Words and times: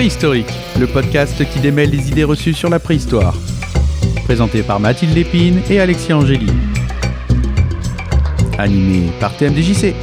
Préhistorique, 0.00 0.48
le 0.78 0.86
podcast 0.86 1.46
qui 1.52 1.60
démêle 1.60 1.90
les 1.90 2.08
idées 2.08 2.24
reçues 2.24 2.54
sur 2.54 2.70
la 2.70 2.78
préhistoire. 2.78 3.34
Présenté 4.24 4.62
par 4.62 4.80
Mathilde 4.80 5.14
Lépine 5.14 5.60
et 5.68 5.78
Alexis 5.78 6.14
Angéli. 6.14 6.46
Animé 8.56 9.10
par 9.20 9.36
TMDJC. 9.36 9.94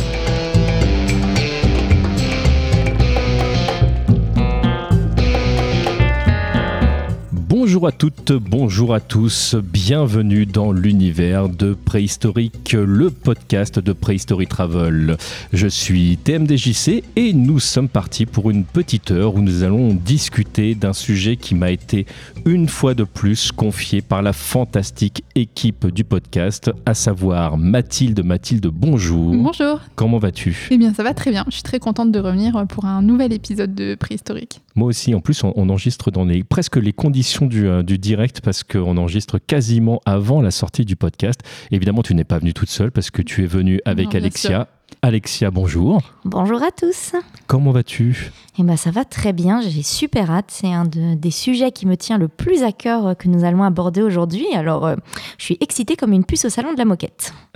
Bonjour 7.78 7.90
à 7.90 7.92
toutes, 7.92 8.32
bonjour 8.32 8.96
à 8.96 9.00
tous, 9.00 9.54
bienvenue 9.54 10.48
dans 10.48 10.72
l'univers 10.72 11.48
de 11.48 11.76
Préhistorique, 11.76 12.74
le 12.74 13.12
podcast 13.12 13.78
de 13.78 13.94
Préhistory 13.94 14.48
Travel. 14.48 15.16
Je 15.54 15.68
suis 15.68 16.18
TMDJC 16.18 17.04
et 17.16 17.34
nous 17.34 17.60
sommes 17.60 17.88
partis 17.88 18.26
pour 18.26 18.50
une 18.50 18.64
petite 18.64 19.12
heure 19.12 19.36
où 19.36 19.42
nous 19.42 19.62
allons 19.62 19.94
discuter 19.94 20.74
d'un 20.74 20.94
sujet 20.94 21.36
qui 21.36 21.54
m'a 21.54 21.70
été 21.70 22.08
une 22.48 22.68
fois 22.68 22.96
de 22.96 23.04
plus 23.04 23.52
confié 23.52 24.02
par 24.02 24.24
la 24.24 24.34
fantastique 24.34 25.24
équipe 25.36 25.86
du 25.86 26.04
podcast, 26.04 26.72
à 26.88 26.96
savoir 26.96 27.60
Mathilde. 27.60 28.26
Mathilde, 28.26 28.72
bonjour. 28.74 29.36
Bonjour. 29.36 29.82
Comment 29.96 30.18
vas-tu? 30.18 30.68
Eh 30.72 30.80
bien, 30.80 30.96
ça 30.96 31.04
va 31.04 31.14
très 31.14 31.30
bien. 31.30 31.46
Je 31.46 31.54
suis 31.54 31.64
très 31.64 31.78
contente 31.78 32.12
de 32.12 32.20
revenir 32.20 32.66
pour 32.68 32.86
un 32.86 33.04
nouvel 33.04 33.34
épisode 33.34 33.76
de 33.76 33.94
Préhistorique. 33.94 34.62
Moi 34.78 34.90
aussi, 34.90 35.16
en 35.16 35.20
plus, 35.20 35.44
on, 35.44 35.52
on 35.56 35.70
enregistre 35.70 36.12
dans 36.12 36.24
les, 36.24 36.44
presque 36.44 36.78
les 36.78 36.94
conditions 36.94 37.48
du, 37.48 37.68
euh, 37.68 37.82
du 37.82 37.98
direct 37.98 38.42
parce 38.42 38.64
qu'on 38.64 38.96
enregistre 38.96 39.40
quasiment 39.40 40.02
avant 40.06 40.40
la 40.40 40.52
sortie 40.52 40.86
du 40.86 40.96
podcast. 40.96 41.42
Évidemment, 41.72 42.04
tu 42.04 42.14
n'es 42.14 42.24
pas 42.24 42.38
venue 42.38 42.54
toute 42.54 42.70
seule 42.70 42.92
parce 42.92 43.10
que 43.10 43.24
tu 43.24 43.44
es 43.44 43.48
venue 43.48 43.82
avec 43.86 44.14
Non, 44.14 44.20
Alexia. 44.20 44.68
Alexia, 45.04 45.52
bonjour. 45.52 46.02
Bonjour 46.26 46.62
à 46.64 46.72
tous. 46.72 47.14
Comment 47.46 47.72
vas-tu? 47.72 48.32
Eh 48.60 48.64
ben 48.64 48.76
ça 48.76 48.90
va 48.90 49.06
très 49.06 49.32
bien, 49.32 49.62
j'ai 49.62 49.84
super 49.84 50.32
hâte. 50.32 50.48
C'est 50.50 50.74
un 50.74 50.86
de- 50.86 51.14
des 51.14 51.30
sujets 51.30 51.72
qui 51.72 51.86
me 51.86 51.96
tient 51.96 52.18
le 52.18 52.28
plus 52.28 52.64
à 52.64 52.72
cœur 52.72 53.06
euh, 53.08 53.14
que 53.14 53.28
nous 53.28 53.44
allons 53.46 53.64
aborder 53.64 54.02
aujourd'hui. 54.02 54.48
Alors, 54.56 54.86
euh, 54.88 54.96
je 55.38 55.44
suis 55.46 55.58
excitée 55.62 55.96
comme 55.96 56.14
une 56.14 56.26
puce 56.26 56.46
au 56.46 56.50
salon 56.50 56.74
de 56.74 56.78
la 56.80 56.86
moquette. 56.86 57.32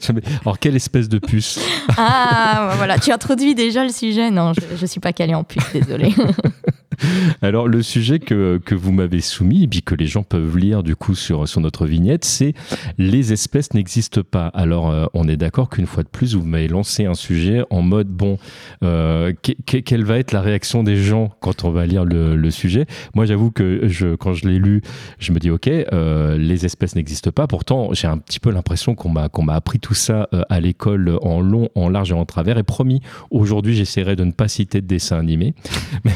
Jamais- 0.00 0.22
Alors, 0.42 0.58
quelle 0.60 0.76
espèce 0.76 1.08
de 1.08 1.18
puce? 1.18 1.58
Ah, 1.98 2.74
voilà, 2.76 2.98
tu 2.98 3.10
introduis 3.10 3.54
déjà 3.54 3.82
le 3.84 3.90
sujet. 3.90 4.30
Non, 4.30 4.52
je, 4.54 4.76
je 4.76 4.86
suis 4.86 5.00
pas 5.00 5.12
calée 5.12 5.34
en 5.34 5.42
puce, 5.44 5.72
désolée. 5.72 6.14
Alors, 7.42 7.68
le 7.68 7.82
sujet 7.82 8.18
que, 8.18 8.60
que 8.64 8.74
vous 8.74 8.92
m'avez 8.92 9.20
soumis, 9.20 9.64
et 9.64 9.68
puis 9.68 9.82
que 9.82 9.94
les 9.94 10.06
gens 10.06 10.22
peuvent 10.22 10.56
lire 10.56 10.82
du 10.82 10.96
coup 10.96 11.14
sur, 11.14 11.48
sur 11.48 11.60
notre 11.60 11.86
vignette, 11.86 12.24
c'est 12.24 12.54
les 12.98 13.32
espèces 13.32 13.74
n'existent 13.74 14.22
pas. 14.28 14.48
Alors, 14.48 14.90
euh, 14.90 15.06
on 15.14 15.28
est 15.28 15.36
d'accord 15.36 15.68
qu'une 15.68 15.86
fois 15.86 16.02
de 16.02 16.08
plus, 16.08 16.34
vous 16.34 16.44
m'avez 16.44 16.68
lancé 16.68 17.06
un 17.06 17.14
sujet 17.14 17.62
en 17.70 17.82
mode 17.82 18.08
bon, 18.08 18.38
euh, 18.82 19.32
que- 19.42 19.52
que- 19.66 19.78
quelle 19.78 20.04
va 20.04 20.18
être 20.18 20.32
la 20.32 20.40
réaction 20.40 20.82
des 20.82 20.96
gens 20.96 21.30
quand 21.40 21.64
on 21.64 21.70
va 21.70 21.86
lire 21.86 22.04
le, 22.04 22.50
sujet? 22.50 22.86
Moi, 23.14 23.26
j'avoue 23.26 23.50
que 23.50 24.14
quand 24.16 24.32
je 24.34 24.46
l'ai 24.48 24.58
lu, 24.58 24.82
je 25.18 25.32
me 25.32 25.38
dis 25.38 25.50
ok, 25.50 25.68
euh, 25.68 26.38
les 26.38 26.64
espèces 26.64 26.94
n'existent 26.94 27.32
pas. 27.32 27.46
Pourtant, 27.46 27.90
j'ai 27.92 28.06
un 28.06 28.18
petit 28.18 28.40
peu 28.40 28.50
l'impression 28.50 28.94
qu'on 28.94 29.08
m'a 29.10 29.54
appris 29.54 29.78
tout 29.80 29.94
ça 29.94 30.28
à 30.48 30.60
l'école 30.60 31.18
en 31.22 31.40
long, 31.40 31.68
en 31.74 31.88
large 31.88 32.10
et 32.12 32.14
en 32.14 32.24
travers. 32.24 32.58
Et 32.58 32.62
promis, 32.62 33.00
aujourd'hui, 33.30 33.74
j'essaierai 33.74 34.16
de 34.16 34.24
ne 34.24 34.32
pas 34.32 34.48
citer 34.48 34.80
de 34.80 34.86
dessin 34.86 35.18
animé. 35.18 35.54
Mais, 36.04 36.12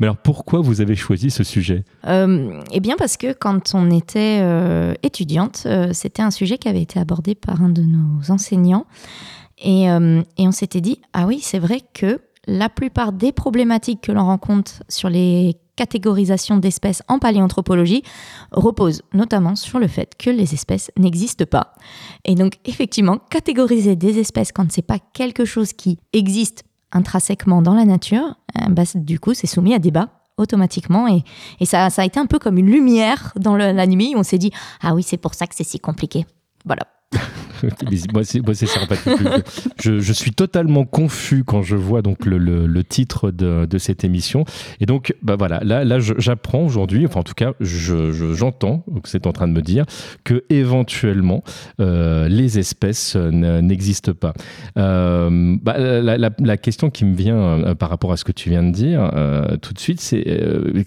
mais 0.00 0.06
alors, 0.06 0.15
pourquoi 0.22 0.60
vous 0.60 0.80
avez 0.80 0.96
choisi 0.96 1.30
ce 1.30 1.44
sujet 1.44 1.84
Euh, 2.06 2.60
eh 2.72 2.80
bien, 2.80 2.96
parce 2.96 3.16
que 3.16 3.32
quand 3.32 3.74
on 3.74 3.90
était 3.90 4.40
euh, 4.42 4.94
étudiante, 5.02 5.62
euh, 5.66 5.90
c'était 5.92 6.22
un 6.22 6.30
sujet 6.30 6.58
qui 6.58 6.68
avait 6.68 6.82
été 6.82 6.98
abordé 6.98 7.34
par 7.34 7.62
un 7.62 7.68
de 7.68 7.82
nos 7.82 8.30
enseignants. 8.30 8.86
Et, 9.58 9.88
on 9.88 10.52
s'était 10.52 10.82
dit, 10.82 11.00
ah 11.14 11.26
oui, 11.26 11.40
c'est 11.40 11.58
vrai 11.58 11.80
que 11.94 12.20
la 12.46 12.68
plupart 12.68 13.12
des 13.12 13.32
problématiques 13.32 14.02
que 14.02 14.12
l'on 14.12 14.26
rencontre 14.26 14.82
sur 14.88 15.08
les 15.08 15.56
catégorisations 15.76 16.58
d'espèces 16.58 17.02
en 17.08 17.18
paléanthropologie 17.18 18.02
reposent 18.50 19.02
notamment 19.14 19.56
sur 19.56 19.78
le 19.78 19.88
fait 19.88 20.12
que 20.18 20.30
les 20.30 20.54
espèces 20.54 20.90
n'existent 20.98 21.46
pas. 21.50 21.74
Et 22.24 22.34
donc, 22.34 22.58
effectivement, 22.66 23.18
catégoriser 23.30 23.96
des 23.96 24.18
espèces 24.18 24.52
quand 24.52 24.70
c'est 24.70 24.82
pas 24.82 24.98
quelque 25.14 25.44
chose 25.44 25.72
qui 25.72 25.98
existe 26.12 26.64
intrinsèquement 26.96 27.62
dans 27.62 27.74
la 27.74 27.84
nature, 27.84 28.36
euh, 28.60 28.68
bah, 28.68 28.82
du 28.94 29.20
coup, 29.20 29.34
c'est 29.34 29.46
soumis 29.46 29.74
à 29.74 29.78
débat 29.78 30.08
automatiquement 30.38 31.06
et, 31.08 31.24
ça, 31.64 31.86
a 31.86 32.04
été 32.04 32.20
un 32.20 32.26
peu 32.26 32.38
comme 32.38 32.58
une 32.58 32.70
lumière 32.70 33.32
dans 33.36 33.54
le- 33.54 33.72
la 33.72 33.86
nuit. 33.86 34.14
On 34.16 34.22
s'est 34.22 34.38
dit, 34.38 34.50
ah 34.82 34.94
oui, 34.94 35.02
c'est 35.02 35.16
pour 35.16 35.34
ça 35.34 35.46
que 35.46 35.54
c'est 35.54 35.64
si 35.64 35.80
compliqué. 35.80 36.26
Voilà. 36.64 36.82
Moi, 38.12 38.24
c'est 38.24 38.40
moi, 38.40 38.54
c'est 38.54 38.66
sympathique. 38.66 39.12
Je, 39.80 40.12
suis 40.12 40.32
totalement 40.32 40.84
confus 40.84 41.44
quand 41.44 41.62
je 41.62 41.76
vois 41.76 42.02
donc 42.02 42.24
le, 42.26 42.38
le- 42.38 42.84
titre 42.84 43.30
de, 43.30 43.66
de 43.66 43.78
cette 43.78 44.04
émission. 44.04 44.44
Et 44.80 44.86
donc, 44.86 45.14
bah 45.22 45.36
voilà, 45.36 45.60
là, 45.64 45.84
là, 45.84 45.98
j'apprends 45.98 46.60
aujourd'hui, 46.60 47.04
enfin 47.06 47.20
en 47.20 47.24
tout 47.24 47.34
cas, 47.34 47.52
je- 47.60 48.12
je- 48.12 48.32
j'entends 48.34 48.84
que 49.02 49.08
c'est 49.08 49.26
en 49.26 49.32
train 49.32 49.48
de 49.48 49.52
me 49.52 49.62
dire 49.62 49.84
que 50.24 50.44
éventuellement 50.50 51.42
euh, 51.80 52.28
les 52.28 52.58
espèces 52.58 53.16
n'existent 53.16 54.14
pas. 54.14 54.34
Euh, 54.78 55.56
bah, 55.62 55.78
la, 55.78 56.16
la- 56.18 56.56
question 56.56 56.90
qui 56.90 57.04
me 57.04 57.14
vient 57.14 57.36
euh, 57.36 57.74
par 57.74 57.90
rapport 57.90 58.12
à 58.12 58.16
ce 58.16 58.24
que 58.24 58.32
tu 58.32 58.50
viens 58.50 58.62
de 58.62 58.70
dire 58.72 59.10
tout 59.62 59.72
de 59.72 59.78
suite, 59.78 60.00
c'est 60.00 60.24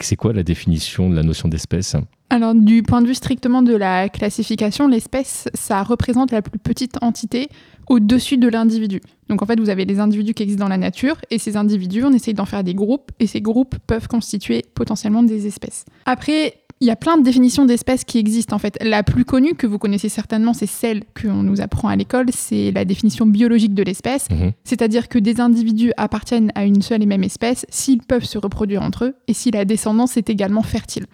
c'est 0.02 0.16
quoi 0.16 0.34
la 0.34 0.44
définition 0.44 1.10
de 1.10 1.16
la 1.16 1.24
notion 1.24 1.48
d'espèce? 1.50 1.96
Alors, 2.30 2.54
du 2.54 2.84
point 2.84 3.02
de 3.02 3.08
vue 3.08 3.16
strictement 3.16 3.62
de 3.62 3.76
la 3.76 4.08
classification, 4.08 4.88
l'espèce, 4.88 5.48
ça 5.56 5.82
représente 5.82 6.32
la 6.32 6.42
plus 6.42 6.60
petite 6.60 6.98
entité 7.02 7.50
au-dessus 7.88 8.38
de 8.38 8.48
l'individu. 8.48 9.02
Donc, 9.30 9.42
en 9.42 9.46
fait, 9.48 9.60
vous 9.60 9.70
avez 9.70 9.86
les 9.86 10.00
individus 10.00 10.36
qui 10.36 10.44
existent 10.44 10.66
dans 10.66 10.70
la 10.70 10.78
nature, 10.78 11.16
et 11.32 11.40
ces 11.40 11.58
individus, 11.58 12.04
on 12.04 12.14
essaye 12.14 12.36
d'en 12.36 12.46
faire 12.46 12.64
des 12.64 12.76
groupes, 12.76 13.12
et 13.20 13.26
ces 13.26 13.42
groupes 13.42 13.76
peuvent 13.88 14.08
constituer 14.08 14.64
potentiellement 14.76 15.24
des 15.24 15.48
espèces. 15.48 15.86
Après, 16.06 16.54
il 16.82 16.88
y 16.88 16.92
a 16.92 16.96
plein 16.96 17.18
de 17.18 17.24
définitions 17.24 17.66
d'espèces 17.66 18.04
qui 18.04 18.20
existent, 18.20 18.56
en 18.56 18.60
fait. 18.60 18.78
La 18.82 19.02
plus 19.04 19.26
connue, 19.26 19.56
que 19.56 19.66
vous 19.68 19.80
connaissez 19.80 20.08
certainement, 20.08 20.54
c'est 20.54 20.68
celle 20.68 21.04
qu'on 21.20 21.44
nous 21.44 21.62
apprend 21.62 21.90
à 21.90 21.96
l'école, 21.96 22.28
c'est 22.32 22.72
la 22.72 22.86
définition 22.86 23.26
biologique 23.26 23.74
de 23.74 23.84
l'espèce. 23.84 24.30
Mhm. 24.30 24.52
C'est-à-dire 24.64 25.10
que 25.10 25.18
des 25.18 25.42
individus 25.42 25.92
appartiennent 25.98 26.52
à 26.54 26.64
une 26.64 26.82
seule 26.82 27.02
et 27.02 27.08
même 27.08 27.24
espèce 27.24 27.66
s'ils 27.70 28.04
peuvent 28.04 28.24
se 28.24 28.38
reproduire 28.38 28.84
entre 28.84 29.06
eux 29.06 29.16
et 29.28 29.34
si 29.34 29.52
la 29.52 29.66
descendance 29.66 30.16
est 30.16 30.30
également 30.30 30.64
fertile. 30.64 31.08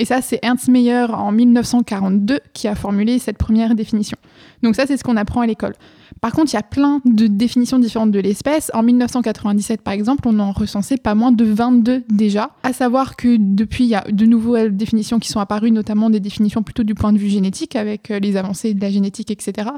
Et 0.00 0.06
ça, 0.06 0.22
c'est 0.22 0.38
Ernst 0.40 0.68
Mayr 0.68 1.12
en 1.12 1.30
1942 1.30 2.40
qui 2.54 2.68
a 2.68 2.74
formulé 2.74 3.18
cette 3.18 3.36
première 3.36 3.74
définition. 3.74 4.16
Donc 4.62 4.74
ça, 4.74 4.86
c'est 4.86 4.96
ce 4.96 5.04
qu'on 5.04 5.18
apprend 5.18 5.42
à 5.42 5.46
l'école. 5.46 5.74
Par 6.22 6.32
contre, 6.32 6.52
il 6.52 6.56
y 6.56 6.58
a 6.58 6.62
plein 6.62 7.02
de 7.04 7.26
définitions 7.26 7.78
différentes 7.78 8.10
de 8.10 8.18
l'espèce. 8.18 8.70
En 8.72 8.82
1997, 8.82 9.82
par 9.82 9.92
exemple, 9.92 10.22
on 10.26 10.38
en 10.38 10.52
recensait 10.52 10.96
pas 10.96 11.14
moins 11.14 11.32
de 11.32 11.44
22 11.44 12.04
déjà. 12.08 12.50
À 12.62 12.72
savoir 12.72 13.14
que 13.16 13.36
depuis, 13.38 13.84
il 13.84 13.90
y 13.90 13.94
a 13.94 14.02
de 14.10 14.24
nouvelles 14.24 14.74
définitions 14.74 15.18
qui 15.18 15.28
sont 15.28 15.38
apparues, 15.38 15.70
notamment 15.70 16.08
des 16.08 16.20
définitions 16.20 16.62
plutôt 16.62 16.82
du 16.82 16.94
point 16.94 17.12
de 17.12 17.18
vue 17.18 17.28
génétique, 17.28 17.76
avec 17.76 18.10
euh, 18.10 18.20
les 18.20 18.38
avancées 18.38 18.72
de 18.72 18.80
la 18.80 18.90
génétique, 18.90 19.30
etc. 19.30 19.68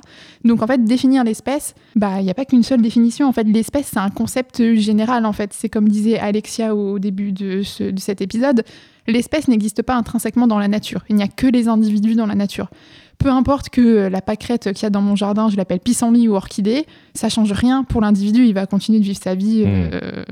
Donc 0.44 0.62
en 0.62 0.68
fait, 0.68 0.84
définir 0.84 1.24
l'espèce, 1.24 1.74
bah 1.96 2.20
il 2.20 2.24
n'y 2.24 2.30
a 2.30 2.34
pas 2.34 2.44
qu'une 2.44 2.62
seule 2.62 2.80
définition. 2.80 3.26
En 3.26 3.32
fait, 3.32 3.44
l'espèce 3.44 3.90
c'est 3.92 3.98
un 3.98 4.10
concept 4.10 4.74
général. 4.76 5.26
En 5.26 5.32
fait, 5.32 5.52
c'est 5.52 5.68
comme 5.68 5.88
disait 5.88 6.20
Alexia 6.20 6.76
au 6.76 7.00
début 7.00 7.32
de 7.32 7.62
cet 7.96 8.20
épisode, 8.20 8.62
l'espèce 9.06 9.48
n'existe 9.48 9.82
pas 9.82 9.94
intrinsèquement 9.94 10.46
dans 10.46 10.58
la 10.58 10.68
nature. 10.68 11.04
Il 11.08 11.16
n'y 11.16 11.22
a 11.22 11.28
que 11.28 11.46
les 11.46 11.68
individus 11.68 12.14
dans 12.14 12.26
la 12.26 12.34
nature. 12.34 12.70
Peu 13.18 13.28
importe 13.28 13.68
que 13.70 14.08
la 14.08 14.20
pâquerette 14.20 14.72
qu'il 14.72 14.82
y 14.82 14.86
a 14.86 14.90
dans 14.90 15.02
mon 15.02 15.16
jardin, 15.16 15.48
je 15.48 15.56
l'appelle 15.56 15.80
pissenlit 15.80 16.28
ou 16.28 16.34
orchidée, 16.34 16.86
ça 17.14 17.28
change 17.28 17.52
rien 17.52 17.84
pour 17.84 18.00
l'individu. 18.00 18.44
Il 18.46 18.54
va 18.54 18.66
continuer 18.66 18.98
de 18.98 19.04
vivre 19.04 19.20
sa 19.22 19.34
vie. 19.34 19.64
euh, 19.66 20.24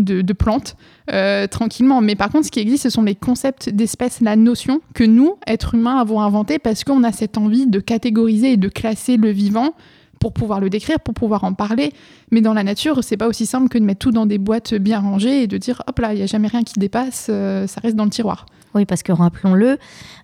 de, 0.00 0.22
de 0.22 0.32
plantes 0.32 0.76
euh, 1.12 1.46
tranquillement. 1.46 2.00
Mais 2.00 2.16
par 2.16 2.30
contre, 2.30 2.46
ce 2.46 2.50
qui 2.50 2.60
existe, 2.60 2.84
ce 2.84 2.90
sont 2.90 3.02
les 3.02 3.14
concepts 3.14 3.68
d'espèces, 3.68 4.20
la 4.20 4.34
notion 4.34 4.80
que 4.94 5.04
nous, 5.04 5.36
êtres 5.46 5.74
humains, 5.74 5.98
avons 5.98 6.20
inventé 6.20 6.58
parce 6.58 6.82
qu'on 6.84 7.04
a 7.04 7.12
cette 7.12 7.38
envie 7.38 7.66
de 7.66 7.78
catégoriser 7.78 8.52
et 8.52 8.56
de 8.56 8.68
classer 8.68 9.16
le 9.16 9.30
vivant 9.30 9.74
pour 10.20 10.32
pouvoir 10.32 10.60
le 10.60 10.70
décrire, 10.70 11.00
pour 11.00 11.14
pouvoir 11.14 11.42
en 11.42 11.54
parler. 11.54 11.92
Mais 12.30 12.42
dans 12.42 12.54
la 12.54 12.62
nature, 12.62 13.02
c'est 13.02 13.16
pas 13.16 13.26
aussi 13.26 13.46
simple 13.46 13.68
que 13.68 13.78
de 13.78 13.84
mettre 13.84 13.98
tout 13.98 14.12
dans 14.12 14.26
des 14.26 14.38
boîtes 14.38 14.74
bien 14.74 15.00
rangées 15.00 15.42
et 15.42 15.46
de 15.48 15.56
dire 15.56 15.82
hop 15.88 15.98
là, 15.98 16.12
il 16.12 16.18
n'y 16.18 16.22
a 16.22 16.26
jamais 16.26 16.46
rien 16.46 16.62
qui 16.62 16.78
dépasse, 16.78 17.26
euh, 17.30 17.66
ça 17.66 17.80
reste 17.80 17.96
dans 17.96 18.04
le 18.04 18.10
tiroir. 18.10 18.46
Oui, 18.74 18.84
parce 18.84 19.02
que 19.02 19.10
rappelons-le, 19.10 19.78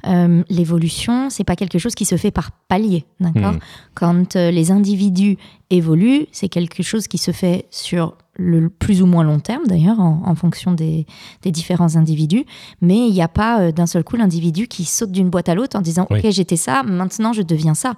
euh, 0.06 0.43
l'évolution, 0.48 1.31
c'est 1.31 1.43
pas 1.43 1.56
quelque 1.56 1.78
chose 1.78 1.96
qui 1.96 2.04
se 2.04 2.16
fait 2.16 2.31
par 2.31 2.52
palier, 2.69 3.04
d'accord? 3.19 3.54
Mhm. 3.54 3.58
Quand 3.94 4.37
euh, 4.37 4.52
les 4.52 4.70
individus 4.70 5.37
évoluent, 5.70 6.26
c'est 6.31 6.49
quelque 6.49 6.84
chose 6.84 7.08
qui 7.08 7.19
se 7.19 7.32
fait 7.32 7.66
sur 7.70 8.14
le 8.38 8.68
plus 8.68 9.02
ou 9.02 9.06
moins 9.06 9.24
long 9.24 9.38
terme, 9.40 9.66
d'ailleurs, 9.66 9.98
en, 10.00 10.22
en 10.24 10.34
fonction 10.34 10.72
des, 10.72 11.06
des 11.42 11.50
différents 11.50 11.96
individus. 11.96 12.44
Mais 12.80 12.96
il 13.08 13.12
n'y 13.12 13.22
a 13.22 13.28
pas 13.28 13.60
euh, 13.60 13.72
d'un 13.72 13.86
seul 13.86 14.04
coup 14.04 14.16
l'individu 14.16 14.66
qui 14.68 14.84
saute 14.84 15.10
d'une 15.12 15.30
boîte 15.30 15.48
à 15.48 15.54
l'autre 15.54 15.76
en 15.78 15.80
disant 15.80 16.06
Oui. 16.10 16.20
Ok, 16.22 16.30
j'étais 16.30 16.56
ça, 16.56 16.82
maintenant 16.82 17.32
je 17.32 17.42
deviens 17.42 17.74
ça. 17.74 17.94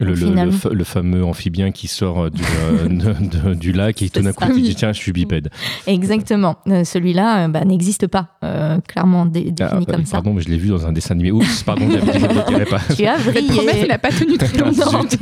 Le, 0.00 0.14
Donc, 0.14 0.34
le- 0.72 0.84
fameux 0.84 1.24
amphibien 1.24 1.70
qui 1.72 1.88
sort 1.88 2.30
du, 2.30 2.42
euh, 2.42 2.88
de- 2.88 3.48
de- 3.50 3.54
du 3.54 3.72
lac 3.72 4.00
et 4.02 4.08
tout 4.10 4.20
d'un 4.22 4.32
coup 4.32 4.46
qui 4.52 4.62
dit 4.62 4.74
tiens 4.74 4.92
je 4.92 4.98
suis 4.98 5.12
bipède. 5.12 5.50
Exactement. 5.86 6.56
Euh, 6.68 6.84
Celui-là 6.84 7.44
euh, 7.44 7.48
bah, 7.48 7.64
n'existe 7.64 8.06
pas, 8.06 8.28
euh, 8.44 8.78
clairement 8.86 9.26
dé- 9.26 9.50
défini 9.50 9.84
Ah, 9.88 9.92
comme 9.92 10.04
ça. 10.06 10.12
pardon 10.18 10.32
mais 10.34 10.42
je 10.42 10.48
l'ai 10.48 10.56
vu 10.56 10.68
dans 10.68 10.86
un 10.86 10.92
dessin 10.92 11.14
animé. 11.14 11.30
Oups 11.32 11.62
pardon 11.62 11.88
j'avais 11.90 12.12
dit 12.18 12.18
je 12.48 12.58
ne 12.58 12.64
pas. 12.64 12.80
Tu 12.96 13.06
as 13.06 13.18
Cette 13.18 13.32
promesse, 13.46 13.64
vrillé. 13.64 13.80
elle 13.82 13.88
n'a 13.88 13.98
pas 13.98 14.10
tenu 14.10 14.38
très 14.38 14.56
longtemps. 14.64 15.02
Zut. 15.02 15.18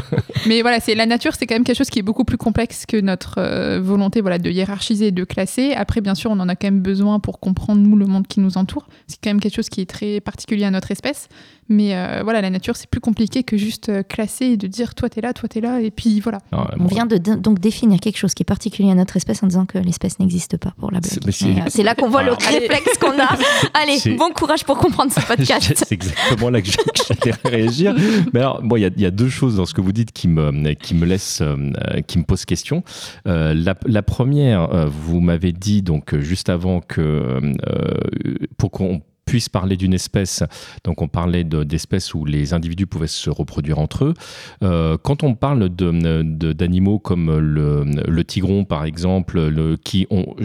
Mais 0.46 0.62
voilà, 0.62 0.80
c'est 0.80 0.94
la 0.94 1.06
nature, 1.06 1.32
c'est 1.38 1.46
quand 1.46 1.54
même 1.54 1.64
quelque 1.64 1.76
chose 1.78 1.90
qui 1.90 1.98
est 2.00 2.02
beaucoup 2.02 2.24
plus 2.24 2.36
complexe 2.36 2.84
que 2.86 3.00
notre 3.00 3.34
euh, 3.38 3.80
volonté 3.80 4.11
voilà, 4.20 4.38
de 4.38 4.50
hiérarchiser 4.50 5.10
de 5.10 5.24
classer. 5.24 5.72
Après, 5.72 6.00
bien 6.00 6.14
sûr, 6.14 6.30
on 6.30 6.40
en 6.40 6.48
a 6.48 6.56
quand 6.56 6.66
même 6.66 6.82
besoin 6.82 7.20
pour 7.20 7.40
comprendre, 7.40 7.80
nous, 7.80 7.96
le 7.96 8.06
monde 8.06 8.26
qui 8.26 8.40
nous 8.40 8.58
entoure. 8.58 8.86
C'est 9.06 9.18
quand 9.22 9.30
même 9.30 9.40
quelque 9.40 9.54
chose 9.54 9.68
qui 9.68 9.80
est 9.80 9.90
très 9.90 10.20
particulier 10.20 10.64
à 10.64 10.70
notre 10.70 10.90
espèce. 10.90 11.28
Mais 11.68 11.94
euh, 11.94 12.20
voilà, 12.24 12.40
la 12.40 12.50
nature, 12.50 12.76
c'est 12.76 12.88
plus 12.90 13.00
compliqué 13.00 13.44
que 13.44 13.56
juste 13.56 13.88
euh, 13.88 14.02
classer 14.02 14.46
et 14.46 14.56
de 14.56 14.66
dire 14.66 14.94
toi, 14.94 15.08
t'es 15.08 15.20
là, 15.20 15.32
toi, 15.32 15.48
t'es 15.48 15.60
là. 15.60 15.80
Et 15.80 15.90
puis 15.90 16.20
voilà. 16.20 16.38
Non, 16.52 16.66
On 16.80 16.84
vient 16.86 17.06
de 17.06 17.16
donc 17.16 17.60
définir 17.60 18.00
quelque 18.00 18.18
chose 18.18 18.34
qui 18.34 18.42
est 18.42 18.44
particulier 18.44 18.90
à 18.90 18.94
notre 18.94 19.16
espèce 19.16 19.42
en 19.42 19.46
disant 19.46 19.64
que 19.64 19.78
l'espèce 19.78 20.18
n'existe 20.18 20.56
pas 20.56 20.72
pour 20.78 20.90
la 20.90 21.00
blague. 21.00 21.12
C'est- 21.30 21.46
euh, 21.46 21.62
C'est 21.68 21.82
là 21.82 21.94
qu'on 21.94 22.08
voit 22.10 22.22
le 22.24 22.32
Allez. 22.32 22.58
réflexe 22.58 22.98
qu'on 22.98 23.12
a. 23.18 23.36
Allez, 23.74 24.16
bon 24.16 24.30
courage 24.34 24.64
pour 24.64 24.76
comprendre 24.76 25.12
ce 25.12 25.20
podcast. 25.26 25.72
C'est 25.76 25.92
exactement 25.92 26.50
là 26.50 26.60
que 26.60 26.68
j'allais 26.68 27.34
réagir. 27.44 27.94
Mais 28.34 28.40
alors, 28.40 28.60
bon, 28.62 28.76
il 28.76 28.80
y, 28.82 28.86
a- 28.86 28.90
il 28.94 29.02
y 29.02 29.06
a 29.06 29.10
deux 29.10 29.28
choses 29.28 29.56
dans 29.56 29.64
ce 29.66 29.72
que 29.74 29.80
vous 29.80 29.92
dites 29.92 30.12
qui 30.12 30.28
me, 30.28 30.74
qui 30.74 30.94
me 30.94 31.06
laissent, 31.06 31.40
euh, 31.42 31.56
qui 32.06 32.18
me 32.18 32.24
posent 32.24 32.44
question. 32.44 32.82
Euh, 33.28 33.54
la, 33.54 33.74
la 33.86 34.02
première, 34.02 34.72
euh, 34.74 34.86
vous 34.86 35.20
m'avez 35.20 35.52
dit 35.52 35.82
donc 35.82 36.16
juste 36.18 36.48
avant 36.48 36.80
que 36.80 37.00
euh, 37.00 37.40
pour 38.58 38.70
qu'on 38.70 39.00
puisse 39.32 39.48
parler 39.48 39.78
d'une 39.78 39.94
espèce, 39.94 40.42
donc 40.84 41.00
on 41.00 41.08
parlait 41.08 41.42
de- 41.42 41.64
d'espèces 41.64 42.12
où 42.12 42.26
les 42.26 42.52
individus 42.52 42.86
pouvaient 42.86 43.06
se 43.06 43.30
reproduire 43.30 43.78
entre 43.78 44.04
eux. 44.04 44.14
Euh, 44.62 44.98
quand 45.02 45.22
on 45.22 45.34
parle 45.34 45.70
d'animaux 45.70 46.98
comme 46.98 47.38
le, 47.38 48.24
tigron, 48.24 48.66
par 48.66 48.84
exemple, 48.84 49.40
le, 49.40 49.78
qui 49.78 50.06
ont, 50.10 50.36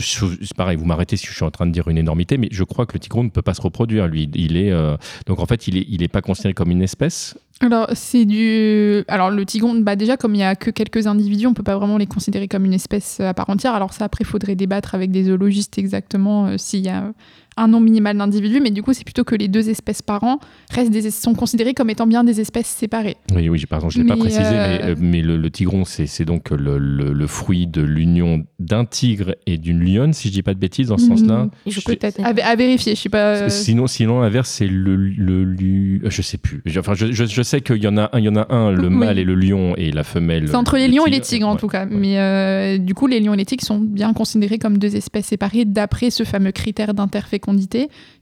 pareil, 0.55 0.77
vous 0.77 0.85
m'arrêtez 0.85 1.17
si 1.17 1.27
je 1.27 1.33
suis 1.33 1.43
en 1.43 1.51
train 1.51 1.65
de 1.65 1.71
dire 1.73 1.89
une 1.89 1.97
énormité, 1.97 2.37
mais 2.37 2.47
je 2.49 2.63
crois 2.63 2.85
que 2.85 2.93
le 2.93 2.99
tigron 3.01 3.25
ne 3.25 3.29
peut 3.29 3.41
pas 3.41 3.53
se 3.53 3.61
reproduire. 3.61 4.07
Lui, 4.07 4.29
il 4.33 4.55
est 4.55 4.71
euh, 4.71 4.95
donc 5.25 5.39
en 5.39 5.45
fait, 5.45 5.67
il 5.67 5.75
est, 5.75 5.85
il 5.89 6.01
est 6.01 6.07
pas 6.07 6.21
considéré 6.21 6.53
comme 6.53 6.71
une 6.71 6.81
espèce. 6.81 7.35
Alors, 7.59 7.87
c'est 7.93 8.23
du. 8.23 9.03
Alors, 9.09 9.31
le 9.31 9.43
tigron, 9.43 9.73
bah 9.81 9.97
déjà, 9.97 10.15
comme 10.15 10.33
il 10.33 10.39
y 10.39 10.43
a 10.43 10.55
que 10.55 10.69
quelques 10.69 11.07
individus, 11.07 11.47
on 11.47 11.53
peut 11.53 11.63
pas 11.63 11.75
vraiment 11.75 11.97
les 11.97 12.05
considérer 12.05 12.47
comme 12.47 12.63
une 12.63 12.73
espèce 12.73 13.19
à 13.19 13.33
part 13.33 13.49
entière. 13.49 13.73
Alors, 13.73 13.91
ça, 13.91 14.05
après, 14.05 14.21
il 14.21 14.27
faudrait 14.27 14.55
débattre 14.55 14.95
avec 14.95 15.11
des 15.11 15.25
zoologistes 15.25 15.77
exactement 15.77 16.45
euh, 16.45 16.55
s'il 16.57 16.81
y 16.81 16.89
a 16.89 17.11
un 17.57 17.67
nombre 17.67 17.85
minimal 17.85 18.17
d'individus. 18.17 18.61
Mais 18.61 18.71
du 18.71 18.83
coup, 18.83 18.93
c'est 18.93 19.03
plutôt 19.03 19.23
que 19.23 19.35
les 19.35 19.47
deux 19.47 19.69
espèces 19.69 20.01
par 20.01 20.23
an 20.23 20.39
restent 20.71 20.91
des... 20.91 21.09
sont 21.11 21.33
considérées 21.33 21.73
comme 21.73 21.89
étant 21.89 22.07
bien 22.07 22.23
des 22.23 22.39
espèces 22.39 22.67
séparées. 22.67 23.17
Oui, 23.35 23.49
oui, 23.49 23.63
pardon, 23.69 23.89
je 23.89 23.99
l'ai 23.99 24.07
pas 24.07 24.15
précisé, 24.17 24.41
euh, 24.43 24.77
mais, 24.79 24.91
euh, 24.91 24.95
mais 24.99 25.21
le, 25.21 25.37
le 25.37 25.49
tigron, 25.49 25.83
c'est 25.85 26.25
donc 26.25 26.49
le, 26.51 26.77
le- 26.77 27.13
le 27.13 27.27
fruit 27.27 27.67
de 27.67 27.81
l'union 27.81 28.43
d'un 28.59 28.85
tigre 28.85 29.35
et 29.45 29.57
d'une 29.57 29.83
lionne, 29.83 30.13
si 30.13 30.27
je 30.29 30.33
dis 30.33 30.43
pas 30.43 30.53
de 30.53 30.59
bêtises 30.59 30.87
dans 30.87 30.97
ce 30.97 31.07
sens-là. 31.07 31.45
Hmm, 31.45 31.49
Je- 31.67 31.81
Peut-être. 31.81 32.19
À, 32.21 32.29
à 32.29 32.55
vérifier, 32.55 32.95
je 32.95 33.01
sais 33.01 33.09
pas. 33.09 33.17
euh, 33.35 33.49
Sinon, 33.49 33.87
sinon 33.87 34.21
l'inverse, 34.21 34.49
c'est 34.49 34.67
le, 34.67 34.95
le, 34.95 35.43
lu- 35.43 36.01
Je 36.05 36.21
sais 36.21 36.37
plus. 36.37 36.61
Je- 36.65 36.79
Enfin, 36.79 36.93
je, 36.93 37.11
je, 37.11 37.25
je 37.25 37.41
sais 37.41 37.61
qu'il 37.61 37.83
y 37.83 37.87
en 37.87 37.97
a 37.97 38.09
un, 38.13 38.19
il 38.19 38.25
y 38.25 38.29
en 38.29 38.35
a 38.35 38.53
un, 38.53 38.71
le 38.71 38.87
Oui. 38.87 38.93
mâle 38.93 39.19
et 39.19 39.23
le 39.23 39.35
lion 39.35 39.73
et 39.77 39.91
la 39.91 40.03
femelle. 40.03 40.47
C'est 40.47 40.55
entre 40.55 40.77
les 40.77 40.87
le 40.87 40.93
lions 40.95 41.05
et 41.05 41.09
les 41.09 41.17
tigre. 41.21 41.27
tigres 41.27 41.47
en 41.47 41.53
Ouais, 41.53 41.59
tout 41.59 41.67
cas. 41.67 41.85
ouais. 41.85 41.91
Mais 41.91 42.19
euh, 42.19 42.77
du 42.77 42.93
coup, 42.93 43.07
les 43.07 43.19
lions 43.19 43.33
et 43.33 43.37
les 43.37 43.45
tigres 43.45 43.63
sont 43.65 43.79
bien 43.79 44.13
considérés 44.13 44.57
comme 44.59 44.77
deux 44.77 44.95
espèces 44.95 45.27
séparées 45.27 45.65
d'après 45.65 46.09
ce 46.09 46.23
fameux 46.23 46.51
critère 46.51 46.93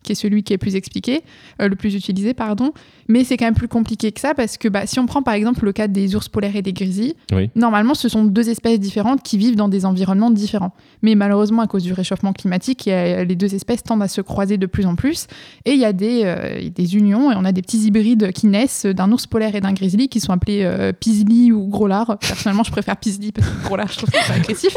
qui 0.03 0.11
est 0.11 0.15
celui 0.15 0.43
qui 0.43 0.53
est 0.53 0.57
plus 0.57 0.75
expliqué, 0.75 1.21
euh, 1.61 1.67
le 1.67 1.75
plus 1.75 1.95
utilisé, 1.95 2.33
pardon. 2.33 2.71
Mais 3.07 3.23
c'est 3.23 3.37
quand 3.37 3.45
même 3.45 3.55
plus 3.55 3.67
compliqué 3.67 4.11
que 4.11 4.19
ça 4.19 4.33
parce 4.33 4.57
que 4.57 4.67
bah, 4.67 4.85
si 4.87 4.99
on 4.99 5.05
prend 5.05 5.21
par 5.23 5.33
exemple 5.35 5.63
le 5.65 5.71
cas 5.71 5.87
des 5.87 6.15
ours 6.15 6.27
polaires 6.27 6.55
et 6.55 6.61
des 6.61 6.73
grizzlies, 6.73 7.15
Oui. 7.31 7.49
normalement 7.55 7.93
ce 7.93 8.09
sont 8.09 8.23
deux 8.25 8.49
espèces 8.49 8.79
différentes 8.79 9.21
qui 9.23 9.37
vivent 9.37 9.55
dans 9.55 9.69
des 9.69 9.85
environnements 9.85 10.31
différents. 10.31 10.73
Mais 11.01 11.15
malheureusement, 11.15 11.61
à 11.61 11.67
cause 11.67 11.83
du 11.83 11.93
réchauffement 11.93 12.33
climatique, 12.33 12.87
a- 12.87 13.23
les 13.23 13.35
deux 13.35 13.53
espèces 13.55 13.83
tendent 13.83 14.01
à 14.03 14.07
se 14.07 14.21
croiser 14.21 14.57
de 14.57 14.65
plus 14.65 14.85
en 14.85 14.95
plus. 14.95 15.27
Et 15.65 15.71
il 15.73 15.79
y 15.79 15.85
a 15.85 15.93
des, 15.93 16.21
euh, 16.25 16.69
des 16.73 16.95
unions 16.95 17.31
et 17.31 17.35
on 17.37 17.45
a 17.45 17.51
des 17.51 17.61
petits 17.61 17.79
hybrides 17.85 18.31
qui 18.31 18.47
naissent 18.47 18.85
d'un 18.85 19.11
ours 19.11 19.27
polaire 19.27 19.55
et 19.55 19.61
d'un 19.61 19.73
grizzly 19.73 20.07
qui 20.09 20.19
sont 20.19 20.31
appelés 20.33 20.61
euh, 20.63 20.91
Pisli 20.91 21.51
ou 21.51 21.67
Gros 21.67 21.87
lard. 21.87 22.17
Personnellement, 22.19 22.63
je 22.63 22.71
préfère 22.71 22.97
Pisli 22.97 23.31
parce 23.31 23.47
que 23.47 23.63
Gros 23.65 23.75
lard, 23.75 23.91
je 23.91 23.97
trouve 23.97 24.09
que 24.09 24.17
c'est 24.25 24.33
agressif. 24.33 24.75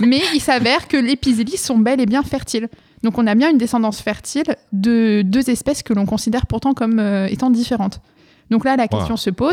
Mais 0.00 0.20
il 0.34 0.40
s'avère 0.40 0.88
que 0.88 0.96
les 0.96 1.16
Pisli 1.16 1.56
sont 1.56 1.78
bel 1.78 2.00
et 2.00 2.06
bien 2.06 2.22
fertiles. 2.22 2.68
Donc 3.02 3.18
on 3.18 3.26
a 3.26 3.34
bien 3.34 3.50
une 3.50 3.58
descendance 3.58 4.00
fertile 4.00 4.56
de 4.72 5.22
deux 5.24 5.50
espèces 5.50 5.82
que 5.82 5.92
l'on 5.92 6.06
considère 6.06 6.46
pourtant 6.46 6.74
comme 6.74 6.98
euh, 6.98 7.26
étant 7.26 7.50
différentes. 7.50 8.00
Donc 8.50 8.64
là, 8.64 8.76
la 8.76 8.88
question 8.88 9.16
se 9.16 9.30
pose. 9.30 9.52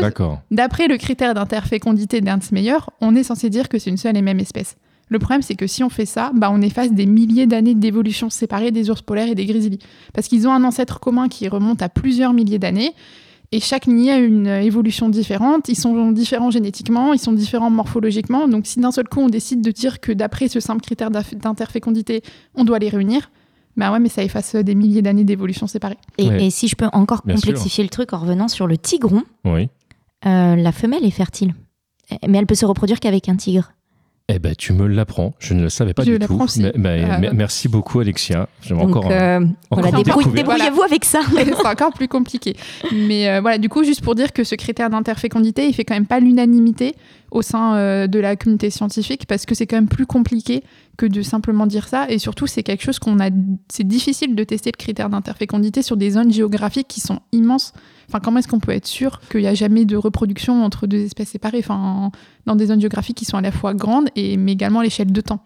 D'après 0.50 0.88
le 0.88 0.96
critère 0.96 1.34
d'interfécondité 1.34 2.20
d'Ernst 2.20 2.52
Meyer, 2.52 2.78
on 3.00 3.14
est 3.14 3.24
censé 3.24 3.50
dire 3.50 3.68
que 3.68 3.78
c'est 3.78 3.90
une 3.90 3.98
seule 3.98 4.16
et 4.16 4.22
même 4.22 4.40
espèce. 4.40 4.76
Le 5.08 5.18
problème, 5.18 5.42
c'est 5.42 5.54
que 5.54 5.66
si 5.66 5.84
on 5.84 5.88
fait 5.88 6.06
ça, 6.06 6.32
bah, 6.34 6.50
on 6.50 6.60
efface 6.60 6.92
des 6.92 7.06
milliers 7.06 7.46
d'années 7.46 7.74
d'évolution 7.74 8.28
séparée 8.28 8.72
des 8.72 8.90
ours 8.90 9.02
polaires 9.02 9.28
et 9.28 9.34
des 9.34 9.46
grizzlies. 9.46 9.78
Parce 10.12 10.26
qu'ils 10.26 10.48
ont 10.48 10.52
un 10.52 10.64
ancêtre 10.64 10.98
commun 10.98 11.28
qui 11.28 11.46
remonte 11.46 11.82
à 11.82 11.88
plusieurs 11.88 12.32
milliers 12.32 12.58
d'années. 12.58 12.92
Et 13.52 13.60
chaque 13.60 13.86
lignée 13.86 14.10
a 14.10 14.18
une 14.18 14.48
euh, 14.48 14.60
évolution 14.62 15.08
différente. 15.08 15.68
Ils 15.68 15.76
sont 15.76 16.10
différents 16.10 16.50
génétiquement, 16.50 17.12
ils 17.12 17.20
sont 17.20 17.32
différents 17.32 17.70
morphologiquement. 17.70 18.48
Donc 18.48 18.66
si 18.66 18.80
d'un 18.80 18.90
seul 18.90 19.08
coup, 19.08 19.20
on 19.20 19.28
décide 19.28 19.62
de 19.62 19.70
dire 19.70 20.00
que 20.00 20.10
d'après 20.10 20.48
ce 20.48 20.58
simple 20.58 20.82
critère 20.82 21.10
d'interfécondité, 21.10 22.22
on 22.56 22.64
doit 22.64 22.80
les 22.80 22.88
réunir, 22.88 23.30
bah 23.76 23.92
ouais, 23.92 23.98
mais 23.98 24.08
ça 24.08 24.22
efface 24.22 24.54
euh, 24.54 24.62
des 24.62 24.74
milliers 24.74 25.02
d'années 25.02 25.24
d'évolution 25.24 25.66
séparée. 25.66 25.98
Et, 26.18 26.28
Ouais. 26.28 26.46
et 26.46 26.50
si 26.50 26.68
je 26.68 26.76
peux 26.76 26.88
encore 26.92 27.22
Bien 27.24 27.34
complexifier 27.36 27.84
le 27.84 27.90
truc 27.90 28.12
en 28.12 28.18
revenant 28.18 28.48
sur 28.48 28.66
le 28.66 28.78
tigron, 28.78 29.22
Oui. 29.44 29.68
euh, 30.26 30.56
la 30.56 30.72
femelle 30.72 31.04
est 31.04 31.10
fertile. 31.10 31.54
Mais 32.26 32.38
elle 32.38 32.46
peut 32.46 32.54
se 32.54 32.66
reproduire 32.66 33.00
qu'avec 33.00 33.28
un 33.28 33.36
tigre. 33.36 33.72
Eh 34.28 34.40
ben, 34.40 34.56
tu 34.56 34.72
me 34.72 34.88
l'apprends. 34.88 35.34
Je 35.38 35.54
ne 35.54 35.62
le 35.62 35.68
savais 35.68 35.94
pas 35.94 36.02
Je 36.02 36.10
du 36.10 36.14
tout. 36.18 36.20
l'apprends 36.32 36.44
aussi. 36.46 36.60
Mais- 36.60 36.72
mais- 36.76 37.04
Euh, 37.04 37.16
mais- 37.20 37.30
Merci 37.32 37.68
beaucoup, 37.68 38.00
Alexia. 38.00 38.48
J'aime 38.60 38.78
Donc 38.78 38.96
encore. 38.96 39.04
euh, 39.12 39.38
voilà, 39.70 39.88
encore 39.88 40.02
débrouille- 40.02 40.24
découvert. 40.24 40.32
débrouillez-vous 40.44 40.82
avec 40.82 41.04
ça. 41.04 41.20
c'est 41.32 41.66
encore 41.66 41.92
plus 41.92 42.08
compliqué. 42.08 42.56
Mais 42.92 43.28
euh, 43.28 43.40
voilà, 43.40 43.58
du 43.58 43.68
coup, 43.68 43.84
juste 43.84 44.02
pour 44.02 44.16
dire 44.16 44.32
que 44.32 44.42
ce 44.42 44.56
critère 44.56 44.90
d'interfécondité, 44.90 45.68
il 45.68 45.74
fait 45.74 45.84
quand 45.84 45.94
même 45.94 46.06
pas 46.06 46.18
l'unanimité 46.18 46.96
au 47.30 47.42
sein 47.42 47.76
euh, 47.76 48.08
de 48.08 48.18
la 48.18 48.34
communauté 48.34 48.70
scientifique 48.70 49.26
parce 49.26 49.46
que 49.46 49.54
c'est 49.54 49.66
quand 49.68 49.76
même 49.76 49.88
plus 49.88 50.06
compliqué 50.06 50.64
que 50.96 51.06
de 51.06 51.22
simplement 51.22 51.66
dire 51.66 51.88
ça. 51.88 52.08
Et 52.10 52.18
surtout, 52.18 52.46
c'est 52.46 52.62
quelque 52.62 52.82
chose 52.82 52.98
qu'on 52.98 53.20
a. 53.20 53.30
C'est 53.68 53.86
difficile 53.86 54.34
de 54.34 54.44
tester 54.44 54.70
le 54.72 54.76
critère 54.76 55.10
d'interfécondité 55.10 55.82
sur 55.82 55.96
des 55.96 56.10
zones 56.10 56.32
géographiques 56.32 56.88
qui 56.88 57.00
sont 57.00 57.20
immenses. 57.32 57.72
Enfin, 58.08 58.20
comment 58.20 58.38
est-ce 58.38 58.48
qu'on 58.48 58.60
peut 58.60 58.72
être 58.72 58.86
sûr 58.86 59.20
qu'il 59.30 59.40
n'y 59.40 59.48
a 59.48 59.54
jamais 59.54 59.84
de 59.84 59.96
reproduction 59.96 60.64
entre 60.64 60.86
deux 60.86 61.04
espèces 61.04 61.30
séparées? 61.30 61.58
Enfin, 61.58 62.10
dans 62.46 62.56
des 62.56 62.66
zones 62.66 62.80
géographiques 62.80 63.16
qui 63.16 63.24
sont 63.24 63.36
à 63.36 63.42
la 63.42 63.52
fois 63.52 63.74
grandes 63.74 64.08
et 64.16 64.36
mais 64.36 64.52
également 64.52 64.80
à 64.80 64.84
l'échelle 64.84 65.12
de 65.12 65.20
temps 65.20 65.42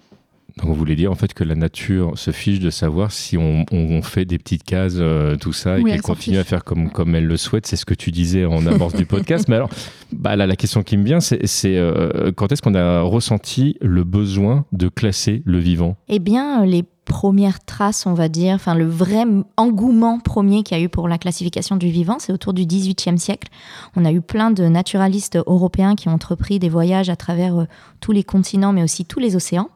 Donc, 0.60 0.68
vous 0.70 0.74
voulez 0.74 0.96
dire 0.96 1.10
en 1.10 1.14
fait 1.14 1.32
que 1.32 1.44
la 1.44 1.54
nature 1.54 2.18
se 2.18 2.30
fiche 2.30 2.60
de 2.60 2.70
savoir 2.70 3.12
si 3.12 3.38
on, 3.38 3.64
on 3.72 4.02
fait 4.02 4.24
des 4.24 4.38
petites 4.38 4.64
cases, 4.64 4.94
euh, 4.96 5.36
tout 5.36 5.52
ça, 5.52 5.78
et 5.78 5.84
qu'elle 5.84 6.02
continue 6.02 6.38
à 6.38 6.44
faire 6.44 6.64
comme, 6.64 6.90
comme 6.90 7.14
elle 7.14 7.26
le 7.26 7.36
souhaite. 7.36 7.66
C'est 7.66 7.76
ce 7.76 7.86
que 7.86 7.94
tu 7.94 8.10
disais 8.10 8.44
en 8.44 8.66
avance 8.66 8.94
du 8.94 9.06
podcast. 9.06 9.48
Mais 9.48 9.56
alors, 9.56 9.70
bah, 10.12 10.36
là, 10.36 10.46
la 10.46 10.56
question 10.56 10.82
qui 10.82 10.96
me 10.96 11.04
vient, 11.04 11.20
c'est 11.20 11.40
euh, 11.66 12.32
quand 12.32 12.52
est-ce 12.52 12.62
qu'on 12.62 12.74
a 12.74 13.00
ressenti 13.00 13.76
le 13.80 14.04
besoin 14.04 14.64
de 14.72 14.88
classer 14.88 15.42
le 15.46 15.58
vivant? 15.58 15.96
Eh 16.08 16.18
bien, 16.18 16.64
les 16.66 16.84
premières 17.10 17.64
traces, 17.64 18.06
on 18.06 18.14
va 18.14 18.28
dire, 18.28 18.54
enfin 18.54 18.74
le 18.74 18.86
vrai 18.86 19.24
engouement 19.56 20.20
premier 20.20 20.62
qu'il 20.62 20.78
y 20.78 20.80
a 20.80 20.84
eu 20.84 20.88
pour 20.88 21.08
la 21.08 21.18
classification 21.18 21.76
du 21.76 21.88
vivant, 21.88 22.18
c'est 22.20 22.32
autour 22.32 22.52
du 22.52 22.64
XVIIIe 22.66 23.18
siècle. 23.18 23.48
On 23.96 24.04
a 24.04 24.12
eu 24.12 24.20
plein 24.20 24.52
de 24.52 24.64
naturalistes 24.64 25.36
européens 25.46 25.96
qui 25.96 26.08
ont 26.08 26.12
entrepris 26.12 26.60
des 26.60 26.68
voyages 26.68 27.10
à 27.10 27.16
travers 27.16 27.60
euh, 27.60 27.64
tous 27.98 28.12
les 28.12 28.22
continents, 28.22 28.72
mais 28.72 28.84
aussi 28.84 29.04
tous 29.04 29.18
les 29.18 29.34
océans. 29.34 29.70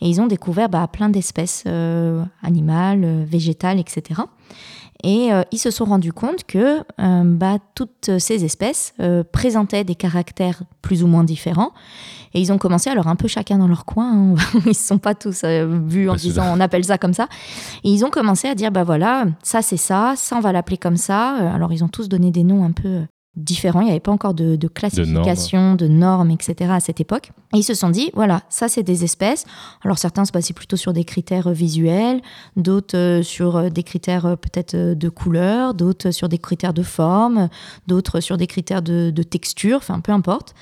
Et 0.00 0.08
ils 0.08 0.20
ont 0.20 0.26
découvert 0.26 0.68
bah, 0.68 0.86
plein 0.88 1.08
d'espèces 1.08 1.64
euh, 1.66 2.24
animales, 2.42 3.02
euh, 3.04 3.24
végétales, 3.26 3.78
etc. 3.78 4.22
Et 5.02 5.32
euh, 5.32 5.42
ils 5.52 5.58
se 5.58 5.70
sont 5.70 5.84
rendus 5.84 6.12
compte 6.12 6.44
que 6.44 6.78
euh, 6.78 7.22
bah, 7.24 7.58
toutes 7.74 8.18
ces 8.18 8.44
espèces 8.44 8.94
présentaient 9.32 9.84
des 9.84 9.94
caractères 9.94 10.62
plus 10.82 11.02
ou 11.02 11.06
moins 11.06 11.24
différents. 11.24 11.72
Et 12.32 12.40
ils 12.40 12.52
ont 12.52 12.58
commencé, 12.58 12.90
alors 12.90 13.06
un 13.06 13.14
peu 13.14 13.28
chacun 13.28 13.58
dans 13.58 13.68
leur 13.68 13.84
coin, 13.84 14.12
hein, 14.12 14.34
ils 14.64 14.68
ne 14.68 14.72
se 14.72 14.86
sont 14.86 14.98
pas 14.98 15.14
tous 15.14 15.44
vus 15.44 16.08
en 16.10 16.16
disant 16.16 16.46
on 16.52 16.58
appelle 16.58 16.84
ça 16.84 16.98
comme 16.98 17.14
ça. 17.14 17.28
Et 17.84 17.90
ils 17.90 18.04
ont 18.04 18.10
commencé 18.10 18.48
à 18.48 18.54
dire 18.54 18.72
bah 18.72 18.82
voilà, 18.82 19.26
ça 19.42 19.62
c'est 19.62 19.76
ça, 19.76 20.14
ça 20.16 20.36
on 20.36 20.40
va 20.40 20.52
l'appeler 20.52 20.78
comme 20.78 20.96
ça. 20.96 21.36
Alors 21.54 21.72
ils 21.72 21.84
ont 21.84 21.88
tous 21.88 22.08
donné 22.08 22.30
des 22.30 22.42
noms 22.42 22.64
un 22.64 22.72
peu 22.72 23.02
différents, 23.36 23.80
il 23.80 23.86
n'y 23.86 23.90
avait 23.90 24.00
pas 24.00 24.12
encore 24.12 24.34
de, 24.34 24.56
de 24.56 24.68
classification, 24.68 25.74
de 25.74 25.88
normes. 25.88 26.30
etc. 26.30 26.70
à 26.72 26.80
cette 26.80 27.00
époque. 27.00 27.32
Et 27.52 27.58
ils 27.58 27.62
se 27.64 27.74
sont 27.74 27.90
dit 27.90 28.10
voilà, 28.14 28.42
ça 28.48 28.68
c'est 28.68 28.82
des 28.82 29.04
espèces. 29.04 29.44
Alors 29.82 29.98
certains 29.98 30.24
se 30.24 30.32
basaient 30.32 30.54
plutôt 30.54 30.76
sur 30.76 30.92
des 30.92 31.04
critères 31.04 31.50
visuels, 31.50 32.20
d'autres 32.56 32.96
euh, 32.96 33.22
sur 33.22 33.56
euh, 33.56 33.68
des 33.70 33.82
critères 33.82 34.26
euh, 34.26 34.36
peut-être 34.36 34.76
de 34.76 35.08
couleur, 35.08 35.74
d'autres 35.74 36.10
sur 36.10 36.28
des 36.28 36.38
critères 36.38 36.74
de 36.74 36.82
forme, 36.82 37.48
d'autres 37.86 38.20
sur 38.20 38.36
des 38.36 38.46
critères 38.46 38.82
de, 38.82 39.10
de 39.10 39.22
texture, 39.22 39.78
enfin 39.78 40.00
peu 40.00 40.12
importe. 40.12 40.54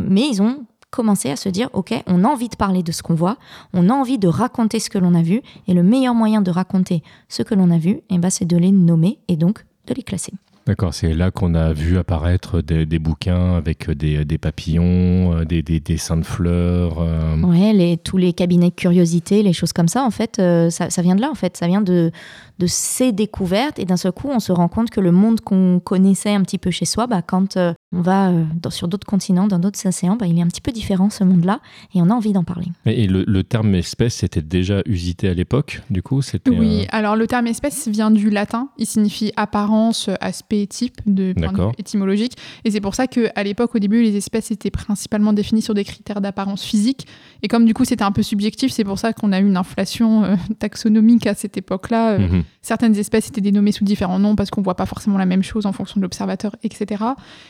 Mais 0.00 0.26
ils 0.28 0.40
ont 0.40 0.64
commencé 0.90 1.28
à 1.30 1.36
se 1.36 1.48
dire, 1.48 1.68
OK, 1.72 1.92
on 2.06 2.24
a 2.24 2.28
envie 2.28 2.48
de 2.48 2.56
parler 2.56 2.84
de 2.84 2.92
ce 2.92 3.02
qu'on 3.02 3.14
voit, 3.14 3.36
on 3.72 3.90
a 3.90 3.92
envie 3.92 4.18
de 4.18 4.28
raconter 4.28 4.78
ce 4.78 4.88
que 4.88 4.98
l'on 4.98 5.14
a 5.14 5.22
vu, 5.22 5.42
et 5.66 5.74
le 5.74 5.82
meilleur 5.82 6.14
moyen 6.14 6.40
de 6.40 6.52
raconter 6.52 7.02
ce 7.28 7.42
que 7.42 7.54
l'on 7.54 7.70
a 7.72 7.78
vu, 7.78 8.00
eh 8.10 8.18
ben, 8.18 8.30
c'est 8.30 8.44
de 8.44 8.56
les 8.56 8.70
nommer 8.70 9.18
et 9.26 9.36
donc 9.36 9.66
de 9.88 9.94
les 9.94 10.04
classer. 10.04 10.32
D'accord, 10.66 10.94
c'est 10.94 11.12
là 11.12 11.30
qu'on 11.30 11.54
a 11.54 11.74
vu 11.74 11.98
apparaître 11.98 12.62
des, 12.62 12.98
bouquins 12.98 13.54
avec 13.54 13.90
des, 13.90 14.38
papillons, 14.38 15.36
euh, 15.36 15.44
des, 15.44 15.62
des 15.62 15.78
dessins 15.78 16.16
de 16.16 16.22
fleurs. 16.24 17.02
euh, 17.02 17.38
Ouais, 17.42 17.74
les, 17.74 17.98
tous 17.98 18.16
les 18.16 18.32
cabinets 18.32 18.70
de 18.70 18.74
curiosité, 18.74 19.42
les 19.42 19.52
choses 19.52 19.74
comme 19.74 19.88
ça, 19.88 20.02
en 20.04 20.10
fait, 20.10 20.38
euh, 20.38 20.70
ça, 20.70 21.02
vient 21.02 21.16
de 21.16 21.20
là, 21.20 21.30
en 21.30 21.34
fait. 21.34 21.58
Ça 21.58 21.66
vient 21.66 21.82
de, 21.82 22.10
de 22.58 22.66
ces 22.66 23.12
découvertes. 23.12 23.78
Et 23.78 23.84
d'un 23.84 23.98
seul 23.98 24.12
coup, 24.12 24.28
on 24.30 24.40
se 24.40 24.52
rend 24.52 24.68
compte 24.68 24.88
que 24.88 25.00
le 25.00 25.12
monde 25.12 25.42
qu'on 25.42 25.80
connaissait 25.80 26.32
un 26.32 26.40
petit 26.40 26.58
peu 26.58 26.70
chez 26.70 26.86
soi, 26.86 27.06
bah, 27.06 27.20
quand 27.20 27.58
euh, 27.58 27.74
on 27.94 28.00
va 28.02 28.30
euh, 28.30 28.44
dans- 28.60 28.70
sur 28.70 28.88
d'autres 28.88 29.06
continents, 29.06 29.46
dans 29.46 29.58
d'autres 29.58 29.86
océans, 29.86 30.16
bah, 30.16 30.26
il 30.26 30.38
est 30.38 30.42
un 30.42 30.46
petit 30.48 30.60
peu 30.60 30.72
différent 30.72 31.10
ce 31.10 31.24
monde-là, 31.24 31.60
et 31.94 32.02
on 32.02 32.10
a 32.10 32.14
envie 32.14 32.32
d'en 32.32 32.44
parler. 32.44 32.66
Et, 32.86 33.04
et 33.04 33.06
le, 33.06 33.24
le 33.26 33.44
terme 33.44 33.74
espèce 33.74 34.22
était 34.22 34.42
déjà 34.42 34.82
usité 34.86 35.28
à 35.28 35.34
l'époque, 35.34 35.82
du 35.90 36.02
coup 36.02 36.22
c'était, 36.22 36.50
Oui, 36.50 36.82
euh, 36.82 36.86
alors 36.90 37.16
le 37.16 37.26
terme 37.26 37.46
espèce 37.46 37.88
vient 37.88 38.10
du 38.10 38.30
latin. 38.30 38.68
Il 38.78 38.86
signifie 38.86 39.32
apparence, 39.36 40.10
aspect, 40.20 40.66
type, 40.66 41.00
de 41.06 41.32
point 41.32 41.72
étymologique. 41.78 42.36
Et 42.64 42.70
c'est 42.70 42.80
pour 42.80 42.94
ça 42.94 43.06
qu'à 43.06 43.42
l'époque, 43.42 43.74
au 43.74 43.78
début, 43.78 44.02
les 44.02 44.16
espèces 44.16 44.50
étaient 44.50 44.70
principalement 44.70 45.32
définies 45.32 45.62
sur 45.62 45.74
des 45.74 45.84
critères 45.84 46.20
d'apparence 46.20 46.62
physique. 46.64 47.06
Et 47.42 47.48
comme 47.48 47.64
du 47.66 47.74
coup, 47.74 47.84
c'était 47.84 48.04
un 48.04 48.12
peu 48.12 48.22
subjectif, 48.22 48.72
c'est 48.72 48.84
pour 48.84 48.98
ça 48.98 49.12
qu'on 49.12 49.32
a 49.32 49.40
eu 49.40 49.46
une 49.46 49.56
inflation 49.56 50.24
euh, 50.24 50.36
taxonomique 50.58 51.26
à 51.26 51.34
cette 51.34 51.56
époque-là. 51.56 52.12
Euh, 52.12 52.18
mhm. 52.18 52.42
Certaines 52.62 52.96
espèces 52.96 53.28
étaient 53.28 53.40
dénommées 53.40 53.72
sous 53.72 53.84
différents 53.84 54.18
noms 54.18 54.36
parce 54.36 54.50
qu'on 54.50 54.62
voit 54.62 54.76
pas 54.76 54.86
forcément 54.86 55.18
la 55.18 55.26
même 55.26 55.42
chose 55.42 55.66
en 55.66 55.72
fonction 55.72 56.00
de 56.00 56.02
l'observateur, 56.02 56.56
etc. 56.62 57.04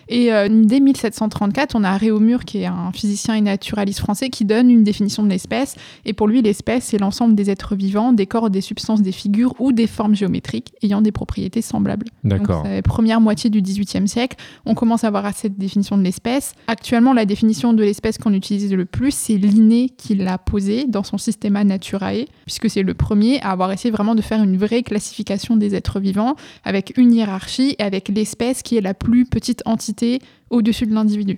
Et 0.09 0.33
euh, 0.33 0.34
dès 0.49 0.81
1734, 0.81 1.75
on 1.75 1.85
a 1.85 1.97
Réaumur, 1.97 2.45
qui 2.45 2.59
est 2.59 2.67
un 2.67 2.93
physicien 2.93 3.35
et 3.35 3.41
naturaliste 3.41 4.01
français, 4.01 4.31
qui 4.31 4.45
donne 4.45 4.71
une 4.71 4.85
définition 4.85 5.23
de 5.23 5.29
l'espèce. 5.29 5.77
Et 6.05 6.13
pour 6.13 6.27
lui, 6.27 6.43
l'espèce, 6.43 6.85
c'est 6.85 6.99
l'ensemble 6.99 7.35
des 7.35 7.51
êtres 7.51 7.75
vivants, 7.75 8.13
des 8.13 8.27
corps, 8.27 8.51
des 8.51 8.61
substances, 8.61 9.03
des 9.03 9.13
figures 9.13 9.55
ou 9.59 9.73
des 9.73 9.87
formes 9.87 10.15
géométriques 10.15 10.73
ayant 10.83 11.03
des 11.03 11.13
propriétés 11.13 11.63
semblables. 11.63 12.07
D'accord. 12.25 12.67
Première 12.85 13.21
moitié 13.21 13.51
du 13.51 13.63
XVIIIe 13.63 14.09
siècle, 14.09 14.37
on 14.67 14.75
commence 14.75 15.05
à 15.05 15.09
avoir 15.09 15.25
cette 15.35 15.59
définition 15.59 15.97
de 15.97 16.03
l'espèce. 16.03 16.55
Actuellement, 16.67 17.13
la 17.13 17.25
définition 17.25 17.73
de 17.73 17.83
l'espèce 17.83 18.19
qu'on 18.19 18.33
utilise 18.33 18.73
le 18.73 18.85
plus, 18.85 19.15
c'est 19.15 19.37
Linné 19.37 19.91
qui 19.97 20.15
l'a 20.15 20.39
posée 20.39 20.87
dans 20.87 21.03
son 21.03 21.19
Systema 21.19 21.65
Naturae, 21.65 22.27
puisque 22.45 22.69
c'est 22.71 22.83
le 22.83 22.95
premier 22.95 23.41
à 23.41 23.51
avoir 23.51 23.73
essayé 23.73 23.91
vraiment 23.91 24.15
de 24.15 24.23
faire 24.23 24.43
une 24.43 24.57
vraie 24.57 24.83
classification 24.83 25.57
des 25.57 25.75
êtres 25.75 26.01
vivants, 26.01 26.37
avec 26.65 26.97
une 26.97 27.13
hiérarchie 27.13 27.77
et 27.79 27.83
avec 27.83 28.09
l'espèce 28.09 28.63
qui 28.63 28.77
est 28.77 28.81
la 28.81 28.95
plus 28.95 29.25
petite 29.25 29.63
entité 29.67 30.21
au-dessus 30.51 30.87
de 30.87 30.95
l'individu. 30.95 31.37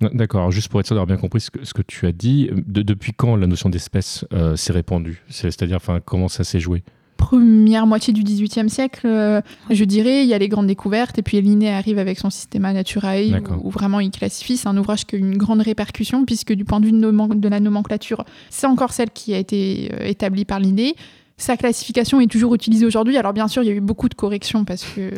D'accord, 0.00 0.42
alors 0.42 0.52
juste 0.52 0.68
pour 0.68 0.78
être 0.78 0.86
sûr 0.86 0.94
d'avoir 0.94 1.08
bien 1.08 1.16
compris 1.16 1.40
ce 1.40 1.50
que, 1.50 1.64
ce 1.64 1.74
que 1.74 1.82
tu 1.82 2.06
as 2.06 2.12
dit, 2.12 2.48
de- 2.66 2.82
depuis 2.82 3.12
quand 3.12 3.34
la 3.34 3.48
notion 3.48 3.68
d'espèce 3.68 4.24
euh, 4.32 4.54
s'est 4.54 4.72
répandue? 4.72 5.22
C'est- 5.28 5.50
C'est-à-dire, 5.50 5.76
enfin, 5.76 5.98
comment 6.04 6.28
ça 6.28 6.44
s'est 6.44 6.60
joué? 6.60 6.84
Première 7.16 7.84
moitié 7.84 8.12
du 8.12 8.22
XVIIIe 8.22 8.70
siècle, 8.70 9.08
euh, 9.08 9.40
je 9.70 9.82
dirais, 9.82 10.22
il 10.22 10.28
y 10.28 10.34
a 10.34 10.38
les 10.38 10.48
grandes 10.48 10.68
découvertes, 10.68 11.18
et 11.18 11.22
puis 11.22 11.40
Linné 11.40 11.68
arrive 11.68 11.98
avec 11.98 12.16
son 12.16 12.30
Systema 12.30 12.72
Naturae, 12.72 13.32
où, 13.60 13.66
où 13.66 13.70
vraiment 13.70 13.98
il 13.98 14.12
classifie. 14.12 14.56
C'est 14.56 14.68
un 14.68 14.76
ouvrage 14.76 15.04
qui 15.04 15.16
a 15.16 15.18
une 15.18 15.36
grande 15.36 15.60
répercussion, 15.62 16.24
puisque 16.24 16.52
du 16.52 16.64
point 16.64 16.78
de 16.78 16.86
vue 16.86 16.92
de, 16.92 16.98
nomen- 17.10 17.40
de 17.40 17.48
la 17.48 17.58
nomenclature, 17.58 18.24
c'est 18.50 18.68
encore 18.68 18.92
celle 18.92 19.10
qui 19.10 19.34
a 19.34 19.38
été 19.38 19.90
euh, 19.94 20.04
établie 20.06 20.44
par 20.44 20.60
Linné. 20.60 20.94
Sa 21.40 21.56
classification 21.56 22.20
est 22.20 22.26
toujours 22.30 22.52
utilisée 22.54 22.84
aujourd'hui. 22.84 23.16
Alors 23.16 23.32
bien 23.32 23.46
sûr, 23.46 23.62
il 23.62 23.66
y 23.66 23.70
a 23.70 23.74
eu 23.74 23.80
beaucoup 23.80 24.08
de 24.08 24.14
corrections 24.14 24.64
parce 24.64 24.82
que, 24.84 25.10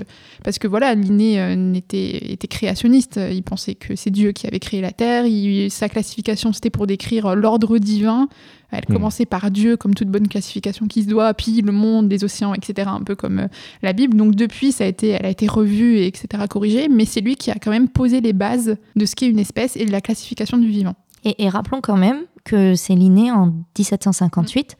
parce 0.44 0.58
que 0.58 0.68
voilà, 0.68 0.94
Linné 0.94 1.40
euh, 1.40 1.72
était 1.74 2.46
créationniste. 2.46 3.18
Il 3.32 3.42
pensait 3.42 3.74
que 3.74 3.96
c'est 3.96 4.10
Dieu 4.10 4.32
qui 4.32 4.46
avait 4.46 4.58
créé 4.58 4.82
la 4.82 4.92
Terre. 4.92 5.24
Il- 5.24 5.70
sa 5.70 5.88
classification, 5.88 6.52
c'était 6.52 6.68
pour 6.70 6.86
décrire 6.86 7.34
l'ordre 7.34 7.78
divin. 7.78 8.28
Elle 8.70 8.84
Hmm. 8.88 8.92
commençait 8.92 9.24
par 9.26 9.50
Dieu, 9.50 9.76
comme 9.78 9.94
toute 9.94 10.08
bonne 10.08 10.28
classification 10.28 10.86
qui 10.86 11.02
se 11.04 11.08
doit, 11.08 11.32
puis 11.34 11.60
le 11.62 11.72
monde, 11.72 12.08
les 12.10 12.22
océans, 12.22 12.52
etc., 12.54 12.88
un 12.92 13.02
peu 13.02 13.16
comme 13.16 13.38
euh, 13.40 13.46
la 13.82 13.92
Bible. 13.94 14.16
Donc 14.16 14.34
depuis, 14.36 14.70
ça 14.72 14.84
a 14.84 14.86
été, 14.86 15.08
elle 15.08 15.26
a 15.26 15.30
été 15.30 15.48
revue, 15.48 15.96
et 15.96 16.06
etc., 16.06 16.44
corrigée, 16.48 16.88
mais 16.88 17.04
c'est 17.06 17.20
lui 17.22 17.34
qui 17.34 17.50
a 17.50 17.54
quand 17.54 17.70
même 17.72 17.88
posé 17.88 18.20
les 18.20 18.32
bases 18.34 18.76
de 18.94 19.06
ce 19.06 19.16
qu'est 19.16 19.26
une 19.28 19.40
espèce 19.40 19.74
et 19.76 19.86
de 19.86 19.90
la 19.90 20.00
classification 20.00 20.56
du 20.58 20.68
vivant. 20.68 20.94
Et, 21.24 21.42
et 21.44 21.48
rappelons 21.48 21.80
quand 21.80 21.96
même 21.96 22.18
que 22.44 22.74
c'est 22.76 22.94
Linné 22.94 23.30
en 23.32 23.52
1758, 23.76 24.76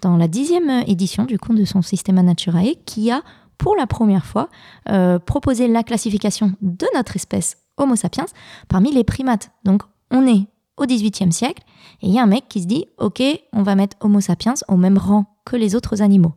dans 0.00 0.16
la 0.16 0.28
dixième 0.28 0.70
édition 0.86 1.24
du 1.24 1.38
coup 1.38 1.54
de 1.54 1.64
son 1.64 1.82
Systema 1.82 2.22
Naturae, 2.22 2.74
qui 2.86 3.10
a 3.10 3.22
pour 3.58 3.76
la 3.76 3.86
première 3.86 4.24
fois 4.24 4.48
euh, 4.88 5.18
proposé 5.18 5.68
la 5.68 5.82
classification 5.82 6.54
de 6.62 6.86
notre 6.94 7.16
espèce 7.16 7.58
Homo 7.76 7.94
sapiens 7.96 8.26
parmi 8.68 8.90
les 8.92 9.04
primates. 9.04 9.50
Donc 9.64 9.82
on 10.10 10.26
est 10.26 10.46
au 10.76 10.86
XVIIIe 10.86 11.32
siècle 11.32 11.62
et 12.00 12.08
il 12.08 12.14
y 12.14 12.18
a 12.18 12.22
un 12.22 12.26
mec 12.26 12.44
qui 12.48 12.62
se 12.62 12.66
dit 12.66 12.86
ok 12.98 13.22
on 13.52 13.62
va 13.62 13.74
mettre 13.74 13.96
Homo 14.00 14.20
sapiens 14.20 14.54
au 14.68 14.76
même 14.76 14.96
rang 14.98 15.26
que 15.44 15.56
les 15.56 15.74
autres 15.74 16.00
animaux. 16.02 16.32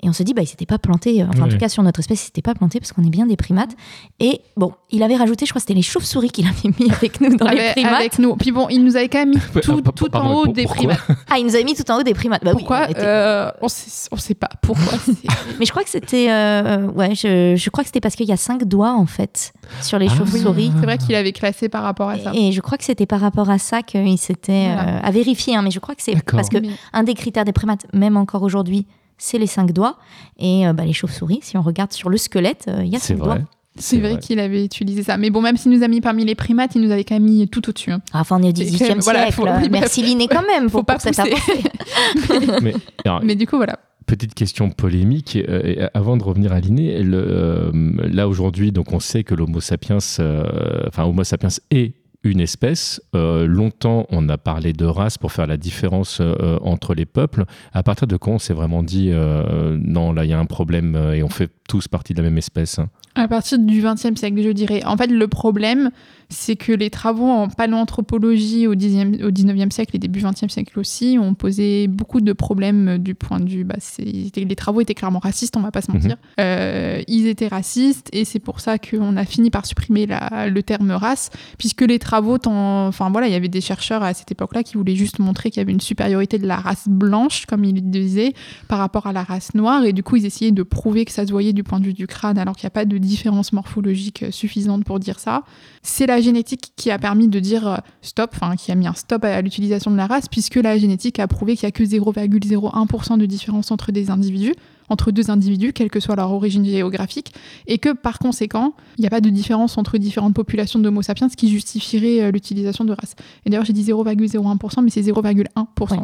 Et 0.00 0.08
on 0.08 0.12
se 0.12 0.22
dit, 0.22 0.32
bah, 0.32 0.42
il 0.42 0.46
s'était 0.46 0.64
pas 0.66 0.78
planté, 0.78 1.24
enfin 1.28 1.42
en 1.44 1.48
tout 1.48 1.58
cas 1.58 1.68
sur 1.68 1.82
notre 1.82 1.98
espèce, 1.98 2.22
il 2.22 2.26
s'était 2.26 2.42
pas 2.42 2.54
planté 2.54 2.78
parce 2.78 2.92
qu'on 2.92 3.02
est 3.02 3.10
bien 3.10 3.26
des 3.26 3.36
primates. 3.36 3.72
Et 4.20 4.42
bon, 4.56 4.72
il 4.90 5.02
avait 5.02 5.16
rajouté, 5.16 5.44
je 5.44 5.50
crois 5.50 5.58
que 5.60 5.64
c'était 5.64 5.74
les 5.74 5.82
chauves-souris 5.82 6.30
qu'il 6.30 6.46
avait 6.46 6.70
mis 6.78 6.88
avec 6.92 7.20
nous 7.20 7.36
dans 7.36 7.48
les 7.48 7.58
avec, 7.58 7.72
primates. 7.72 7.92
avec 7.94 8.18
nous. 8.20 8.36
Puis 8.36 8.52
bon, 8.52 8.68
il 8.70 8.84
nous 8.84 8.94
avait 8.96 9.08
quand 9.08 9.18
même 9.18 9.30
mis 9.30 9.40
tout, 9.62 9.82
ah, 9.84 9.90
tout 9.94 10.06
pardon, 10.08 10.28
en 10.28 10.34
haut 10.42 10.46
des 10.46 10.66
primates. 10.66 11.00
Ah, 11.30 11.38
il 11.38 11.44
nous 11.46 11.54
avait 11.56 11.64
mis 11.64 11.74
tout 11.74 11.88
en 11.90 11.98
haut 11.98 12.02
des 12.04 12.14
primates. 12.14 12.44
Bah 12.44 12.52
oui, 12.54 12.58
Pourquoi 12.60 12.84
on 12.86 12.90
était- 12.90 13.00
Euh, 13.02 13.50
On 13.60 13.68
sait, 13.68 14.08
on 14.12 14.16
sait 14.16 14.34
pas 14.34 14.48
pourquoi. 14.62 14.98
Mais 15.58 15.66
je 15.66 15.70
crois 15.72 15.82
que 15.82 15.90
c'était, 15.90 16.30
euh, 16.30 16.86
ouais, 16.92 17.14
je, 17.16 17.54
je 17.56 17.70
crois 17.70 17.82
que 17.82 17.88
c'était 17.88 18.00
parce 18.00 18.14
qu'il 18.14 18.28
y 18.28 18.32
a 18.32 18.36
cinq 18.36 18.64
doigts 18.64 18.92
en 18.94 19.06
fait 19.06 19.52
sur 19.82 19.98
les 19.98 20.06
Ah. 20.10 20.14
chauves-souris. 20.16 20.70
C'est 20.78 20.86
vrai 20.86 20.98
qu'il 20.98 21.14
avait 21.16 21.32
classé 21.32 21.68
par 21.68 21.82
rapport 21.82 22.08
à 22.08 22.18
ça. 22.18 22.30
Et 22.34 22.52
je 22.52 22.60
crois 22.60 22.78
que 22.78 22.84
c'était 22.84 23.06
par 23.06 23.20
rapport 23.20 23.50
à 23.50 23.58
ça 23.58 23.82
qu'il 23.82 24.16
s'était 24.18 24.72
Voilà. 24.72 24.98
euh, 24.98 25.00
à 25.02 25.10
vérifier. 25.10 25.56
hein, 25.56 25.62
mais 25.62 25.70
je 25.72 25.80
crois 25.80 25.94
que 25.96 26.02
c'est 26.02 26.14
parce 26.24 26.48
que 26.48 26.58
Mais- 26.58 26.68
un 26.92 27.02
des 27.02 27.14
critères 27.14 27.44
des 27.44 27.52
primates, 27.52 27.86
même 27.92 28.16
encore 28.16 28.42
aujourd'hui, 28.42 28.86
c'est 29.18 29.38
les 29.38 29.46
cinq 29.46 29.72
doigts. 29.72 29.96
Et 30.38 30.66
euh, 30.66 30.72
bah, 30.72 30.84
les 30.84 30.92
chauves-souris, 30.92 31.40
si 31.42 31.56
on 31.56 31.62
regarde 31.62 31.92
sur 31.92 32.08
le 32.08 32.16
squelette, 32.16 32.66
euh, 32.68 32.82
il 32.84 32.88
y 32.90 32.96
a 32.96 32.98
C'est 32.98 33.08
cinq 33.14 33.18
doigts. 33.18 33.34
vrai. 33.34 33.44
C'est 33.80 33.98
vrai, 34.00 34.18
qu'il 34.18 34.40
avait 34.40 34.64
utilisé 34.64 35.04
ça. 35.04 35.16
Mais 35.18 35.30
bon, 35.30 35.40
même 35.40 35.56
s'il 35.56 35.70
nous 35.70 35.84
a 35.84 35.88
mis 35.88 36.00
parmi 36.00 36.24
les 36.24 36.34
primates, 36.34 36.74
il 36.74 36.80
nous 36.80 36.90
avait 36.90 37.04
quand 37.04 37.14
même 37.14 37.22
mis 37.22 37.46
tout 37.48 37.68
au-dessus. 37.68 37.92
hein. 37.92 38.00
Ah, 38.12 38.20
Enfin, 38.22 38.38
on 38.40 38.42
est 38.42 38.50
au 38.50 38.56
C'est 38.56 38.64
18e 38.64 38.78
quand 38.78 38.88
même- 38.94 38.98
voilà, 39.02 39.20
siècle. 39.30 39.34
faut- 39.36 39.46
oui, 39.62 39.68
Merci 39.70 40.02
Linné 40.02 40.26
quand 40.26 40.44
même 40.44 40.64
Faut 40.68 40.78
pour, 40.78 40.86
pas 40.86 40.94
pour 40.94 41.02
cette. 41.02 41.16
Mais, 42.62 42.74
alors, 43.04 43.20
Mais 43.22 43.36
du 43.36 43.46
coup, 43.46 43.56
voilà. 43.56 43.78
Petite 44.06 44.34
question 44.34 44.70
polémique, 44.70 45.36
euh, 45.36 45.60
et 45.64 45.78
avant 45.94 46.16
de 46.16 46.24
revenir 46.24 46.52
à 46.52 46.56
euh, 46.56 47.70
là 48.10 48.26
aujourd'hui, 48.26 48.72
donc 48.72 48.92
on 48.92 49.00
sait 49.00 49.22
que 49.22 49.34
l'Homo 49.34 49.60
sapiens, 49.60 49.98
euh, 50.18 50.82
enfin 50.88 51.04
Homo 51.04 51.22
sapiens 51.24 51.50
est 51.70 51.92
une 52.28 52.40
espèce. 52.40 53.00
Euh, 53.14 53.46
longtemps, 53.46 54.06
on 54.10 54.28
a 54.28 54.38
parlé 54.38 54.72
de 54.72 54.84
race 54.84 55.18
pour 55.18 55.32
faire 55.32 55.46
la 55.46 55.56
différence 55.56 56.18
euh, 56.20 56.58
entre 56.62 56.94
les 56.94 57.06
peuples. 57.06 57.44
À 57.72 57.82
partir 57.82 58.06
de 58.06 58.16
quand 58.16 58.32
on 58.32 58.38
s'est 58.38 58.54
vraiment 58.54 58.82
dit 58.82 59.10
euh, 59.12 59.78
non, 59.80 60.12
là 60.12 60.24
il 60.24 60.30
y 60.30 60.32
a 60.32 60.38
un 60.38 60.44
problème 60.44 60.96
et 61.14 61.22
on 61.22 61.28
fait 61.28 61.50
tous 61.68 61.86
partie 61.86 62.12
de 62.14 62.18
la 62.22 62.28
même 62.28 62.38
espèce 62.38 62.80
hein 62.80 62.88
À 63.14 63.28
partir 63.28 63.58
du 63.60 63.80
XXe 63.80 64.18
siècle, 64.18 64.42
je 64.42 64.50
dirais. 64.50 64.82
En 64.84 64.96
fait, 64.96 65.06
le 65.06 65.28
problème, 65.28 65.90
c'est 66.30 66.56
que 66.56 66.72
les 66.72 66.90
travaux 66.90 67.26
en 67.28 67.48
paléanthropologie 67.92 68.66
au, 68.66 68.74
10e, 68.74 69.22
au 69.24 69.30
19e 69.30 69.70
siècle 69.70 69.94
et 69.96 69.98
début 69.98 70.20
20e 70.20 70.48
siècle 70.48 70.78
aussi 70.78 71.18
ont 71.20 71.34
posé 71.34 71.86
beaucoup 71.88 72.20
de 72.20 72.32
problèmes 72.32 72.98
du 72.98 73.14
point 73.14 73.40
de 73.40 73.48
vue. 73.48 73.64
Bah, 73.64 73.76
c'est- 73.78 74.04
les 74.36 74.56
travaux 74.56 74.80
étaient 74.80 74.94
clairement 74.94 75.18
racistes, 75.18 75.56
on 75.56 75.60
va 75.60 75.70
pas 75.70 75.80
se 75.82 75.90
mentir. 75.90 76.16
Euh, 76.40 77.02
ils 77.08 77.26
étaient 77.26 77.48
racistes 77.48 78.08
et 78.12 78.24
c'est 78.24 78.38
pour 78.40 78.60
ça 78.60 78.78
qu'on 78.78 79.16
a 79.16 79.24
fini 79.24 79.50
par 79.50 79.66
supprimer 79.66 80.06
la- 80.06 80.48
le 80.48 80.62
terme 80.62 80.90
race, 80.90 81.30
puisque 81.58 81.82
les 81.82 81.98
travaux, 81.98 82.38
enfin 82.46 83.10
voilà, 83.10 83.26
il 83.26 83.32
y 83.32 83.36
avait 83.36 83.48
des 83.48 83.60
chercheurs 83.60 84.02
à 84.02 84.14
cette 84.14 84.30
époque-là 84.32 84.62
qui 84.62 84.76
voulaient 84.76 84.96
juste 84.96 85.18
montrer 85.18 85.50
qu'il 85.50 85.60
y 85.60 85.62
avait 85.62 85.72
une 85.72 85.80
supériorité 85.80 86.38
de 86.38 86.46
la 86.46 86.56
race 86.56 86.84
blanche, 86.88 87.46
comme 87.46 87.64
ils 87.64 87.74
le 87.74 87.80
disaient, 87.80 88.32
par 88.68 88.78
rapport 88.78 89.06
à 89.06 89.12
la 89.12 89.22
race 89.22 89.54
noire, 89.54 89.84
et 89.84 89.92
du 89.92 90.02
coup 90.02 90.16
ils 90.16 90.26
essayaient 90.26 90.52
de 90.52 90.62
prouver 90.62 91.04
que 91.04 91.12
ça 91.12 91.26
se 91.26 91.32
voyait 91.32 91.52
du 91.58 91.64
point 91.64 91.80
de 91.80 91.84
vue 91.84 91.92
du 91.92 92.06
crâne, 92.06 92.38
alors 92.38 92.54
qu'il 92.54 92.66
n'y 92.66 92.68
a 92.68 92.70
pas 92.70 92.84
de 92.84 92.98
différence 92.98 93.52
morphologique 93.52 94.22
euh, 94.22 94.30
suffisante 94.30 94.84
pour 94.84 95.00
dire 95.00 95.18
ça. 95.18 95.42
C'est 95.82 96.06
la 96.06 96.20
génétique 96.20 96.72
qui 96.76 96.92
a 96.92 96.98
permis 97.00 97.26
de 97.26 97.40
dire 97.40 97.66
euh, 97.66 97.76
stop, 98.00 98.30
enfin 98.34 98.54
qui 98.54 98.70
a 98.70 98.76
mis 98.76 98.86
un 98.86 98.94
stop 98.94 99.24
à, 99.24 99.42
l'utilisation 99.42 99.90
de 99.90 99.96
la 99.96 100.06
race, 100.06 100.28
puisque 100.28 100.54
la 100.54 100.78
génétique 100.78 101.18
a 101.18 101.26
prouvé 101.26 101.56
qu'il 101.56 101.66
n'y 101.66 101.70
a 101.70 101.72
que 101.72 101.82
0,01% 101.82 103.18
de 103.18 103.26
différence 103.26 103.72
entre 103.72 103.90
des 103.90 104.10
individus 104.10 104.54
entre 104.90 105.10
deux 105.10 105.30
individus, 105.30 105.74
quelle 105.74 105.90
que 105.90 106.00
soit 106.00 106.16
leur 106.16 106.32
origine 106.32 106.64
géographique, 106.64 107.34
et 107.66 107.76
que 107.76 107.92
par 107.92 108.18
conséquent, 108.18 108.72
il 108.96 109.02
n'y 109.02 109.06
a 109.06 109.10
pas 109.10 109.20
de 109.20 109.28
différence 109.28 109.76
entre 109.76 109.98
différentes 109.98 110.32
populations 110.32 110.78
d'Homo 110.78 111.02
sapiens, 111.02 111.28
ce 111.28 111.36
qui 111.36 111.50
justifierait 111.50 112.22
euh, 112.22 112.30
l'utilisation 112.30 112.86
de 112.86 112.94
race. 112.94 113.14
Et 113.44 113.50
d'ailleurs, 113.50 113.66
j'ai 113.66 113.74
dit 113.74 113.84
0,01%, 113.84 114.82
mais 114.82 114.88
c'est 114.88 115.02
0,1%, 115.02 115.44
Ouais. 115.90 115.98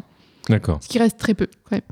D'accord. 0.50 0.78
ce 0.82 0.88
qui 0.88 0.98
reste 0.98 1.18
très 1.18 1.32
peu. 1.32 1.46
Ouais. 1.72 1.82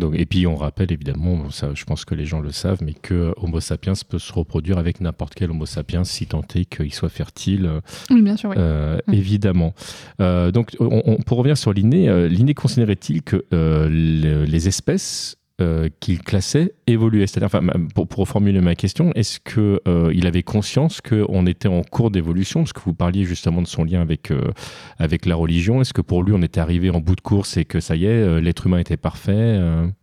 Donc, 0.00 0.14
et 0.18 0.26
puis 0.26 0.46
on 0.46 0.56
rappelle 0.56 0.90
évidemment, 0.90 1.50
ça, 1.50 1.70
je 1.74 1.84
pense 1.84 2.04
que 2.04 2.14
les 2.16 2.24
gens 2.24 2.40
le 2.40 2.50
savent, 2.50 2.82
mais 2.82 2.94
que 2.94 3.32
Homo 3.36 3.60
sapiens 3.60 3.92
peut 4.08 4.18
se 4.18 4.32
reproduire 4.32 4.78
avec 4.78 5.00
n'importe 5.00 5.34
quel 5.34 5.50
Homo 5.50 5.66
sapiens 5.66 6.02
si 6.04 6.26
tant 6.26 6.42
est 6.56 6.64
qu'il 6.64 6.92
soit 6.92 7.08
fertile. 7.10 7.66
euh, 7.66 7.80
Oui, 8.10 8.22
bien 8.22 8.36
sûr, 8.36 8.50
oui. 8.50 8.56
Euh, 8.58 8.98
Mm. 9.06 9.14
Évidemment. 9.14 9.74
Euh, 10.20 10.50
donc, 10.50 10.74
on- 10.80 11.02
on- 11.04 11.16
pour 11.18 11.38
revenir 11.38 11.56
sur 11.56 11.72
Linné, 11.72 12.08
euh, 12.08 12.26
Linné 12.28 12.54
considérait-il 12.54 13.22
que 13.22 13.44
euh, 13.52 13.88
le- 13.88 14.44
les 14.44 14.66
espèces 14.68 15.36
euh, 15.60 15.88
qu'il 16.00 16.22
classait 16.22 16.74
évoluaient 16.86 17.26
C'est-à-dire, 17.26 17.60
pour, 17.94 18.08
pour 18.08 18.20
reformuler 18.20 18.60
ma 18.60 18.74
question, 18.74 19.12
est-ce 19.14 19.40
que 19.40 19.80
euh, 19.86 20.12
avait 20.24 20.42
conscience 20.42 21.00
qu'on 21.00 21.46
était 21.46 21.68
en 21.68 21.82
cours 21.82 22.10
d'évolution? 22.10 22.60
Parce 22.60 22.72
que 22.72 22.80
vous 22.80 22.94
parliez 22.94 23.24
justement 23.24 23.60
de 23.62 23.66
son 23.66 23.84
lien 23.84 24.00
avec, 24.00 24.30
euh, 24.30 24.52
avec 24.98 25.26
la 25.26 25.34
religion. 25.34 25.80
Est-ce 25.80 25.92
que 25.92 26.02
pour 26.02 26.22
lui, 26.22 26.32
on 26.34 26.42
était 26.42 26.60
arrivé 26.60 26.90
en 26.90 27.00
bout 27.00 27.16
de 27.16 27.20
course 27.20 27.56
et 27.56 27.64
que 27.64 27.80
ça 27.80 27.96
y 27.96 28.06
est, 28.06 28.40
l'être 28.40 28.66
humain 28.66 28.78
était 28.78 28.96
parfait 28.96 29.58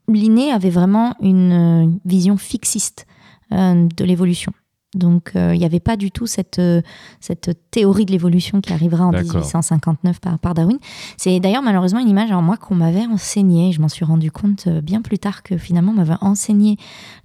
Linné 0.07 0.51
avait 0.51 0.69
vraiment 0.69 1.15
une 1.21 1.99
vision 2.05 2.37
fixiste 2.37 3.05
de 3.51 4.03
l'évolution. 4.03 4.53
Donc 4.97 5.31
euh, 5.35 5.53
il 5.53 5.59
n'y 5.59 5.65
avait 5.65 5.79
pas 5.79 5.97
du 5.97 6.11
tout 6.11 6.27
cette, 6.27 6.59
euh, 6.59 6.81
cette 7.19 7.57
théorie 7.71 8.05
de 8.05 8.11
l'évolution 8.11 8.61
qui 8.61 8.73
arrivera 8.73 9.05
en 9.05 9.11
D'accord. 9.11 9.35
1859 9.35 10.19
par, 10.19 10.39
par 10.39 10.53
Darwin. 10.53 10.77
C'est 11.17 11.39
d'ailleurs 11.39 11.61
malheureusement 11.61 11.99
une 11.99 12.09
image 12.09 12.31
en 12.31 12.41
moi 12.41 12.57
qu'on 12.57 12.75
m'avait 12.75 13.05
enseignée. 13.05 13.71
Je 13.71 13.81
m'en 13.81 13.89
suis 13.89 14.05
rendu 14.05 14.31
compte 14.31 14.67
euh, 14.67 14.81
bien 14.81 15.01
plus 15.01 15.19
tard 15.19 15.43
que 15.43 15.57
finalement 15.57 15.91
on 15.91 15.95
m'avait 15.95 16.15
enseigné 16.21 16.77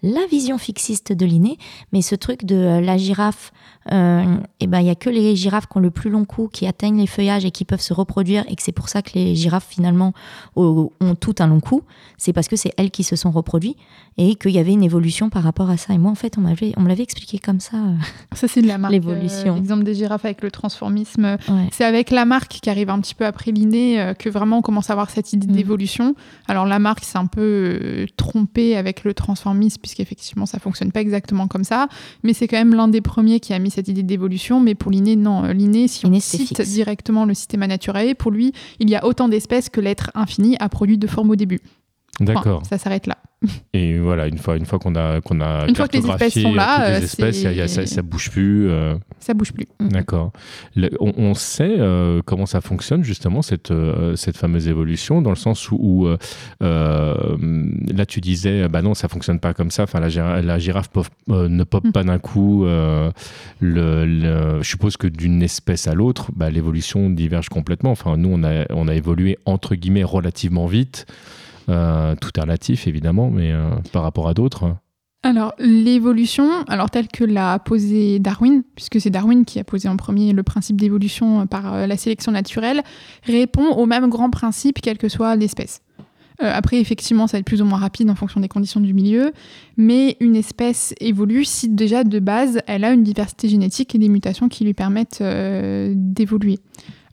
la 0.02 0.24
vision 0.30 0.58
fixiste 0.58 1.12
de 1.12 1.26
l'inné, 1.26 1.58
mais 1.92 2.02
ce 2.02 2.14
truc 2.14 2.44
de 2.44 2.80
la 2.80 2.96
girafe, 2.96 3.52
euh, 3.90 4.36
et 4.60 4.66
ben 4.66 4.80
il 4.80 4.86
y 4.86 4.90
a 4.90 4.94
que 4.94 5.10
les 5.10 5.34
girafes 5.36 5.66
qui 5.66 5.76
ont 5.78 5.80
le 5.80 5.90
plus 5.90 6.10
long 6.10 6.24
cou, 6.24 6.48
qui 6.52 6.66
atteignent 6.66 6.98
les 6.98 7.06
feuillages 7.06 7.44
et 7.44 7.50
qui 7.50 7.64
peuvent 7.64 7.80
se 7.80 7.94
reproduire, 7.94 8.44
et 8.48 8.56
que 8.56 8.62
c'est 8.62 8.72
pour 8.72 8.88
ça 8.88 9.02
que 9.02 9.10
les 9.14 9.34
girafes 9.34 9.66
finalement 9.68 10.12
ont, 10.56 10.90
ont 11.00 11.14
tout 11.14 11.34
un 11.38 11.46
long 11.46 11.60
cou. 11.60 11.82
C'est 12.18 12.32
parce 12.32 12.48
que 12.48 12.56
c'est 12.56 12.72
elles 12.76 12.90
qui 12.90 13.04
se 13.04 13.16
sont 13.16 13.30
reproduites 13.30 13.76
et 14.18 14.34
qu'il 14.34 14.52
y 14.52 14.58
avait 14.58 14.72
une 14.72 14.82
évolution 14.82 15.30
par 15.30 15.42
rapport 15.42 15.70
à 15.70 15.76
ça. 15.76 15.94
Et 15.94 15.98
moi 15.98 16.10
en 16.10 16.14
fait 16.14 16.38
on 16.38 16.42
m'avait 16.42 16.72
on 16.76 16.82
me 16.82 16.88
l'avait 16.88 17.02
expliqué 17.02 17.38
comme 17.38 17.60
ça. 17.62 17.76
euh, 17.78 17.94
Ça, 18.34 18.48
c'est 18.48 18.60
de 18.62 18.66
la 18.66 18.78
marque. 18.78 18.92
L'évolution. 18.92 19.52
euh, 19.52 19.56
L'exemple 19.56 19.84
des 19.84 19.94
girafes 19.94 20.24
avec 20.24 20.42
le 20.42 20.50
transformisme. 20.50 21.24
ouais. 21.48 21.68
C'est 21.72 21.84
avec 21.84 22.10
Lamarck 22.10 22.48
qui 22.62 22.68
arrive 22.70 22.90
un 22.90 23.00
petit 23.00 23.14
peu 23.14 23.24
après 23.24 23.50
Linné 23.52 24.00
euh, 24.00 24.14
que 24.14 24.28
vraiment 24.28 24.58
on 24.58 24.62
commence 24.62 24.90
à 24.90 24.92
avoir 24.94 25.10
cette 25.10 25.32
idée 25.32 25.46
Mm. 25.46 25.52
d'évolution. 25.52 26.14
Alors 26.48 26.66
Lamarck 26.66 27.04
s'est 27.04 27.18
un 27.18 27.26
peu 27.26 27.40
euh, 27.82 28.06
trompé 28.16 28.76
avec 28.76 29.04
le 29.04 29.14
transformisme 29.14 29.80
puisqu'effectivement 29.80 30.46
ça 30.46 30.58
fonctionne 30.58 30.92
pas 30.92 31.00
exactement 31.00 31.46
comme 31.48 31.64
ça, 31.64 31.88
mais 32.22 32.32
c'est 32.34 32.48
quand 32.48 32.56
même 32.58 32.74
l'un 32.74 32.88
des 32.88 33.00
premiers 33.00 33.40
qui 33.40 33.52
a 33.54 33.58
mis 33.58 33.70
cette 33.70 33.88
idée 33.88 34.02
d'évolution. 34.02 34.60
Mais 34.60 34.74
pour 34.74 34.90
Linné, 34.90 35.16
non. 35.16 35.42
Linné, 35.52 35.88
si 35.88 36.04
on 36.06 36.20
cite 36.20 36.48
fixe. 36.56 36.68
directement 36.68 37.24
le 37.24 37.34
système 37.34 37.64
naturae, 37.64 38.14
pour 38.18 38.30
lui, 38.30 38.52
il 38.80 38.90
y 38.90 38.96
a 38.96 39.04
autant 39.04 39.28
d'espèces 39.28 39.68
que 39.68 39.80
l'être 39.80 40.10
infini 40.14 40.56
a 40.60 40.68
produit 40.68 40.98
de 40.98 41.06
formes 41.06 41.30
au 41.30 41.36
début. 41.36 41.60
D'accord. 42.24 42.64
ça 42.66 42.78
s'arrête 42.78 43.06
là. 43.06 43.18
Et 43.74 43.98
voilà, 43.98 44.28
une 44.28 44.38
fois, 44.38 44.56
une 44.56 44.66
fois 44.66 44.78
qu'on 44.78 44.94
a, 44.94 45.20
qu'on 45.20 45.40
a 45.40 45.66
Une 45.66 45.74
fois 45.74 45.88
que 45.88 45.96
les 45.96 46.06
espèces 46.08 46.40
sont 46.40 46.54
là, 46.54 46.90
les 46.90 46.94
euh, 46.94 47.04
espèces, 47.04 47.38
il 47.40 47.44
y 47.44 47.46
a- 47.48 47.52
il 47.52 47.58
y 47.58 47.60
a- 47.60 47.66
ça, 47.68 47.84
ça 47.86 48.00
bouge 48.02 48.30
plus. 48.30 48.70
euh, 48.70 48.94
Ça 49.18 49.34
bouge 49.34 49.52
plus. 49.52 49.66
D'accord. 49.80 50.30
Le- 50.76 50.90
On, 51.00 51.12
on 51.16 51.34
sait 51.34 51.74
euh, 51.78 52.20
comment 52.24 52.46
ça 52.46 52.60
fonctionne 52.60 53.02
justement 53.02 53.42
cette, 53.42 53.72
euh, 53.72 54.14
cette 54.14 54.36
fameuse 54.36 54.68
évolution 54.68 55.22
dans 55.22 55.30
le 55.30 55.36
sens 55.36 55.70
où, 55.72 55.76
où, 55.80 56.06
là 56.60 58.06
tu 58.06 58.20
disais 58.20 58.68
bah 58.68 58.82
non 58.82 58.94
ça 58.94 59.08
fonctionne 59.08 59.40
pas 59.40 59.54
comme 59.54 59.70
ça. 59.70 59.84
Enfin 59.84 60.00
la, 60.00 60.08
girafe, 60.08 60.44
la 60.44 60.58
girafe 60.58 60.88
pop- 60.88 61.06
ne 61.28 61.64
pop 61.64 61.84
Mm. 61.84 61.92
pas 61.92 62.04
d'un 62.04 62.18
coup. 62.18 62.64
le, 62.64 63.12
le- 63.60 64.62
je 64.62 64.68
suppose 64.68 64.96
que 64.96 65.06
d'une 65.08 65.42
espèce 65.42 65.86
à 65.88 65.94
l'autre, 65.94 66.30
bah, 66.36 66.50
l'évolution 66.50 67.10
diverge 67.10 67.48
complètement. 67.48 67.90
Enfin 67.90 68.16
nous 68.16 68.30
on 68.32 68.44
a, 68.44 68.66
on 68.70 68.86
a 68.88 68.94
évolué 68.94 69.38
entre 69.46 69.74
guillemets 69.74 70.04
relativement 70.04 70.66
vite. 70.66 71.06
Euh, 71.68 72.14
tout 72.20 72.30
est 72.36 72.40
relatif 72.40 72.86
évidemment, 72.86 73.30
mais 73.30 73.52
euh, 73.52 73.70
par 73.92 74.02
rapport 74.02 74.28
à 74.28 74.34
d'autres. 74.34 74.74
Alors, 75.24 75.54
l'évolution, 75.58 76.64
alors 76.66 76.90
telle 76.90 77.06
que 77.06 77.22
l'a 77.22 77.60
posé 77.60 78.18
Darwin, 78.18 78.64
puisque 78.74 79.00
c'est 79.00 79.10
Darwin 79.10 79.44
qui 79.44 79.60
a 79.60 79.64
posé 79.64 79.88
en 79.88 79.96
premier 79.96 80.32
le 80.32 80.42
principe 80.42 80.80
d'évolution 80.80 81.46
par 81.46 81.74
euh, 81.74 81.86
la 81.86 81.96
sélection 81.96 82.32
naturelle, 82.32 82.82
répond 83.22 83.70
au 83.70 83.86
même 83.86 84.08
grand 84.08 84.30
principe, 84.30 84.80
quelle 84.80 84.98
que 84.98 85.08
soit 85.08 85.36
l'espèce. 85.36 85.80
Après, 86.40 86.80
effectivement, 86.80 87.28
ça 87.28 87.36
va 87.36 87.40
être 87.40 87.46
plus 87.46 87.62
ou 87.62 87.64
moins 87.64 87.78
rapide 87.78 88.10
en 88.10 88.16
fonction 88.16 88.40
des 88.40 88.48
conditions 88.48 88.80
du 88.80 88.94
milieu, 88.94 89.32
mais 89.76 90.16
une 90.18 90.34
espèce 90.34 90.92
évolue 90.98 91.44
si 91.44 91.68
déjà 91.68 92.02
de 92.02 92.18
base, 92.18 92.58
elle 92.66 92.82
a 92.82 92.90
une 92.90 93.04
diversité 93.04 93.48
génétique 93.48 93.94
et 93.94 93.98
des 93.98 94.08
mutations 94.08 94.48
qui 94.48 94.64
lui 94.64 94.74
permettent 94.74 95.22
d'évoluer. 95.22 96.58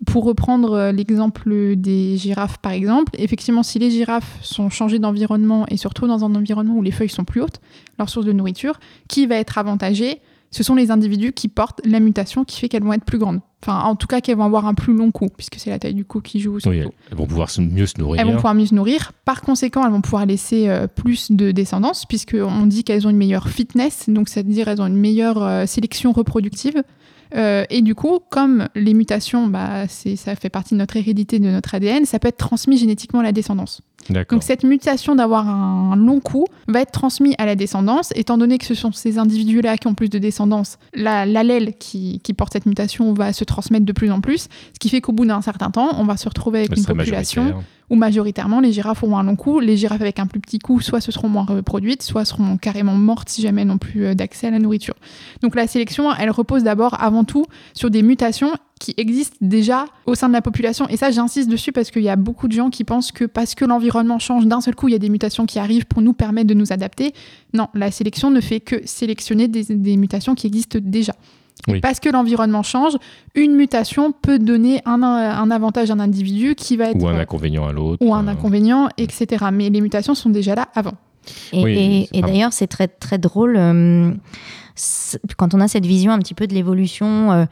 Pour 0.05 0.23
reprendre 0.23 0.73
euh, 0.73 0.91
l'exemple 0.91 1.75
des 1.75 2.17
girafes, 2.17 2.57
par 2.57 2.71
exemple, 2.71 3.11
effectivement, 3.17 3.63
si 3.63 3.79
les 3.79 3.91
girafes 3.91 4.39
sont 4.41 4.69
changées 4.69 4.99
d'environnement 4.99 5.65
et 5.69 5.77
se 5.77 5.87
retrouvent 5.87 6.09
dans 6.09 6.23
un 6.23 6.33
environnement 6.35 6.75
où 6.75 6.81
les 6.81 6.91
feuilles 6.91 7.09
sont 7.09 7.25
plus 7.25 7.41
hautes, 7.41 7.59
leur 7.97 8.09
source 8.09 8.25
de 8.25 8.31
nourriture, 8.31 8.79
qui 9.07 9.27
va 9.27 9.35
être 9.35 9.57
avantagé 9.57 10.21
Ce 10.51 10.63
sont 10.63 10.73
les 10.73 10.89
individus 10.89 11.33
qui 11.33 11.47
portent 11.47 11.81
la 11.85 11.99
mutation 11.99 12.45
qui 12.45 12.59
fait 12.59 12.69
qu'elles 12.69 12.83
vont 12.83 12.93
être 12.93 13.03
plus 13.03 13.17
grandes. 13.17 13.41
Enfin, 13.61 13.81
en 13.81 13.95
tout 13.95 14.07
cas, 14.07 14.21
qu'elles 14.21 14.37
vont 14.37 14.45
avoir 14.45 14.65
un 14.65 14.73
plus 14.73 14.93
long 14.93 15.11
cou, 15.11 15.27
puisque 15.35 15.55
c'est 15.57 15.69
la 15.69 15.79
taille 15.79 15.93
du 15.93 16.05
cou 16.05 16.21
qui 16.21 16.39
joue. 16.39 16.59
Oui, 16.65 16.79
elles 16.79 17.17
vont 17.17 17.27
pouvoir 17.27 17.49
mieux 17.59 17.85
se 17.85 17.99
nourrir. 17.99 18.21
Elles 18.21 18.27
vont 18.27 18.35
pouvoir 18.35 18.55
mieux 18.55 18.65
se 18.65 18.73
nourrir. 18.73 19.11
Par 19.25 19.41
conséquent, 19.41 19.85
elles 19.85 19.91
vont 19.91 20.01
pouvoir 20.01 20.25
laisser 20.25 20.69
euh, 20.69 20.87
plus 20.87 21.29
de 21.31 21.51
descendance, 21.51 22.05
puisqu'on 22.05 22.65
dit 22.67 22.85
qu'elles 22.85 23.05
ont 23.05 23.09
une 23.09 23.17
meilleure 23.17 23.49
fitness, 23.49 24.05
donc 24.07 24.29
c'est-à-dire 24.29 24.69
elles 24.69 24.81
ont 24.81 24.87
une 24.87 24.97
meilleure 24.97 25.43
euh, 25.43 25.65
sélection 25.65 26.13
reproductive. 26.13 26.81
Euh, 27.35 27.63
et 27.69 27.81
du 27.81 27.93
coup, 27.95 28.19
comme 28.29 28.67
les 28.75 28.93
mutations, 28.93 29.47
bah, 29.47 29.87
ça 29.87 30.35
fait 30.35 30.49
partie 30.49 30.73
de 30.73 30.79
notre 30.79 30.97
hérédité, 30.97 31.39
de 31.39 31.49
notre 31.49 31.75
ADN, 31.75 32.05
ça 32.05 32.17
peut 32.19 32.27
être 32.27 32.37
transmis 32.37 32.77
génétiquement 32.77 33.19
à 33.19 33.23
la 33.23 33.31
descendance. 33.31 33.81
Donc 34.35 34.43
cette 34.43 34.63
mutation 34.63 35.13
d'avoir 35.15 35.47
un 35.47 35.95
long 35.95 36.19
cou 36.21 36.45
va 36.67 36.81
être 36.81 36.91
transmise 36.91 37.35
à 37.37 37.45
la 37.45 37.55
descendance, 37.55 38.11
étant 38.15 38.37
donné 38.37 38.57
que 38.57 38.65
ce 38.65 38.73
sont 38.73 38.91
ces 38.91 39.19
individus-là 39.19 39.77
qui 39.77 39.87
ont 39.87 39.93
plus 39.93 40.09
de 40.09 40.17
descendance, 40.17 40.77
la- 40.95 41.25
l'allèle 41.25 41.73
qui, 41.77 42.19
qui 42.23 42.33
porte 42.33 42.53
cette 42.53 42.65
mutation 42.65 43.13
va 43.13 43.33
se 43.33 43.43
transmettre 43.43 43.85
de 43.85 43.91
plus 43.91 44.09
en 44.09 44.21
plus, 44.21 44.47
ce 44.73 44.79
qui 44.79 44.89
fait 44.89 45.01
qu'au 45.01 45.11
bout 45.11 45.25
d'un 45.25 45.41
certain 45.41 45.69
temps, 45.69 45.91
on 45.99 46.05
va 46.05 46.17
se 46.17 46.27
retrouver 46.27 46.59
avec 46.59 46.69
une 46.79 46.83
population. 47.03 47.43
Où 47.89 47.95
majoritairement 47.95 48.59
les 48.59 48.71
girafes 48.71 49.03
auront 49.03 49.17
un 49.17 49.23
long 49.23 49.35
cou. 49.35 49.59
Les 49.59 49.77
girafes 49.77 50.01
avec 50.01 50.19
un 50.19 50.27
plus 50.27 50.39
petit 50.39 50.59
cou, 50.59 50.79
soit 50.81 51.01
se 51.01 51.11
seront 51.11 51.29
moins 51.29 51.45
reproduites, 51.45 52.03
soit 52.03 52.25
seront 52.25 52.57
carrément 52.57 52.93
mortes 52.93 53.29
si 53.29 53.41
jamais 53.41 53.65
n'ont 53.65 53.77
plus 53.77 54.05
euh, 54.05 54.13
d'accès 54.13 54.47
à 54.47 54.51
la 54.51 54.59
nourriture. 54.59 54.95
Donc 55.41 55.55
la 55.55 55.67
sélection, 55.67 56.13
elle 56.13 56.31
repose 56.31 56.63
d'abord, 56.63 57.01
avant 57.01 57.23
tout, 57.23 57.45
sur 57.73 57.89
des 57.89 58.01
mutations 58.01 58.51
qui 58.79 58.93
existent 58.97 59.37
déjà 59.41 59.85
au 60.05 60.15
sein 60.15 60.29
de 60.29 60.33
la 60.33 60.41
population. 60.41 60.87
Et 60.87 60.97
ça, 60.97 61.11
j'insiste 61.11 61.49
dessus 61.49 61.71
parce 61.71 61.91
qu'il 61.91 62.03
y 62.03 62.09
a 62.09 62.15
beaucoup 62.15 62.47
de 62.47 62.53
gens 62.53 62.69
qui 62.69 62.85
pensent 62.85 63.11
que 63.11 63.25
parce 63.25 63.53
que 63.53 63.65
l'environnement 63.65 64.19
change 64.19 64.47
d'un 64.47 64.61
seul 64.61 64.75
coup, 64.75 64.87
il 64.87 64.91
y 64.91 64.95
a 64.95 64.99
des 64.99 65.09
mutations 65.09 65.45
qui 65.45 65.59
arrivent 65.59 65.85
pour 65.85 66.01
nous 66.01 66.13
permettre 66.13 66.47
de 66.47 66.53
nous 66.53 66.71
adapter. 66.71 67.13
Non, 67.53 67.67
la 67.73 67.91
sélection 67.91 68.31
ne 68.31 68.39
fait 68.39 68.61
que 68.61 68.75
sélectionner 68.85 69.47
des 69.47 69.97
mutations 69.97 70.33
qui 70.33 70.47
existent 70.47 70.79
déjà. 70.81 71.13
Et 71.67 71.73
Oui. 71.73 71.81
Parce 71.81 71.99
que 71.99 72.09
l'environnement 72.09 72.63
change, 72.63 72.93
une 73.35 73.53
mutation 73.55 74.11
peut 74.11 74.39
donner 74.39 74.81
un, 74.85 75.03
un 75.03 75.51
avantage 75.51 75.91
à 75.91 75.93
un 75.93 75.99
individu 75.99 76.55
qui 76.55 76.77
va 76.77 76.85
être 76.91 77.01
Ou 77.01 77.07
un 77.07 77.19
inconvénient 77.19 77.67
à 77.67 77.73
l'autre. 77.73 78.03
ou 78.05 78.13
un 78.15 78.27
euh, 78.27 78.31
inconvénient, 78.31 78.87
etc. 78.97 79.45
Mais 79.51 79.69
les 79.69 79.81
mutations 79.81 80.15
sont 80.15 80.29
déjà 80.29 80.55
là 80.55 80.69
avant. 80.73 80.93
Et, 81.53 81.63
Oui, 81.63 81.71
et- 81.77 82.07
c'est 82.11 82.17
et 82.17 82.21
pas- 82.21 82.27
d'ailleurs, 82.27 82.53
c'est 82.53 82.67
très, 82.67 82.87
très 82.87 83.17
drôle 83.17 83.55
euh, 83.57 84.11
quand 85.37 85.53
on 85.53 85.59
a 85.59 85.67
cette 85.67 85.85
vision 85.85 86.11
un 86.11 86.19
petit 86.19 86.33
peu 86.33 86.47
de 86.47 86.53
l'évolution 86.53 87.31
euh, 87.31 87.45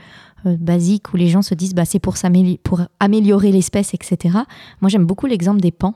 euh, 0.46 0.56
basique 0.58 1.13
où 1.13 1.17
les 1.17 1.28
gens 1.28 1.41
se 1.41 1.54
disent 1.54 1.74
bah, 1.76 1.86
c'est 1.86 2.00
pour, 2.00 2.15
pour 2.63 2.82
améliorer 3.00 3.52
l'espèce, 3.52 3.93
etc. 3.93 4.38
Moi, 4.82 4.89
j'aime 4.89 5.06
beaucoup 5.06 5.26
l'exemple 5.28 5.60
des 5.60 5.72
pans 5.72 5.96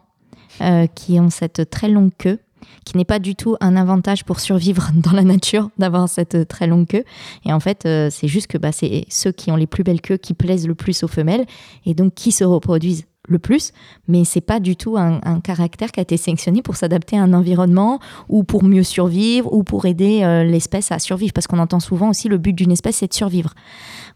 euh, 0.62 0.86
qui 0.88 1.20
ont 1.20 1.30
cette 1.30 1.70
très 1.70 1.88
longue 1.90 2.12
queue 2.18 2.40
qui 2.86 2.98
n'est 2.98 3.06
pas 3.06 3.20
du 3.20 3.36
tout 3.36 3.56
un 3.60 3.76
avantage 3.76 4.24
pour 4.24 4.40
survivre 4.40 4.90
dans 4.96 5.12
la 5.12 5.24
nature 5.24 5.70
d'avoir 5.78 6.10
cette 6.10 6.48
très 6.48 6.68
longue 6.68 6.88
queue. 6.88 7.04
Et 7.46 7.54
en 7.54 7.60
fait, 7.60 7.86
euh, 7.86 8.10
c'est 8.10 8.28
juste 8.28 8.48
que 8.48 8.58
bah, 8.58 8.72
c'est 8.72 9.06
ceux 9.10 9.32
qui 9.32 9.52
ont 9.52 9.56
les 9.56 9.68
plus 9.68 9.84
belles 9.84 10.02
queues 10.02 10.18
qui 10.18 10.34
plaisent 10.34 10.68
le 10.68 10.76
plus 10.76 11.04
aux 11.04 11.08
femelles 11.08 11.46
et 11.86 11.94
donc 11.94 12.14
qui 12.14 12.32
se 12.32 12.44
reproduisent 12.44 13.06
le 13.32 13.40
plus, 13.40 13.72
mais 14.08 14.24
c'est 14.26 14.42
pas 14.42 14.60
du 14.60 14.76
tout 14.76 14.98
un, 14.98 15.20
un 15.24 15.40
caractère 15.40 15.92
qui 15.92 16.00
a 16.00 16.04
été 16.04 16.18
sélectionné 16.18 16.62
pour 16.62 16.76
s'adapter 16.76 17.18
à 17.18 17.24
un 17.24 17.34
environnement 17.34 18.00
ou 18.30 18.44
pour 18.44 18.64
mieux 18.64 18.84
survivre 18.84 19.52
ou 19.54 19.64
pour 19.64 19.86
aider 19.86 20.22
euh, 20.24 20.44
l'espèce 20.44 20.92
à 20.92 21.00
survivre. 21.00 21.34
Parce 21.34 21.48
qu'on 21.48 21.60
entend 21.60 21.80
souvent 21.80 22.10
aussi 22.10 22.28
le 22.30 22.38
but 22.38 22.54
d'une 22.54 22.72
espèce, 22.72 22.98
c'est 22.98 23.08
de 23.08 23.14
survivre. 23.14 23.54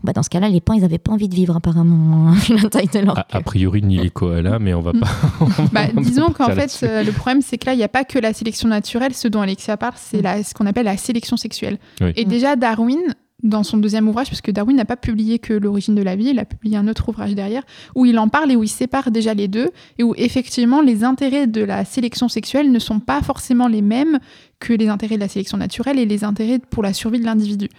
Bah, 0.04 0.14
dans 0.14 0.22
ce 0.24 0.30
cas-là, 0.30 0.50
les 0.50 0.62
pans, 0.62 0.74
ils 0.74 0.82
n'avaient 0.82 0.98
pas 1.00 1.14
envie 1.14 1.30
de 1.30 1.36
vivre 1.36 1.56
apparemment, 1.56 2.32
vu 2.32 2.56
la 2.62 2.70
taille 2.70 2.90
de 2.94 3.00
leur 3.00 3.18
A, 3.32 3.42
priori, 3.42 3.82
ni 3.82 3.98
les 3.98 4.10
koalas, 4.12 4.60
mais 4.60 4.74
on 4.74 4.82
va 4.82 4.92
Mm. 4.94 5.00
pas. 5.00 5.08
Bah, 5.72 5.88
va 5.94 6.02
disons 6.02 6.32
pas 6.32 6.46
qu'en 6.48 6.52
fait, 6.56 6.80
euh, 6.84 7.04
le 7.04 7.12
problème, 7.12 7.42
c'est 7.42 7.58
que 7.58 7.66
là, 7.66 7.74
il 7.74 7.78
n'y 7.78 7.84
a 7.84 7.88
pas 7.90 8.04
que 8.04 8.20
la 8.20 8.34
sélection 8.34 8.68
naturelle. 8.70 9.14
Ce 9.14 9.28
dont 9.28 9.42
Alexia 9.42 9.78
parle, 9.78 9.94
c'est 9.96 10.22
la- 10.22 10.44
ce 10.44 10.54
qu'on 10.54 10.66
appelle 10.66 10.86
la 10.86 10.98
sélection 10.98 11.38
sexuelle. 11.38 11.78
Oui. 12.02 12.12
Et 12.16 12.26
déjà, 12.26 12.56
Darwin, 12.56 13.00
dans 13.44 13.64
son 13.64 13.78
deuxième 13.78 14.08
ouvrage, 14.08 14.30
parce 14.30 14.42
que 14.42 14.52
Darwin 14.52 14.76
n'a 14.76 14.86
pas 14.86 14.96
publié 14.96 15.40
que 15.40 15.54
l'origine 15.54 15.96
de 15.96 16.02
la 16.02 16.16
vie, 16.16 16.30
il 16.30 16.40
a 16.40 16.46
publié 16.46 16.78
un 16.78 16.88
autre 16.88 17.10
ouvrage 17.10 17.36
derrière, 17.36 17.64
où 17.94 18.06
il 18.06 18.18
en 18.18 18.28
parle 18.28 18.52
et 18.52 18.56
où 18.56 18.64
il 18.64 18.70
sépare 18.70 19.12
déjà 19.12 19.34
les 19.34 19.48
deux, 19.48 19.70
et 19.98 20.04
où 20.04 20.14
effectivement, 20.18 20.82
les 20.82 21.04
intérêts 21.04 21.48
de 21.48 21.62
la 21.64 21.86
sélection 21.86 22.30
sexuelle 22.30 22.72
ne 22.72 22.80
sont 22.80 23.00
pas 23.00 23.22
forcément 23.22 23.68
les 23.68 23.82
mêmes 23.82 24.20
que 24.60 24.74
les 24.74 24.88
intérêts 24.88 25.16
de 25.16 25.22
la 25.22 25.28
sélection 25.28 25.58
naturelle 25.58 26.00
et 26.00 26.06
les 26.06 26.24
intérêts 26.24 26.60
pour 26.60 26.82
la 26.82 26.94
survie 26.94 27.20
de 27.20 27.26
l'individu. 27.26 27.70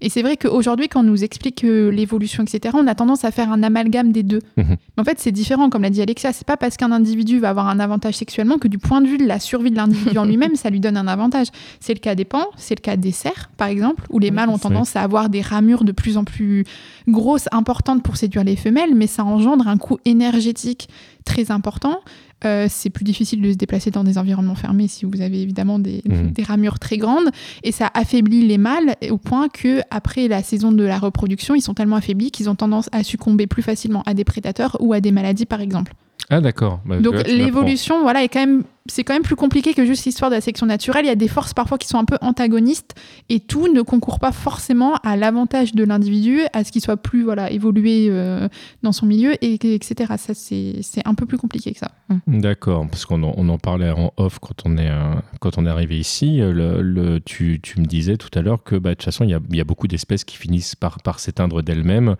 Et 0.00 0.08
c'est 0.08 0.22
vrai 0.22 0.36
qu'aujourd'hui, 0.36 0.88
quand 0.88 1.00
on 1.00 1.04
nous 1.04 1.24
explique 1.24 1.64
euh, 1.64 1.90
l'évolution, 1.90 2.42
etc., 2.42 2.76
on 2.78 2.86
a 2.86 2.94
tendance 2.94 3.24
à 3.24 3.30
faire 3.30 3.50
un 3.50 3.62
amalgame 3.62 4.12
des 4.12 4.22
deux. 4.22 4.40
Mhm. 4.56 4.76
Mais 4.96 5.00
en 5.00 5.04
fait, 5.04 5.18
c'est 5.18 5.32
différent, 5.32 5.70
comme 5.70 5.82
l'a 5.82 5.90
dit 5.90 6.02
Alexia. 6.02 6.32
C'est 6.32 6.46
pas 6.46 6.56
parce 6.56 6.76
qu'un 6.76 6.92
individu 6.92 7.38
va 7.38 7.50
avoir 7.50 7.68
un 7.68 7.80
avantage 7.80 8.14
sexuellement 8.14 8.58
que 8.58 8.68
du 8.68 8.78
point 8.78 9.00
de 9.00 9.06
vue 9.06 9.18
de 9.18 9.26
la 9.26 9.40
survie 9.40 9.70
de 9.70 9.76
l'individu 9.76 10.18
en 10.18 10.24
lui-même, 10.26 10.56
ça 10.56 10.70
lui 10.70 10.80
donne 10.80 10.96
un 10.96 11.08
avantage. 11.08 11.48
C'est 11.80 11.94
le 11.94 12.00
cas 12.00 12.14
des 12.14 12.24
pans, 12.24 12.46
c'est 12.56 12.78
le 12.78 12.82
cas 12.82 12.96
des 12.96 13.12
cerfs, 13.12 13.50
par 13.56 13.68
exemple, 13.68 14.04
où 14.10 14.18
les 14.18 14.30
mâles 14.30 14.48
ont 14.48 14.58
tendance 14.58 14.96
à 14.96 15.02
avoir 15.02 15.28
des 15.28 15.40
ramures 15.40 15.84
de 15.84 15.92
plus 15.92 16.16
en 16.16 16.24
plus 16.24 16.64
grosses, 17.08 17.48
importantes 17.52 18.02
pour 18.02 18.16
séduire 18.16 18.44
les 18.44 18.56
femelles, 18.56 18.94
mais 18.94 19.06
ça 19.06 19.24
engendre 19.24 19.68
un 19.68 19.76
coût 19.76 19.98
énergétique 20.04 20.88
très 21.26 21.50
important. 21.50 22.00
Euh, 22.44 22.66
c'est 22.70 22.90
plus 22.90 23.04
difficile 23.04 23.40
de 23.42 23.50
se 23.52 23.56
déplacer 23.56 23.90
dans 23.90 24.04
des 24.04 24.16
environnements 24.18 24.54
fermés 24.54 24.88
si 24.88 25.04
vous 25.06 25.20
avez 25.20 25.40
évidemment 25.42 25.78
des, 25.78 26.02
Mhm. 26.06 26.30
des 26.32 26.42
ramures 26.42 26.78
très 26.78 26.96
grandes 26.98 27.28
et 27.62 27.72
ça 27.72 27.90
affaiblit 27.94 28.46
les 28.46 28.58
mâles 28.58 28.94
au 29.10 29.16
point 29.18 29.48
que 29.48 29.80
après 29.90 30.28
la 30.28 30.42
saison 30.42 30.70
de 30.72 30.84
la 30.84 30.98
reproduction, 30.98 31.54
ils 31.54 31.62
sont 31.62 31.74
tellement 31.74 31.96
affaiblis 31.96 32.30
qu'ils 32.30 32.48
ont 32.50 32.54
tendance 32.54 32.88
à 32.92 33.02
succomber 33.02 33.46
plus 33.46 33.62
facilement 33.62 34.02
à 34.06 34.14
des 34.14 34.24
prédateurs 34.24 34.76
ou 34.80 34.92
à 34.92 35.00
des 35.00 35.12
maladies 35.12 35.46
par 35.46 35.60
exemple. 35.60 35.92
Ah, 36.30 36.40
d'accord. 36.40 36.80
Bah, 36.84 36.98
Donc 36.98 37.26
l'évolution 37.26 38.02
voilà 38.02 38.22
est 38.22 38.28
quand 38.28 38.40
même 38.40 38.64
c'est 38.88 39.04
quand 39.04 39.14
même 39.14 39.22
plus 39.22 39.36
compliqué 39.36 39.74
que 39.74 39.84
juste 39.84 40.04
l'histoire 40.04 40.30
de 40.30 40.36
la 40.36 40.40
sélection 40.40 40.66
naturelle. 40.66 41.04
Il 41.04 41.08
y 41.08 41.12
a 41.12 41.16
des 41.16 41.28
forces 41.28 41.54
parfois 41.54 41.78
qui 41.78 41.88
sont 41.88 41.98
un 41.98 42.04
peu 42.04 42.18
antagonistes 42.20 42.94
et 43.28 43.40
tout 43.40 43.72
ne 43.72 43.82
concourt 43.82 44.18
pas 44.18 44.32
forcément 44.32 44.94
à 45.02 45.16
l'avantage 45.16 45.74
de 45.74 45.84
l'individu, 45.84 46.40
à 46.52 46.64
ce 46.64 46.72
qu'il 46.72 46.82
soit 46.82 46.96
plus 46.96 47.22
voilà, 47.22 47.50
évolué 47.50 48.08
euh, 48.10 48.48
dans 48.82 48.92
son 48.92 49.06
milieu, 49.06 49.32
et, 49.44 49.54
etc. 49.74 50.14
Ça, 50.16 50.34
c'est 50.34 50.82
un 51.04 51.14
peu 51.14 51.26
plus 51.26 51.38
compliqué 51.38 51.72
que 51.72 51.78
ça. 51.78 51.92
Mm. 52.08 52.40
D'accord, 52.40 52.86
parce 52.88 53.04
qu'on 53.04 53.22
en, 53.22 53.34
on 53.36 53.48
en 53.48 53.58
parlait 53.58 53.90
en 53.90 54.12
off 54.16 54.38
quand 54.38 54.62
on 54.64 54.76
est, 54.76 54.90
euh, 54.90 55.14
quand 55.40 55.58
on 55.58 55.66
est 55.66 55.70
arrivé 55.70 55.98
ici. 55.98 56.38
Le, 56.38 56.82
le, 56.82 57.20
tu, 57.20 57.60
tu, 57.62 57.80
me 57.80 57.86
disais 57.86 58.16
tout 58.16 58.36
à 58.38 58.42
l'heure 58.42 58.62
que 58.62 58.76
bah, 58.76 58.90
de 58.90 58.94
toute 58.94 59.04
façon, 59.04 59.24
il 59.24 59.30
y 59.30 59.34
a, 59.34 59.40
y 59.50 59.60
a, 59.60 59.64
beaucoup 59.64 59.88
d'espèces 59.88 60.24
qui 60.24 60.36
finissent 60.36 60.74
par, 60.74 61.02
par 61.02 61.18
s'éteindre 61.18 61.62
d'elles-mêmes 61.62 62.16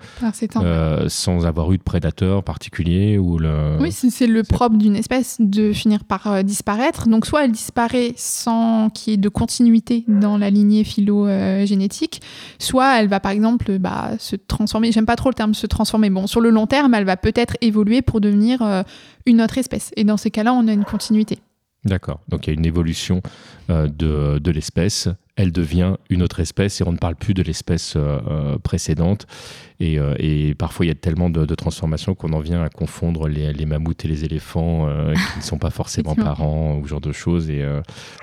euh, 0.57 1.09
sans 1.09 1.47
avoir 1.47 1.73
eu 1.73 1.79
de 1.79 1.83
prédateur 1.83 2.43
particulier. 2.43 3.19
Ou 3.19 3.39
le... 3.39 3.77
Oui, 3.81 3.93
c'est 3.97 4.27
le 4.27 4.43
propre 4.43 4.77
d'une 4.77 4.97
espèce 4.97 5.37
de 5.41 5.73
finir 5.73 6.05
par 6.05 6.27
euh, 6.27 6.43
disparaître. 6.43 7.09
Donc, 7.09 7.27
soit 7.27 7.45
elle 7.45 7.53
disparaît 7.53 8.13
sans 8.17 8.91
qu'il 8.91 9.13
y 9.13 9.15
ait 9.15 9.17
de 9.17 9.29
continuité 9.29 10.05
dans 10.09 10.39
la 10.39 10.51
lignée 10.51 10.85
phylogénétique, 10.85 12.21
soit 12.59 13.01
elle 13.01 13.09
va 13.09 13.21
par 13.21 13.33
exemple 13.33 13.79
bah, 13.79 14.13
se 14.19 14.37
transformer. 14.37 14.93
J'aime 14.93 15.07
pas 15.07 15.17
trop 15.17 15.31
le 15.31 15.35
terme 15.35 15.55
se 15.55 15.67
transformer. 15.67 16.11
Bon, 16.11 16.27
sur 16.27 16.41
le 16.41 16.51
long 16.51 16.67
terme, 16.67 16.95
elle 16.95 17.05
va 17.05 17.17
peut-être 17.17 17.57
évoluer 17.61 18.03
pour 18.03 18.21
devenir 18.21 18.63
euh, 18.63 18.83
une 19.25 19.41
autre 19.41 19.59
espèce. 19.59 19.91
Et 19.97 20.05
dans 20.05 20.17
ces 20.17 20.31
cas-là, 20.31 20.53
on 20.53 20.69
a 20.69 20.73
une 20.73 20.85
continuité. 20.85 21.39
D'accord. 21.85 22.21
Donc 22.29 22.47
il 22.47 22.51
y 22.51 22.53
a 22.53 22.59
une 22.59 22.67
évolution 22.67 23.23
euh, 23.71 23.89
de, 23.89 24.39
de 24.39 24.51
l'espèce. 24.51 25.09
Elle 25.37 25.53
devient 25.53 25.97
une 26.11 26.23
autre 26.23 26.41
espèce 26.41 26.81
et 26.81 26.85
on 26.85 26.93
ne 26.93 26.97
parle 26.97 27.15
plus 27.15 27.35
de 27.35 27.43
l'espèce 27.43 27.95
euh, 27.97 28.59
précédente. 28.59 29.27
Et, 29.79 29.99
et, 30.19 30.55
parfois 30.55 30.87
il 30.87 30.89
y 30.89 30.93
a 30.93 30.95
tellement 30.95 31.29
de, 31.29 31.45
de 31.45 31.55
transformations 31.55 32.15
qu'on 32.15 32.33
en 32.33 32.41
vient 32.41 32.63
à 32.63 32.71
confondre 32.71 33.29
les, 33.29 33.53
les, 33.53 33.67
mammouths 33.67 34.07
et 34.07 34.09
les 34.09 34.25
éléphants 34.25 34.89
qui 35.33 35.39
ne 35.39 35.43
sont 35.43 35.59
pas 35.59 35.69
forcément 35.69 36.15
parents 36.15 36.79
ou 36.79 36.85
ce 36.85 36.89
genre 36.89 37.01
de 37.03 37.13
choses. 37.13 37.51
Et 37.51 37.63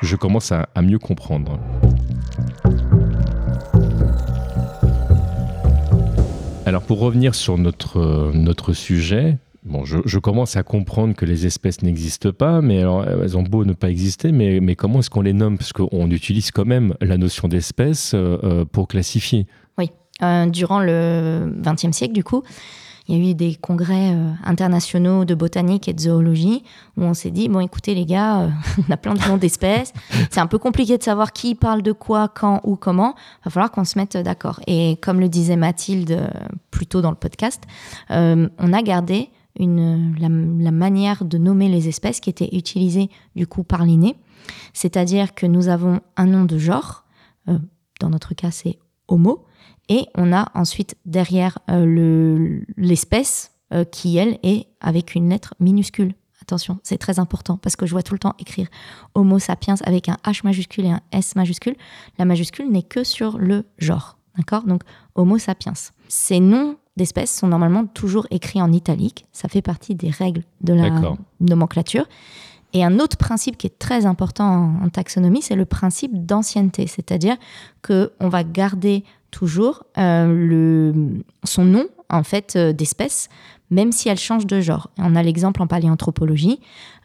je 0.02 0.16
commence 0.16 0.52
à, 0.52 0.68
à 0.74 0.82
mieux 0.82 0.98
comprendre. 0.98 1.60
Alors 6.66 6.82
pour 6.82 7.00
revenir 7.00 7.36
sur 7.36 7.58
notre, 7.58 8.32
notre 8.34 8.74
sujet, 8.74 9.38
bon, 9.66 9.86
je, 9.86 10.18
commence 10.20 10.56
à 10.56 10.64
comprendre 10.64 11.16
que 11.16 11.26
les 11.26 11.46
espèces 11.46 11.82
n'existent 11.82 12.32
pas, 12.32 12.62
mais 12.62 12.78
elles 12.78 13.38
ont 13.38 13.44
beau 13.44 13.66
ne 13.66 13.74
pas 13.74 13.90
exister, 13.90 14.32
mais, 14.32 14.76
comment 14.76 15.00
est-ce 15.00 15.10
qu'on 15.10 15.22
les 15.22 15.34
nomme? 15.34 15.58
Parce 15.58 15.74
qu'on 15.74 16.10
utilise 16.12 16.52
quand 16.52 16.66
même 16.66 16.96
la 17.02 17.18
notion 17.18 17.48
d'espèce 17.48 18.14
euh, 18.14 18.66
pour 18.66 18.88
classifier. 18.88 19.48
Oui, 19.78 19.92
euh, 20.22 20.48
durant 20.48 20.80
le 20.80 21.54
XXe 21.62 21.96
siècle, 21.96 22.14
du 22.14 22.24
coup, 22.24 22.44
il 23.08 23.18
y 23.18 23.28
a 23.28 23.32
eu 23.32 23.34
des 23.34 23.56
congrès 23.56 24.14
euh, 24.14 24.32
internationaux 24.44 25.26
de 25.26 25.36
botanique 25.36 25.88
et 25.88 25.94
de 25.94 26.00
zoologie 26.00 26.64
où 26.96 27.04
on 27.04 27.14
s'est 27.14 27.32
dit 27.32 27.50
bon 27.50 27.60
écoutez 27.60 27.96
les 27.96 28.06
gars, 28.06 28.42
euh, 28.42 28.50
on 28.88 28.92
a 28.92 28.98
plein 28.98 29.14
de 29.14 29.28
noms 29.28 29.38
d'espèces, 29.38 29.94
c'est 30.32 30.40
un 30.40 30.48
peu 30.48 30.58
compliqué 30.58 30.98
de 30.98 31.04
savoir 31.04 31.34
qui 31.34 31.56
parle 31.56 31.82
de 31.82 31.92
quoi, 31.92 32.30
quand, 32.30 32.62
ou 32.64 32.76
comment. 32.76 33.16
Va 33.44 33.52
falloir 33.52 33.72
qu'on 33.72 33.84
se 33.84 33.98
mette 33.98 34.18
d'accord. 34.18 34.60
Et 34.68 34.98
comme 35.02 35.20
le 35.20 35.30
disait 35.30 35.56
Mathilde 35.56 36.12
euh, 36.12 36.28
plus 36.72 36.88
tôt 36.88 37.02
dans 37.02 37.12
le 37.12 37.18
podcast, 37.18 37.64
euh, 38.12 38.48
on 38.58 38.74
a 38.74 38.82
gardé 38.82 39.30
une, 39.60 40.16
la, 40.20 40.72
manière 40.72 41.26
de 41.26 41.38
nommer 41.38 41.70
les 41.70 41.88
espèces 41.88 42.20
qui 42.20 42.30
était 42.30 42.56
utilisée 42.56 43.10
du 43.36 43.48
coup 43.48 43.64
par 43.64 43.86
l'inné, 43.86 44.16
c'est-à-dire 44.74 45.36
que 45.36 45.46
nous 45.46 45.68
avons 45.68 46.02
un 46.18 46.26
nom 46.26 46.46
de 46.46 46.58
genre, 46.58 47.06
euh, 47.48 47.60
dans 48.00 48.10
notre 48.10 48.34
cas 48.34 48.52
c'est 48.52 48.80
Homo, 49.08 49.46
et 49.90 50.08
on 50.16 50.34
a 50.34 50.52
ensuite 50.56 50.96
derrière 51.06 51.60
euh, 51.70 52.60
l'espèce 52.78 53.52
euh, 53.74 53.84
qui, 53.84 54.18
elle, 54.18 54.40
est 54.44 54.68
avec 54.80 55.16
une 55.16 55.30
lettre 55.30 55.56
minuscule. 55.60 56.14
Attention, 56.42 56.80
c'est 56.84 56.98
très 56.98 57.20
important 57.20 57.58
parce 57.58 57.76
que 57.76 57.86
je 57.86 57.92
vois 57.92 58.04
tout 58.04 58.14
le 58.14 58.20
temps 58.20 58.36
écrire 58.38 58.68
Homo 59.16 59.40
sapiens 59.40 59.76
avec 59.86 60.10
un 60.10 60.18
H 60.26 60.42
majuscule 60.44 60.86
et 60.86 60.92
un 60.92 61.02
S 61.14 61.36
majuscule. 61.36 61.76
La 62.18 62.26
majuscule 62.26 62.70
n'est 62.70 62.84
que 62.84 63.04
sur 63.06 63.38
le 63.38 63.66
genre. 63.78 64.18
D'accord? 64.38 64.64
Donc, 64.64 64.82
Homo 65.16 65.38
sapiens. 65.38 65.74
Ces 66.10 66.40
noms 66.40 66.78
d'espèces 66.98 67.36
sont 67.36 67.48
normalement 67.48 67.86
toujours 67.86 68.28
écrits 68.32 68.62
en 68.62 68.72
italique. 68.72 69.26
Ça 69.32 69.48
fait 69.48 69.62
partie 69.62 69.96
des 69.96 70.10
règles 70.10 70.44
de 70.62 70.74
la 70.74 70.90
nomenclature. 71.40 72.06
Et 72.74 72.84
un 72.84 73.00
autre 73.00 73.18
principe 73.18 73.58
qui 73.58 73.68
est 73.68 73.78
très 73.78 74.06
important 74.06 74.74
en, 74.84 74.90
taxonomie, 74.90 75.44
c'est 75.44 75.56
le 75.56 75.66
principe 75.66 76.26
d'ancienneté. 76.26 76.88
C'est-à-dire 76.88 77.38
qu'on 77.86 78.30
va 78.30 78.44
garder 78.44 79.04
toujours 79.30 79.84
euh, 79.98 80.28
le, 80.28 81.24
son 81.44 81.66
nom 81.66 81.86
en 82.10 82.24
fait 82.24 82.56
euh, 82.56 82.74
d'espèce, 82.74 83.30
même 83.70 83.92
si 83.92 84.10
elle 84.10 84.18
change 84.18 84.46
de 84.46 84.60
genre. 84.62 84.90
On 84.98 85.16
a 85.16 85.24
l'exemple 85.24 85.62
en 85.62 85.68
paléanthropologie. 85.68 86.60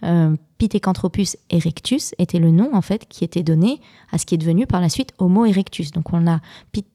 Euh, 0.04 0.36
Pithecanthropus 0.58 1.36
erectus 1.50 2.14
était 2.18 2.38
le 2.38 2.50
nom 2.50 2.70
en 2.74 2.82
fait 2.82 3.06
qui 3.08 3.24
était 3.24 3.42
donné 3.42 3.80
à 4.10 4.18
ce 4.18 4.26
qui 4.26 4.34
est 4.34 4.38
devenu 4.38 4.66
par 4.66 4.80
la 4.80 4.88
suite 4.88 5.12
Homo 5.18 5.46
erectus. 5.46 5.92
Donc 5.92 6.12
on 6.12 6.26
a 6.26 6.40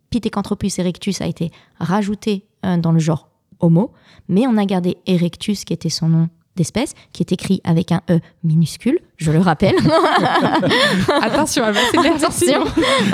Pithecanthropus 0.09 0.79
erectus 0.79 1.21
a 1.21 1.27
été 1.27 1.51
rajouté 1.79 2.45
dans 2.63 2.91
le 2.91 2.99
genre 2.99 3.29
Homo, 3.59 3.91
mais 4.27 4.47
on 4.47 4.57
a 4.57 4.65
gardé 4.65 4.97
erectus 5.05 5.63
qui 5.65 5.73
était 5.73 5.89
son 5.89 6.09
nom 6.09 6.29
d'espèce, 6.55 6.93
qui 7.11 7.23
est 7.23 7.31
écrit 7.31 7.61
avec 7.63 7.91
un 7.91 8.01
E 8.09 8.19
minuscule, 8.43 8.99
je 9.17 9.31
le 9.31 9.39
rappelle. 9.39 9.75
Attention, 11.21 11.63
Attention. 11.63 12.63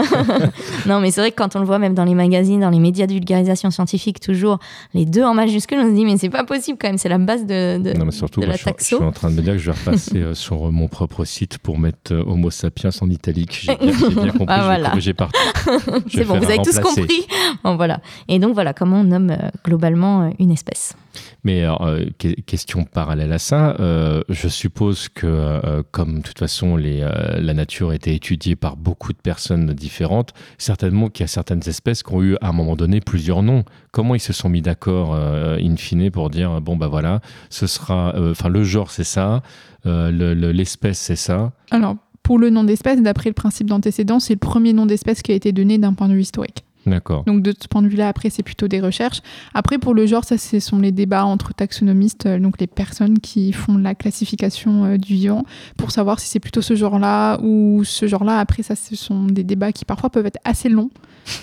non, 0.85 0.99
mais 0.99 1.11
c'est 1.11 1.21
vrai 1.21 1.31
que 1.31 1.35
quand 1.35 1.55
on 1.55 1.59
le 1.59 1.65
voit 1.65 1.79
même 1.79 1.93
dans 1.93 2.03
les 2.03 2.15
magazines, 2.15 2.61
dans 2.61 2.69
les 2.69 2.79
médias 2.79 3.05
de 3.05 3.13
vulgarisation 3.13 3.69
scientifique, 3.69 4.19
toujours 4.19 4.59
les 4.93 5.05
deux 5.05 5.23
en 5.23 5.33
majuscule, 5.33 5.79
on 5.79 5.89
se 5.89 5.95
dit 5.95 6.05
mais 6.05 6.17
c'est 6.17 6.29
pas 6.29 6.43
possible 6.43 6.77
quand 6.81 6.87
même, 6.87 6.97
c'est 6.97 7.09
la 7.09 7.17
base 7.17 7.45
de, 7.45 7.77
de, 7.77 7.93
non, 7.93 8.05
mais 8.05 8.11
surtout, 8.11 8.41
de 8.41 8.45
la 8.45 8.55
je, 8.55 8.63
taxo. 8.63 8.95
Je 8.95 8.95
suis 8.95 9.05
en 9.05 9.11
train 9.11 9.29
de 9.29 9.35
me 9.35 9.41
dire 9.41 9.53
que 9.53 9.59
je 9.59 9.71
vais 9.71 9.77
repasser 9.77 10.17
euh, 10.17 10.33
sur 10.33 10.71
mon 10.71 10.87
propre 10.87 11.25
site 11.25 11.59
pour 11.59 11.77
mettre 11.77 12.13
euh, 12.13 12.23
Homo 12.25 12.49
sapiens 12.49 12.89
en 13.01 13.09
italique. 13.09 13.59
J'ai 13.63 13.75
bien, 13.75 13.91
bien, 13.91 14.31
compris, 14.31 14.45
ah, 14.47 14.59
je 14.59 14.65
voilà. 14.65 14.89
corriger 14.89 15.13
partout. 15.13 15.39
c'est 16.11 16.25
bon, 16.25 16.39
vous 16.39 16.45
avez 16.45 16.57
tous 16.57 16.79
compris. 16.79 17.27
Bon, 17.63 17.75
voilà. 17.75 18.01
Et 18.27 18.39
donc 18.39 18.53
voilà 18.53 18.73
comment 18.73 19.01
on 19.01 19.03
nomme 19.03 19.31
euh, 19.31 19.49
globalement 19.63 20.33
une 20.39 20.51
espèce. 20.51 20.95
Mais 21.43 21.63
euh, 21.63 22.09
question 22.45 22.83
parallèle 22.83 23.31
à 23.31 23.39
ça, 23.39 23.75
euh, 23.79 24.21
je 24.29 24.47
suppose 24.47 25.09
que 25.09 25.25
euh, 25.25 25.83
comme 25.91 26.19
de 26.19 26.23
toute 26.23 26.39
façon 26.39 26.77
la 26.77 27.53
nature 27.53 27.89
a 27.89 27.95
été 27.95 28.13
étudiée 28.13 28.55
par 28.55 28.77
beaucoup 28.77 29.13
de 29.13 29.17
personnes 29.17 29.73
différentes, 29.73 30.33
certainement 30.57 31.09
qu'il 31.09 31.23
y 31.23 31.25
a 31.25 31.27
certaines 31.27 31.67
espèces 31.67 32.03
qui 32.03 32.13
ont 32.13 32.21
eu 32.21 32.35
à 32.41 32.49
un 32.49 32.53
moment 32.53 32.75
donné 32.75 32.99
plusieurs 32.99 33.43
noms. 33.43 33.63
Comment 33.91 34.15
ils 34.15 34.19
se 34.19 34.33
sont 34.33 34.49
mis 34.49 34.61
d'accord 34.61 35.15
in 35.15 35.75
fine 35.77 36.11
pour 36.11 36.29
dire 36.29 36.61
bon 36.61 36.75
bah 36.75 36.87
voilà, 36.87 37.21
ce 37.49 37.67
sera, 37.67 38.13
enfin 38.31 38.49
le 38.49 38.63
genre 38.63 38.91
c'est 38.91 39.03
ça, 39.03 39.41
l'espèce 39.85 40.99
c'est 40.99 41.15
ça? 41.15 41.51
Alors 41.71 41.95
pour 42.23 42.37
le 42.37 42.49
nom 42.49 42.63
d'espèce, 42.63 43.01
d'après 43.01 43.29
le 43.29 43.33
principe 43.33 43.67
d'antécédent, 43.67 44.19
c'est 44.19 44.33
le 44.33 44.39
premier 44.39 44.73
nom 44.73 44.85
d'espèce 44.85 45.21
qui 45.21 45.31
a 45.31 45.35
été 45.35 45.51
donné 45.51 45.77
d'un 45.77 45.93
point 45.93 46.07
de 46.07 46.13
vue 46.13 46.21
historique. 46.21 46.63
D'accord. 46.89 47.23
Donc 47.25 47.41
de 47.41 47.53
ce 47.59 47.67
point 47.67 47.81
de 47.81 47.87
vue-là, 47.87 48.07
après, 48.07 48.29
c'est 48.29 48.43
plutôt 48.43 48.67
des 48.67 48.81
recherches. 48.81 49.21
Après, 49.53 49.77
pour 49.77 49.93
le 49.93 50.05
genre, 50.05 50.23
ça, 50.23 50.37
ce 50.37 50.59
sont 50.59 50.79
les 50.79 50.91
débats 50.91 51.25
entre 51.25 51.53
taxonomistes, 51.53 52.25
euh, 52.25 52.39
donc 52.39 52.59
les 52.59 52.67
personnes 52.67 53.19
qui 53.19 53.51
font 53.53 53.77
la 53.77 53.95
classification 53.95 54.85
euh, 54.85 54.97
du 54.97 55.13
vivant, 55.13 55.43
pour 55.77 55.91
savoir 55.91 56.19
si 56.19 56.27
c'est 56.27 56.39
plutôt 56.39 56.61
ce 56.61 56.75
genre-là 56.75 57.39
ou 57.41 57.83
ce 57.83 58.07
genre-là. 58.07 58.39
Après, 58.39 58.63
ça, 58.63 58.75
ce 58.75 58.95
sont 58.95 59.25
des 59.25 59.43
débats 59.43 59.71
qui 59.71 59.85
parfois 59.85 60.09
peuvent 60.09 60.25
être 60.25 60.39
assez 60.43 60.69
longs. 60.69 60.89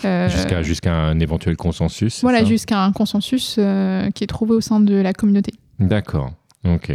Euh, 0.04 0.28
jusqu'à 0.28 0.62
jusqu'à 0.62 0.94
un 0.94 1.20
éventuel 1.20 1.56
consensus. 1.56 2.20
Voilà, 2.22 2.44
jusqu'à 2.44 2.82
un 2.82 2.92
consensus 2.92 3.56
euh, 3.58 4.10
qui 4.10 4.24
est 4.24 4.26
trouvé 4.26 4.54
au 4.54 4.60
sein 4.60 4.80
de 4.80 4.94
la 4.94 5.12
communauté. 5.12 5.52
D'accord. 5.78 6.32
Ok. 6.64 6.92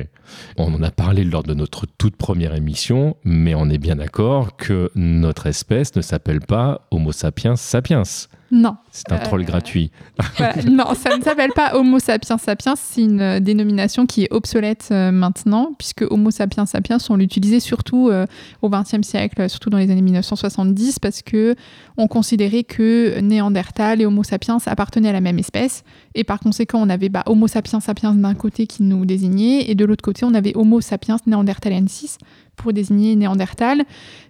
On 0.58 0.74
en 0.74 0.84
a 0.84 0.92
parlé 0.92 1.24
lors 1.24 1.44
de 1.44 1.54
notre 1.54 1.86
toute 1.86 2.16
première 2.16 2.56
émission, 2.56 3.16
mais 3.24 3.56
on 3.56 3.70
est 3.70 3.78
bien 3.78 3.96
d'accord 3.96 4.58
que 4.58 4.92
notre 4.96 5.48
espèce 5.48 5.96
ne 5.96 6.02
s'appelle 6.02 6.42
pas 6.42 6.88
Homo 6.92 7.12
sapiens 7.12 7.56
sapiens. 7.56 8.04
Non. 8.52 8.76
C'est 8.92 9.10
un 9.12 9.16
euh, 9.16 9.24
troll 9.24 9.46
gratuit. 9.46 9.92
Voilà. 10.38 10.56
non, 10.70 10.94
ça 10.94 11.18
ne 11.18 11.24
s'appelle 11.24 11.52
pas 11.56 11.76
Homo 11.76 12.00
sapiens 12.00 12.38
sapiens. 12.38 12.74
C'est 12.76 13.02
une 13.02 13.40
dénomination 13.40 14.06
qui 14.06 14.24
est 14.24 14.32
obsolète 14.32 14.90
euh, 14.92 15.12
maintenant, 15.12 15.72
puisque 15.78 16.06
Homo 16.10 16.32
sapiens 16.32 16.66
sapiens, 16.66 16.98
on 17.10 17.16
l'utilisait 17.16 17.62
surtout 17.62 18.10
euh, 18.10 18.26
au 18.62 18.70
XXe 18.70 19.08
siècle, 19.08 19.50
surtout 19.50 19.70
dans 19.70 19.78
les 19.78 19.90
années 19.90 20.02
1970, 20.02 21.00
parce 21.00 21.22
que 21.22 21.56
on 21.98 22.08
considérait 22.08 22.64
que 22.64 23.20
Néandertal 23.22 24.02
et 24.02 24.06
Homo 24.06 24.24
sapiens 24.24 24.58
appartenaient 24.66 25.10
à 25.10 25.14
la 25.14 25.22
même 25.22 25.40
espèce, 25.40 25.84
et 26.14 26.26
par 26.26 26.40
conséquent, 26.40 26.80
on 26.82 26.90
avait 26.90 27.10
bah, 27.10 27.24
Homo 27.28 27.48
sapiens 27.48 27.80
sapiens 27.80 28.14
d'un 28.14 28.36
côté 28.36 28.68
qui 28.68 28.84
nous 28.84 29.06
désignait, 29.06 29.70
et 29.70 29.76
de 29.76 29.86
l'autre 29.86 30.04
côté, 30.04 30.26
on 30.26 30.34
avait 30.34 30.56
Homo 30.56 30.82
sapiens 30.82 31.18
néandertalensis 31.26 32.18
pour 32.62 32.74
désigner 32.74 33.16
Néandertal. 33.16 33.84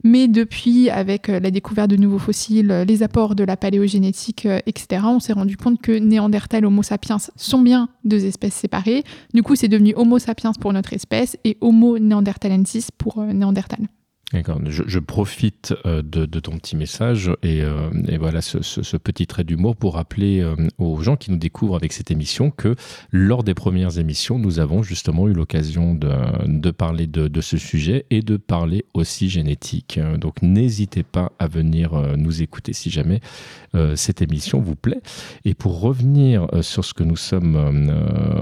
Mais 0.03 0.27
depuis, 0.27 0.89
avec 0.89 1.27
la 1.27 1.51
découverte 1.51 1.89
de 1.89 1.95
nouveaux 1.95 2.19
fossiles, 2.19 2.85
les 2.87 3.03
apports 3.03 3.35
de 3.35 3.43
la 3.43 3.57
paléogénétique, 3.57 4.47
etc., 4.65 5.03
on 5.05 5.19
s'est 5.19 5.33
rendu 5.33 5.57
compte 5.57 5.81
que 5.81 5.91
Néandertal 5.91 6.63
et 6.63 6.67
Homo 6.67 6.83
sapiens 6.83 7.17
sont 7.35 7.61
bien 7.61 7.89
deux 8.03 8.25
espèces 8.25 8.55
séparées. 8.55 9.03
Du 9.33 9.43
coup, 9.43 9.55
c'est 9.55 9.67
devenu 9.67 9.93
Homo 9.95 10.19
sapiens 10.19 10.53
pour 10.53 10.73
notre 10.73 10.93
espèce 10.93 11.37
et 11.43 11.57
Homo 11.61 11.99
néandertalensis 11.99 12.89
pour 12.91 13.21
Néandertal. 13.23 13.87
Je, 14.33 14.83
je, 14.87 14.99
profite 14.99 15.73
euh, 15.85 16.01
de, 16.01 16.25
ton 16.39 16.57
petit 16.57 16.77
message 16.77 17.31
et, 17.43 17.61
euh, 17.61 17.89
voilà 18.17 18.41
ce, 18.41 18.97
petit 18.97 19.27
trait 19.27 19.43
d'humour 19.43 19.75
pour 19.75 19.95
rappeler 19.95 20.39
euh, 20.39 20.55
aux 20.77 21.01
gens 21.01 21.17
qui 21.17 21.31
nous 21.31 21.37
découvrent 21.37 21.75
avec 21.75 21.91
cette 21.91 22.11
émission 22.11 22.49
que 22.49 22.75
lors 23.11 23.43
des 23.43 23.53
premières 23.53 23.99
émissions, 23.99 24.39
nous 24.39 24.59
avons 24.59 24.83
justement 24.83 25.27
eu 25.27 25.33
l'occasion 25.33 25.95
de, 25.95 26.71
parler 26.71 27.07
de, 27.07 27.27
de, 27.27 27.41
ce 27.41 27.57
sujet 27.57 28.05
et 28.09 28.21
de 28.21 28.37
parler 28.37 28.85
aussi 28.93 29.29
génétique. 29.29 29.99
Donc 30.17 30.41
n'hésitez 30.41 31.03
pas 31.03 31.33
à 31.39 31.47
venir 31.47 31.93
nous 32.17 32.41
écouter 32.41 32.73
si 32.73 32.89
jamais 32.89 33.19
cette 33.95 34.21
émission 34.21 34.61
vous 34.61 34.75
plaît. 34.75 35.01
Et 35.43 35.53
pour 35.53 35.81
revenir 35.81 36.47
sur 36.61 36.85
ce 36.85 36.93
que 36.93 37.03
nous 37.03 37.17
sommes 37.17 37.93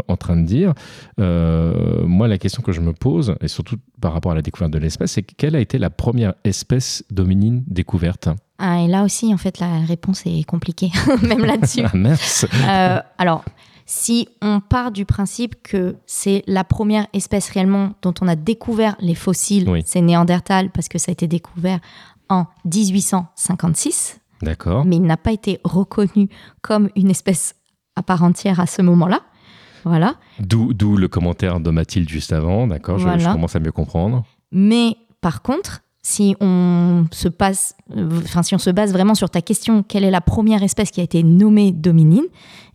en 0.07 0.17
train 0.17 0.37
de 0.37 0.45
dire, 0.45 0.73
moi 1.17 2.27
la 2.27 2.37
question 2.37 2.61
que 2.61 2.71
je 2.71 2.81
me 2.81 2.93
pose, 2.93 3.35
et 3.41 3.47
surtout 3.47 3.77
par 3.99 4.13
rapport 4.13 4.31
à 4.31 4.35
la 4.35 4.41
découverte 4.41 4.71
de 4.71 4.79
l'espèce, 4.79 5.13
c'est 5.13 5.23
quelle 5.23 5.55
a 5.55 5.59
été 5.59 5.78
la 5.79 5.89
première 5.89 6.33
espèce 6.43 7.03
dominine 7.09 7.63
découverte 7.67 8.29
ah, 8.59 8.81
Et 8.81 8.87
là 8.87 9.03
aussi, 9.03 9.33
en 9.33 9.37
fait, 9.37 9.59
la 9.59 9.79
réponse 9.79 10.23
est 10.25 10.43
compliquée, 10.43 10.91
même 11.23 11.45
là-dessus. 11.45 11.81
ah, 11.85 11.91
merci. 11.95 12.45
Euh, 12.67 12.99
alors, 13.17 13.43
si 13.85 14.27
on 14.41 14.59
part 14.59 14.91
du 14.91 15.05
principe 15.05 15.55
que 15.63 15.95
c'est 16.05 16.43
la 16.45 16.63
première 16.63 17.07
espèce 17.13 17.49
réellement 17.49 17.93
dont 18.01 18.13
on 18.21 18.27
a 18.27 18.35
découvert 18.35 18.95
les 18.99 19.15
fossiles, 19.15 19.67
oui. 19.69 19.81
c'est 19.85 20.01
Néandertal, 20.01 20.69
parce 20.69 20.89
que 20.89 20.97
ça 20.97 21.11
a 21.11 21.13
été 21.13 21.27
découvert 21.27 21.79
en 22.27 22.45
1856. 22.65 24.19
D'accord. 24.41 24.85
Mais 24.85 24.97
il 24.97 25.03
n'a 25.03 25.17
pas 25.17 25.31
été 25.31 25.59
reconnu 25.63 26.29
comme 26.61 26.89
une 26.95 27.09
espèce 27.09 27.55
à 27.95 28.03
part 28.03 28.23
entière 28.23 28.59
à 28.59 28.67
ce 28.67 28.81
moment-là. 28.81 29.21
Voilà. 29.85 30.15
D'où 30.39 30.97
le 30.97 31.07
commentaire 31.07 31.61
de 31.61 31.71
Mathilde 31.71 32.09
juste 32.09 32.33
avant, 32.33 32.67
d'accord, 32.67 32.97
voilà. 32.97 33.17
je, 33.17 33.23
je, 33.23 33.31
commence 33.31 33.55
à 33.55 33.59
mieux 33.59 33.71
comprendre. 33.71 34.25
Mais 34.51 34.97
par 35.21 35.41
contre, 35.41 35.81
si 36.01 36.35
on 36.39 37.05
se 37.11 37.27
passe, 37.27 37.75
enfin 38.23 38.41
si 38.41 38.55
on 38.55 38.57
se 38.57 38.69
base 38.69 38.93
vraiment 38.93 39.15
sur 39.15 39.29
ta 39.29 39.41
question, 39.41 39.83
quelle 39.83 40.03
est 40.03 40.11
la 40.11 40.21
première 40.21 40.63
espèce 40.63 40.91
qui 40.91 41.01
a 41.01 41.03
été 41.03 41.23
nommée 41.23 41.71
dominine 41.71 42.23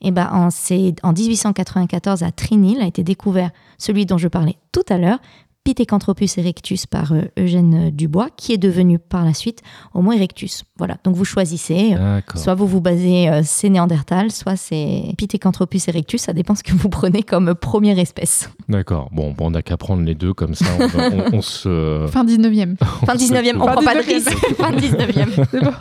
Eh 0.02 0.10
ben, 0.10 0.28
en, 0.30 0.48
en 0.48 1.12
1894 1.12 2.22
à 2.22 2.30
Trinil 2.30 2.80
a 2.80 2.86
été 2.86 3.02
découvert 3.02 3.50
celui 3.78 4.04
dont 4.04 4.18
je 4.18 4.28
parlais 4.28 4.56
tout 4.72 4.84
à 4.88 4.98
l'heure, 4.98 5.18
Pithecanthropus 5.64 6.38
erectus 6.38 6.86
par 6.86 7.12
euh, 7.12 7.22
Eugène 7.38 7.90
Dubois, 7.90 8.28
qui 8.36 8.52
est 8.52 8.58
devenu 8.58 8.98
par 8.98 9.24
la 9.24 9.34
suite 9.34 9.62
Homo 9.94 10.12
erectus. 10.12 10.64
Voilà, 10.76 10.98
donc 11.04 11.16
vous 11.16 11.24
choisissez, 11.24 11.96
soit 12.34 12.54
vous 12.54 12.66
vous 12.66 12.80
basez, 12.80 13.28
euh, 13.28 13.40
c'est 13.44 13.68
Néandertal, 13.68 14.30
soit 14.30 14.56
c'est 14.56 15.14
Pithecanthropus 15.16 15.88
erectus, 15.88 16.22
ça 16.22 16.32
dépend 16.32 16.54
ce 16.54 16.62
que 16.62 16.72
vous 16.72 16.88
prenez 16.88 17.22
comme 17.22 17.54
première 17.54 17.98
espèce. 17.98 18.50
D'accord, 18.68 19.08
bon, 19.12 19.32
bon 19.32 19.46
on 19.46 19.50
n'a 19.52 19.62
qu'à 19.62 19.76
prendre 19.76 20.02
les 20.02 20.14
deux, 20.14 20.34
comme 20.34 20.54
ça 20.54 20.66
on, 20.78 20.82
on, 21.00 21.38
on 21.38 21.42
se... 21.42 22.06
Fin 22.10 22.24
19e. 22.24 22.76
fin 23.06 23.14
19e, 23.14 23.56
on 23.56 23.66
prend 23.66 23.82
pas 23.82 23.94
de 23.94 24.06
risque. 24.06 24.36
fin 24.56 24.72
19e. 24.72 25.46
C'est 25.50 25.64
bon. 25.64 25.72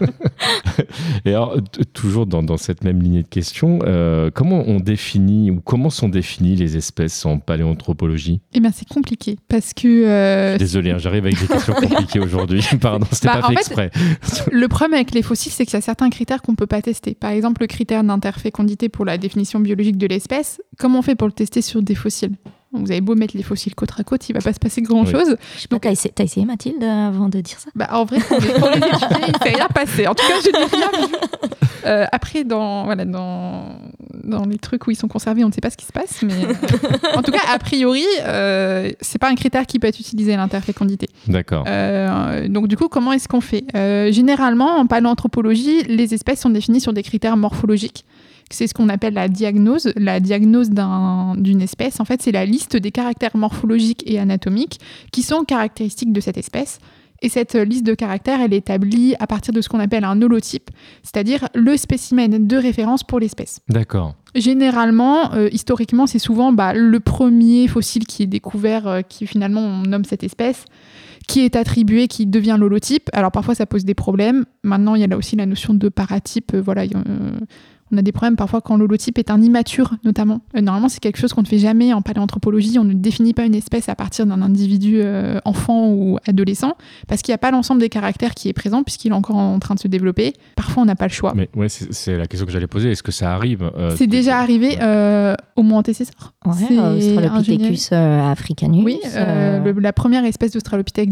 Et 1.26 1.30
alors, 1.30 1.58
toujours 1.94 2.26
dans, 2.26 2.44
dans, 2.44 2.58
cette 2.58 2.84
même 2.84 3.02
lignée 3.02 3.24
de 3.24 3.28
questions, 3.28 3.80
euh, 3.84 4.30
comment 4.34 4.64
on 4.68 4.80
définit, 4.80 5.52
ou 5.52 5.62
comment 5.62 5.90
sont 5.90 6.10
définies 6.10 6.56
les 6.56 6.78
espèces 6.78 7.26
en 7.26 7.40
paléanthropologie? 7.40 8.42
Eh 8.54 8.60
bien, 8.60 8.72
c'est 8.74 8.88
compliqué, 8.88 9.38
parce 9.48 9.73
que... 9.74 10.06
Euh, 10.08 10.58
Désolé, 10.58 10.92
hein, 10.92 10.98
j'arrive 10.98 11.26
avec 11.26 11.40
des 11.40 11.48
questions 11.48 11.74
compliquées 11.80 12.20
aujourd'hui. 12.20 12.64
Pardon, 12.82 13.06
c'était 13.12 13.28
bah, 13.28 13.42
pas 13.42 13.48
fait, 13.50 13.54
fait 13.54 13.60
exprès. 13.60 13.92
Le 14.52 14.68
problème 14.68 14.94
avec 14.94 15.14
les 15.14 15.22
fossiles, 15.22 15.52
c'est 15.52 15.66
qu'il 15.66 15.74
y 15.74 15.78
a 15.78 15.82
certains 15.82 16.10
critères 16.10 16.42
qu'on 16.42 16.56
peut 16.56 16.68
pas 16.68 16.82
tester. 16.82 17.14
Par 17.14 17.32
exemple, 17.32 17.62
le 17.62 17.68
critère 17.68 18.04
d'interfécondité 18.04 18.90
pour 18.90 19.06
la 19.06 19.18
définition 19.18 19.60
biologique 19.60 19.98
de 19.98 20.08
l'espèce. 20.08 20.62
Comment 20.78 21.00
on 21.00 21.02
fait 21.02 21.16
pour 21.16 21.28
le 21.28 21.34
tester 21.34 21.62
sur 21.62 21.82
des 21.82 21.96
fossiles? 21.96 22.36
Vous 22.74 22.92
avez 22.92 23.02
beau 23.02 23.16
mettre 23.16 23.38
les 23.38 23.44
fossiles 23.44 23.76
côte 23.76 23.92
à 23.98 24.04
côte, 24.04 24.28
il 24.30 24.34
va 24.34 24.42
pas 24.42 24.54
se 24.54 24.60
passer 24.60 24.82
grand 24.82 25.06
chose. 25.06 25.30
Oui. 25.30 25.66
Donc, 25.70 25.82
t'as 25.82 25.92
essayé, 25.92 26.14
as 26.18 26.24
essayé 26.24 26.46
Mathilde 26.46 26.84
avant 26.84 27.30
de 27.30 27.40
dire 27.42 27.60
ça? 27.60 27.70
Bah, 27.76 27.88
En 27.92 28.06
vrai, 28.06 28.20
pour 28.20 28.40
les, 28.40 28.54
pour 28.54 28.70
les 28.70 28.78
étudier, 28.78 29.28
il 29.28 29.38
fait 29.44 29.56
rien 29.56 29.68
passer. 29.74 30.08
En 30.08 30.16
tout 30.16 30.26
cas, 30.28 30.36
je 30.44 30.50
dis 30.50 30.76
rien. 30.76 30.90
Euh, 31.86 32.06
après, 32.14 32.44
dans, 32.46 32.86
voilà, 32.86 33.04
dans, 33.04 33.76
dans 34.24 34.46
les 34.46 34.58
trucs 34.58 34.88
où 34.88 34.92
ils 34.92 34.96
sont 34.96 35.10
conservés, 35.10 35.44
on 35.44 35.50
ne 35.50 35.54
sait 35.54 35.60
pas 35.62 35.70
ce 35.70 35.76
qui 35.78 35.86
se 35.86 35.92
passe. 35.92 36.22
Mais 36.22 36.34
en 37.16 37.22
tout 37.22 37.32
cas, 37.32 37.42
a 37.54 37.60
priori, 37.60 38.06
euh, 38.22 38.90
c'est 39.02 39.20
pas 39.20 39.30
un 39.30 39.36
critère 39.36 39.66
qui 39.66 39.80
peut 39.80 39.88
être 39.88 40.00
utilisé 40.00 40.36
l'interfécondité. 40.36 41.10
D'accord. 41.28 41.66
Euh, 41.68 42.48
donc, 42.48 42.68
du 42.70 42.78
coup, 42.78 42.88
comment 42.88 43.12
est-ce 43.12 43.28
qu'on 43.28 43.42
fait? 43.42 43.66
Euh, 43.76 44.12
Généralement, 44.12 44.78
en 44.78 44.88
paléanthropologie, 44.88 45.84
les 45.84 46.14
espèces 46.14 46.40
sont 46.42 46.50
définies 46.50 46.80
sur 46.82 46.94
des 46.94 47.04
critères 47.04 47.36
morphologiques 47.38 48.06
c'est 48.54 48.68
ce 48.68 48.74
qu'on 48.74 48.90
appelle 48.90 49.14
la 49.14 49.28
diagnose. 49.28 49.92
La 49.96 50.20
diagnose 50.20 50.70
d'une 50.70 50.80
un, 50.80 51.60
espèce, 51.60 52.00
en 52.00 52.06
fait, 52.06 52.22
c'est 52.22 52.32
la 52.32 52.46
liste 52.46 52.76
des 52.78 52.92
caractères 52.92 53.36
morphologiques 53.36 54.04
et 54.06 54.20
anatomiques 54.20 54.80
qui 55.12 55.24
sont 55.24 55.44
caractéristiques 55.44 56.14
de 56.14 56.22
cette 56.22 56.38
espèce. 56.38 56.80
Et 57.24 57.30
cette 57.30 57.56
liste 57.56 57.86
de 57.86 57.94
caractères, 57.94 58.42
elle 58.42 58.54
est 58.54 58.58
établie 58.58 59.16
à 59.18 59.28
partir 59.28 59.54
de 59.54 59.62
ce 59.62 59.70
qu'on 59.70 59.80
appelle 59.80 60.04
un 60.04 60.22
holotype, 60.22 60.70
c'est-à-dire 61.04 61.48
le 61.56 61.78
spécimen 61.78 62.46
de 62.48 62.58
référence 62.58 63.04
pour 63.04 63.18
l'espèce. 63.18 63.62
D'accord. 63.70 64.16
Généralement, 64.36 65.34
euh, 65.34 65.48
historiquement, 65.54 66.06
c'est 66.06 66.20
souvent 66.20 66.52
bah, 66.52 66.74
le 66.74 67.00
premier 67.00 67.70
fossile 67.70 68.06
qui 68.06 68.24
est 68.24 68.28
découvert, 68.28 68.88
euh, 68.88 69.02
qui 69.02 69.26
finalement 69.26 69.62
on 69.62 69.84
nomme 69.84 70.04
cette 70.04 70.24
espèce, 70.24 70.66
qui 71.26 71.42
est 71.42 71.56
attribué, 71.56 72.10
qui 72.10 72.26
devient 72.26 72.58
l'holotype. 72.60 73.10
Alors 73.14 73.32
parfois 73.32 73.56
ça 73.56 73.66
pose 73.66 73.86
des 73.86 73.94
problèmes. 73.94 74.44
Maintenant, 74.64 74.96
il 74.96 75.02
y 75.02 75.06
a 75.06 75.08
là 75.08 75.16
aussi 75.16 75.38
la 75.38 75.46
notion 75.46 75.74
de 75.74 75.88
paratype. 75.88 76.54
Euh, 76.54 76.62
voilà, 76.62 76.84
on 77.94 77.98
a 77.98 78.02
des 78.02 78.12
problèmes 78.12 78.36
parfois 78.36 78.62
quand 78.62 78.76
l'holotype 78.76 79.18
est 79.20 79.30
un 79.30 79.42
immature, 79.42 79.94
notamment. 80.04 80.42
Euh, 80.58 80.62
normalement, 80.62 80.90
c'est 80.90 81.00
quelque 81.00 81.20
chose 81.20 81.34
qu'on 81.34 81.42
ne 81.42 81.48
fait 81.48 81.60
jamais 81.60 81.94
en 81.94 82.02
paléanthropologie. 82.02 82.80
On 82.80 82.84
ne 82.84 82.94
définit 82.94 83.34
pas 83.34 83.46
une 83.46 83.56
espèce 83.56 83.88
à 83.88 83.96
partir 83.96 84.26
d'un 84.26 84.42
individu 84.42 85.00
euh, 85.02 85.40
enfant 85.46 85.90
ou 85.90 86.18
adolescent, 86.28 86.76
parce 87.08 87.22
qu'il 87.22 87.32
n'y 87.32 87.36
a 87.36 87.40
pas 87.40 87.52
l'ensemble 87.52 87.82
des 87.82 87.90
caractères 87.90 88.34
qui 88.34 88.50
est 88.50 88.54
présent, 88.54 88.84
puisqu'il 88.84 89.12
est 89.12 89.16
encore 89.16 89.38
en 89.38 89.60
train 89.60 89.76
de 89.76 89.80
se 89.80 89.88
développer. 89.88 90.34
Parfois, 90.56 90.84
on 90.84 90.86
n'a 90.86 90.96
pas 90.96 91.08
le 91.08 91.14
choix. 91.14 91.34
Mais 91.36 91.50
ouais, 91.56 91.70
c'est 91.70 92.18
la 92.18 92.26
question 92.26 92.46
que 92.46 92.52
j'allais 92.52 92.68
poser. 92.68 92.92
Est-ce 92.92 93.04
que 93.04 93.12
ça 93.12 93.34
arrive 93.34 93.70
euh, 93.78 93.96
C'est 93.96 94.08
déjà 94.08 94.40
arrivé 94.40 94.78
euh, 94.82 95.36
au 95.56 95.62
moins 95.62 95.80
antécesseur. 95.80 96.34
Ouais, 96.46 96.78
Australopithecus 96.78 97.92
africanus. 97.92 98.84
Oui, 98.84 99.00
le, 99.04 99.72
la 99.80 99.94
première 99.94 100.26
espèce 100.26 100.52
d'Australopithèque 100.52 101.12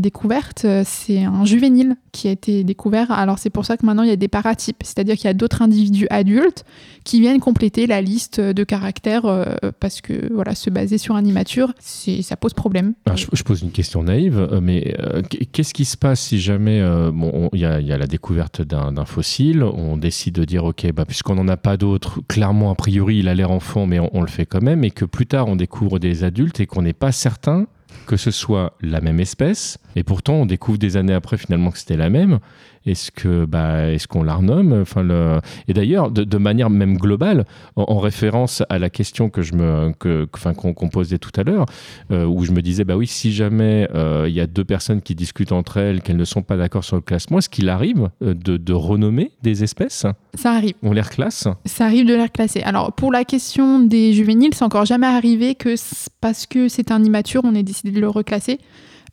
découverte, 0.00 0.66
c'est 0.84 1.24
un 1.24 1.44
juvénile 1.44 1.96
qui 2.12 2.28
a 2.28 2.30
été 2.30 2.62
découvert. 2.62 3.10
Alors, 3.10 3.38
c'est 3.38 3.50
pour 3.50 3.64
ça 3.64 3.76
que 3.76 3.84
maintenant, 3.84 4.02
il 4.02 4.08
y 4.08 4.12
a 4.12 4.16
des 4.16 4.28
paratypes, 4.28 4.82
c'est-à-dire 4.82 5.16
qu'il 5.16 5.26
y 5.26 5.30
a 5.30 5.34
d'autres 5.34 5.62
individus 5.62 6.06
adultes 6.12 6.64
qui 7.04 7.20
viennent 7.20 7.40
compléter 7.40 7.86
la 7.86 8.00
liste 8.00 8.40
de 8.40 8.64
caractères 8.64 9.26
euh, 9.26 9.44
parce 9.80 10.00
que 10.00 10.32
voilà, 10.32 10.54
se 10.54 10.70
baser 10.70 10.98
sur 10.98 11.16
un 11.16 11.24
immature, 11.24 11.72
ça 11.80 12.36
pose 12.36 12.54
problème. 12.54 12.94
Je, 13.14 13.42
pose 13.42 13.62
une 13.62 13.72
question 13.72 14.04
naïve, 14.04 14.38
euh, 14.38 14.60
mais 14.62 14.94
euh, 15.00 15.22
qu'est-ce 15.52 15.74
qui 15.74 15.84
se 15.84 15.96
passe 15.96 16.20
si 16.20 16.40
jamais 16.40 16.78
il 16.78 17.10
bon, 17.12 17.50
y, 17.52 17.58
y, 17.58 17.64
a 17.64 17.98
la 17.98 18.06
découverte 18.06 18.62
d'un 18.62 19.04
fossile, 19.04 19.62
on 19.62 19.96
décide 19.96 20.34
de 20.34 20.44
dire 20.44 20.64
ok, 20.64 20.92
bah, 20.92 21.04
puisqu'on 21.04 21.34
n'en 21.34 21.48
a 21.48 21.56
pas 21.56 21.76
d'autres, 21.76 22.20
clairement 22.28 22.70
a 22.70 22.74
priori 22.74 23.18
il 23.18 23.28
a 23.28 23.34
l'air 23.34 23.50
enfant, 23.50 23.86
mais 23.86 23.98
on 23.98 24.20
le 24.20 24.28
fait 24.28 24.46
quand 24.46 24.62
même, 24.62 24.84
et 24.84 24.90
que 24.90 25.04
plus 25.04 25.26
tard 25.26 25.48
on 25.48 25.56
découvre 25.56 25.98
des 25.98 26.24
adultes 26.24 26.60
et 26.60 26.66
qu'on 26.66 26.82
n'est 26.82 26.92
pas 26.92 27.12
certain 27.12 27.66
que 28.06 28.16
ce 28.16 28.30
soit 28.30 28.76
la 28.80 29.00
même 29.00 29.20
espèce, 29.20 29.78
et 29.96 30.02
pourtant 30.02 30.34
on 30.34 30.46
découvre 30.46 30.78
des 30.78 30.96
années 30.96 31.14
après 31.14 31.36
finalement 31.36 31.70
que 31.70 31.78
c'était 31.78 31.96
la 31.96 32.10
même. 32.10 32.38
Est-ce 32.86 33.10
que 33.10 33.44
bah, 33.44 33.90
est-ce 33.90 34.08
qu'on 34.08 34.22
la 34.22 34.34
renomme? 34.34 34.72
Enfin, 34.80 35.02
le... 35.02 35.38
Et 35.68 35.74
d'ailleurs, 35.74 36.10
de, 36.10 36.24
de, 36.24 36.38
manière 36.38 36.70
même 36.70 36.96
globale, 36.96 37.44
en, 37.76 37.84
en, 37.88 37.98
référence 37.98 38.62
à 38.68 38.78
la 38.78 38.90
question 38.90 39.30
que 39.30 39.42
je 39.42 39.54
me, 39.54 39.92
que, 39.98 40.28
enfin, 40.34 40.54
qu'on 40.54 40.74
qu 40.74 40.88
posait 40.88 41.18
tout 41.18 41.30
à 41.36 41.44
l'heure, 41.44 41.66
euh, 42.10 42.24
où 42.24 42.44
je 42.44 42.52
me 42.52 42.62
disais, 42.62 42.84
bah 42.84 42.96
oui, 42.96 43.06
si 43.06 43.32
jamais 43.32 43.88
il 43.90 43.96
euh, 43.96 44.28
y 44.28 44.40
a 44.40 44.46
deux 44.46 44.64
personnes 44.64 45.00
qui 45.00 45.14
discutent 45.14 45.52
entre 45.52 45.76
elles, 45.76 46.02
qu'elles 46.02 46.16
ne 46.16 46.24
sont 46.24 46.42
pas 46.42 46.56
d'accord 46.56 46.84
sur 46.84 46.96
le 46.96 47.02
classement, 47.02 47.38
est-ce 47.38 47.48
qu'il 47.48 47.68
arrive 47.68 48.10
de, 48.20 48.56
de, 48.56 48.72
renommer 48.72 49.32
des 49.42 49.62
espèces? 49.62 50.06
Ça 50.34 50.52
arrive. 50.52 50.74
On 50.82 50.92
les 50.92 51.00
reclasse? 51.00 51.46
Ça 51.64 51.84
arrive 51.84 52.06
de 52.06 52.14
les 52.14 52.22
reclasser. 52.22 52.62
Alors, 52.62 52.92
pour 52.92 53.12
la 53.12 53.24
question 53.24 53.80
des 53.80 54.12
juvéniles, 54.12 54.54
c'est 54.54 54.64
encore 54.64 54.84
jamais 54.84 55.06
arrivé 55.06 55.54
que 55.54 55.74
parce 56.20 56.46
que 56.46 56.68
c'est 56.68 56.90
un 56.90 57.02
immature, 57.02 57.42
on 57.44 57.54
ait 57.54 57.62
décidé 57.62 57.90
de 57.90 58.00
le 58.00 58.08
reclasser. 58.08 58.58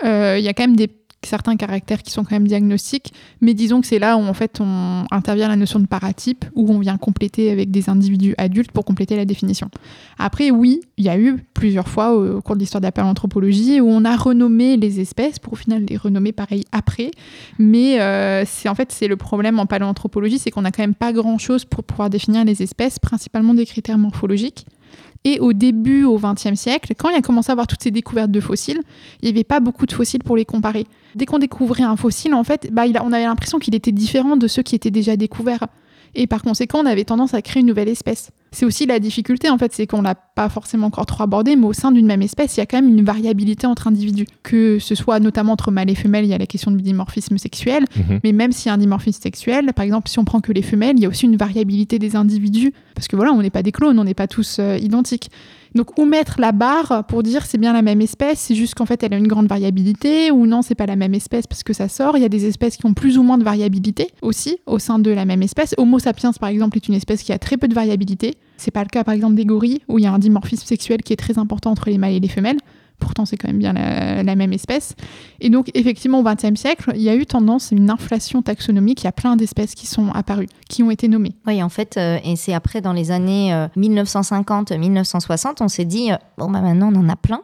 Il 0.01 0.07
euh, 0.07 0.39
y 0.39 0.47
a 0.47 0.53
quand 0.53 0.63
même 0.63 0.75
des 0.75 0.89
certains 1.25 1.55
caractères 1.57 2.01
qui 2.01 2.11
sont 2.11 2.23
quand 2.23 2.35
même 2.35 2.47
diagnostiques, 2.47 3.13
mais 3.41 3.53
disons 3.53 3.81
que 3.81 3.87
c'est 3.87 3.99
là 3.99 4.17
où 4.17 4.21
en 4.21 4.33
fait 4.33 4.59
on 4.61 5.05
intervient 5.11 5.47
la 5.47 5.55
notion 5.55 5.79
de 5.79 5.87
paratype, 5.87 6.45
où 6.55 6.71
on 6.71 6.79
vient 6.79 6.97
compléter 6.97 7.51
avec 7.51 7.71
des 7.71 7.89
individus 7.89 8.35
adultes 8.37 8.71
pour 8.71 8.85
compléter 8.85 9.15
la 9.15 9.25
définition. 9.25 9.69
Après, 10.17 10.51
oui, 10.51 10.81
il 10.97 11.05
y 11.05 11.09
a 11.09 11.19
eu 11.19 11.43
plusieurs 11.53 11.87
fois 11.87 12.15
au, 12.15 12.41
cours 12.41 12.55
de 12.55 12.61
l'histoire 12.61 12.81
de 12.81 12.87
la 12.87 12.91
paléanthropologie 12.91 13.81
où 13.81 13.87
on 13.87 14.05
a 14.05 14.15
renommé 14.15 14.77
les 14.77 14.99
espèces 14.99 15.39
pour 15.39 15.53
au 15.53 15.55
final 15.55 15.85
les 15.87 15.97
renommer 15.97 16.31
pareil 16.31 16.63
après, 16.71 17.11
mais 17.57 17.99
euh, 17.99 18.43
c'est 18.45 18.69
en 18.69 18.75
fait 18.75 18.91
c'est 18.91 19.07
le 19.07 19.17
problème 19.17 19.59
en 19.59 19.65
paléanthropologie, 19.65 20.39
c'est 20.39 20.51
qu'on 20.51 20.61
n'a 20.61 20.71
quand 20.71 20.83
même 20.83 20.95
pas 20.95 21.11
grand 21.11 21.37
chose 21.37 21.65
pour 21.65 21.83
pouvoir 21.83 22.09
définir 22.09 22.45
les 22.45 22.63
espèces, 22.63 22.99
principalement 22.99 23.53
des 23.53 23.65
critères 23.65 23.97
morphologiques. 23.97 24.65
Et 25.25 25.39
au 25.39 25.51
début, 25.51 26.05
au 26.05 26.17
XXe 26.17 26.55
siècle, 26.55 26.93
quand 26.97 27.09
il 27.09 27.15
a 27.15 27.21
commencé 27.21 27.49
à 27.49 27.53
avoir 27.53 27.67
toutes 27.67 27.83
ces 27.83 27.91
découvertes 27.91 28.31
de 28.31 28.39
fossiles, 28.39 28.81
il 29.21 29.25
n'y 29.25 29.31
avait 29.31 29.43
pas 29.43 29.59
beaucoup 29.59 29.85
de 29.85 29.91
fossiles 29.91 30.23
pour 30.23 30.37
les 30.37 30.45
comparer. 30.45 30.87
Dès 31.15 31.25
qu'on 31.25 31.39
découvrait 31.39 31.83
un 31.83 31.97
fossile, 31.97 32.33
en 32.33 32.43
fait, 32.43 32.69
bah, 32.71 32.83
on 33.03 33.11
avait 33.11 33.25
l'impression 33.25 33.59
qu'il 33.59 33.75
était 33.75 33.91
différent 33.91 34.37
de 34.37 34.47
ceux 34.47 34.63
qui 34.63 34.75
étaient 34.75 34.91
déjà 34.91 35.17
découverts. 35.17 35.67
Et 36.15 36.25
par 36.25 36.41
conséquent, 36.41 36.79
on 36.81 36.85
avait 36.85 37.03
tendance 37.03 37.33
à 37.33 37.41
créer 37.41 37.61
une 37.61 37.67
nouvelle 37.67 37.89
espèce. 37.89 38.31
C'est 38.51 38.65
aussi 38.65 38.85
la 38.87 38.99
difficulté, 38.99 39.49
en 39.49 39.57
fait, 39.57 39.71
c'est 39.73 39.85
qu'on 39.85 40.01
l'a 40.01 40.15
pas 40.15 40.49
forcément 40.49 40.87
encore 40.87 41.05
trop 41.05 41.23
abordé, 41.23 41.55
mais 41.55 41.65
au 41.67 41.73
sein 41.73 41.91
d'une 41.91 42.07
même 42.07 42.21
espèce, 42.23 42.57
il 42.57 42.61
y 42.61 42.63
a 42.63 42.65
quand 42.65 42.81
même 42.81 42.89
une 42.89 43.05
variabilité 43.05 43.67
entre 43.67 43.87
individus. 43.87 44.25
Que 44.43 44.79
ce 44.79 44.95
soit 44.95 45.19
notamment 45.19 45.53
entre 45.53 45.69
mâles 45.71 45.89
et 45.89 45.95
femelles, 45.95 46.25
il 46.25 46.29
y 46.29 46.33
a 46.33 46.37
la 46.37 46.47
question 46.47 46.71
du 46.71 46.81
dimorphisme 46.81 47.37
sexuel, 47.37 47.85
Mhm. 47.95 48.19
mais 48.23 48.31
même 48.31 48.51
s'il 48.51 48.67
y 48.67 48.69
a 48.71 48.73
un 48.73 48.77
dimorphisme 48.79 49.21
sexuel, 49.21 49.71
par 49.75 49.85
exemple, 49.85 50.09
si 50.09 50.17
on 50.19 50.25
prend 50.25 50.41
que 50.41 50.51
les 50.51 50.61
femelles, 50.63 50.95
il 50.97 51.03
y 51.03 51.05
a 51.05 51.09
aussi 51.09 51.25
une 51.25 51.37
variabilité 51.37 51.99
des 51.99 52.15
individus, 52.15 52.73
parce 52.95 53.07
que 53.07 53.15
voilà, 53.15 53.31
on 53.33 53.41
n'est 53.41 53.49
pas 53.51 53.61
des 53.63 53.71
clones, 53.71 53.99
on 53.99 54.03
n'est 54.03 54.13
pas 54.15 54.27
tous 54.27 54.57
euh, 54.59 54.77
identiques. 54.81 55.29
Donc, 55.75 55.97
où 55.99 56.05
mettre 56.05 56.39
la 56.39 56.51
barre 56.51 57.05
pour 57.07 57.23
dire 57.23 57.45
c'est 57.45 57.57
bien 57.57 57.73
la 57.73 57.81
même 57.81 58.01
espèce, 58.01 58.39
c'est 58.39 58.55
juste 58.55 58.75
qu'en 58.75 58.85
fait 58.85 59.03
elle 59.03 59.13
a 59.13 59.17
une 59.17 59.27
grande 59.27 59.47
variabilité, 59.47 60.31
ou 60.31 60.45
non, 60.45 60.61
c'est 60.61 60.75
pas 60.75 60.85
la 60.85 60.95
même 60.95 61.13
espèce 61.13 61.47
parce 61.47 61.63
que 61.63 61.73
ça 61.73 61.87
sort. 61.87 62.17
Il 62.17 62.21
y 62.21 62.25
a 62.25 62.29
des 62.29 62.45
espèces 62.45 62.77
qui 62.77 62.85
ont 62.85 62.93
plus 62.93 63.17
ou 63.17 63.23
moins 63.23 63.37
de 63.37 63.43
variabilité 63.43 64.09
aussi 64.21 64.57
au 64.65 64.79
sein 64.79 64.99
de 64.99 65.11
la 65.11 65.25
même 65.25 65.43
espèce. 65.43 65.75
Homo 65.77 65.99
sapiens, 65.99 66.31
par 66.33 66.49
exemple, 66.49 66.77
est 66.77 66.87
une 66.87 66.95
espèce 66.95 67.23
qui 67.23 67.31
a 67.31 67.39
très 67.39 67.57
peu 67.57 67.67
de 67.67 67.73
variabilité. 67.73 68.35
C'est 68.57 68.71
pas 68.71 68.83
le 68.83 68.89
cas, 68.89 69.03
par 69.03 69.13
exemple, 69.13 69.35
des 69.35 69.45
gorilles, 69.45 69.81
où 69.87 69.99
il 69.99 70.03
y 70.03 70.07
a 70.07 70.11
un 70.11 70.19
dimorphisme 70.19 70.65
sexuel 70.65 71.01
qui 71.01 71.13
est 71.13 71.17
très 71.17 71.37
important 71.37 71.71
entre 71.71 71.89
les 71.89 71.97
mâles 71.97 72.13
et 72.13 72.19
les 72.19 72.27
femelles. 72.27 72.57
Pourtant, 72.99 73.25
c'est 73.25 73.37
quand 73.37 73.47
même 73.47 73.59
bien 73.59 73.73
la, 73.73 74.35
même 74.35 74.53
espèce. 74.53 74.95
Et 75.39 75.49
donc, 75.49 75.71
effectivement, 75.73 76.19
au 76.19 76.23
XXe 76.23 76.59
siècle, 76.59 76.91
il 76.95 77.01
y 77.01 77.09
a 77.09 77.15
eu 77.15 77.25
tendance 77.25 77.71
à 77.71 77.75
une 77.75 77.89
inflation 77.89 78.41
taxonomique. 78.41 79.01
Il 79.01 79.05
y 79.05 79.07
a 79.07 79.13
plein 79.13 79.35
d'espèces 79.35 79.75
qui 79.75 79.87
sont 79.87 80.09
apparues, 80.09 80.47
qui 80.69 80.83
ont 80.83 80.91
été 80.91 81.07
nommées. 81.07 81.35
Oui, 81.47 81.63
en 81.63 81.69
fait, 81.69 81.97
euh, 81.97 82.19
et 82.23 82.35
c'est 82.35 82.53
après, 82.53 82.81
dans 82.81 82.93
les 82.93 83.11
années 83.11 83.53
euh, 83.53 83.67
1950-1960, 83.77 85.57
on 85.61 85.67
s'est 85.67 85.85
dit, 85.85 86.11
euh, 86.11 86.17
bon, 86.37 86.49
bah 86.49 86.61
maintenant, 86.61 86.91
on 86.93 86.99
en 86.99 87.09
a 87.09 87.15
plein. 87.15 87.41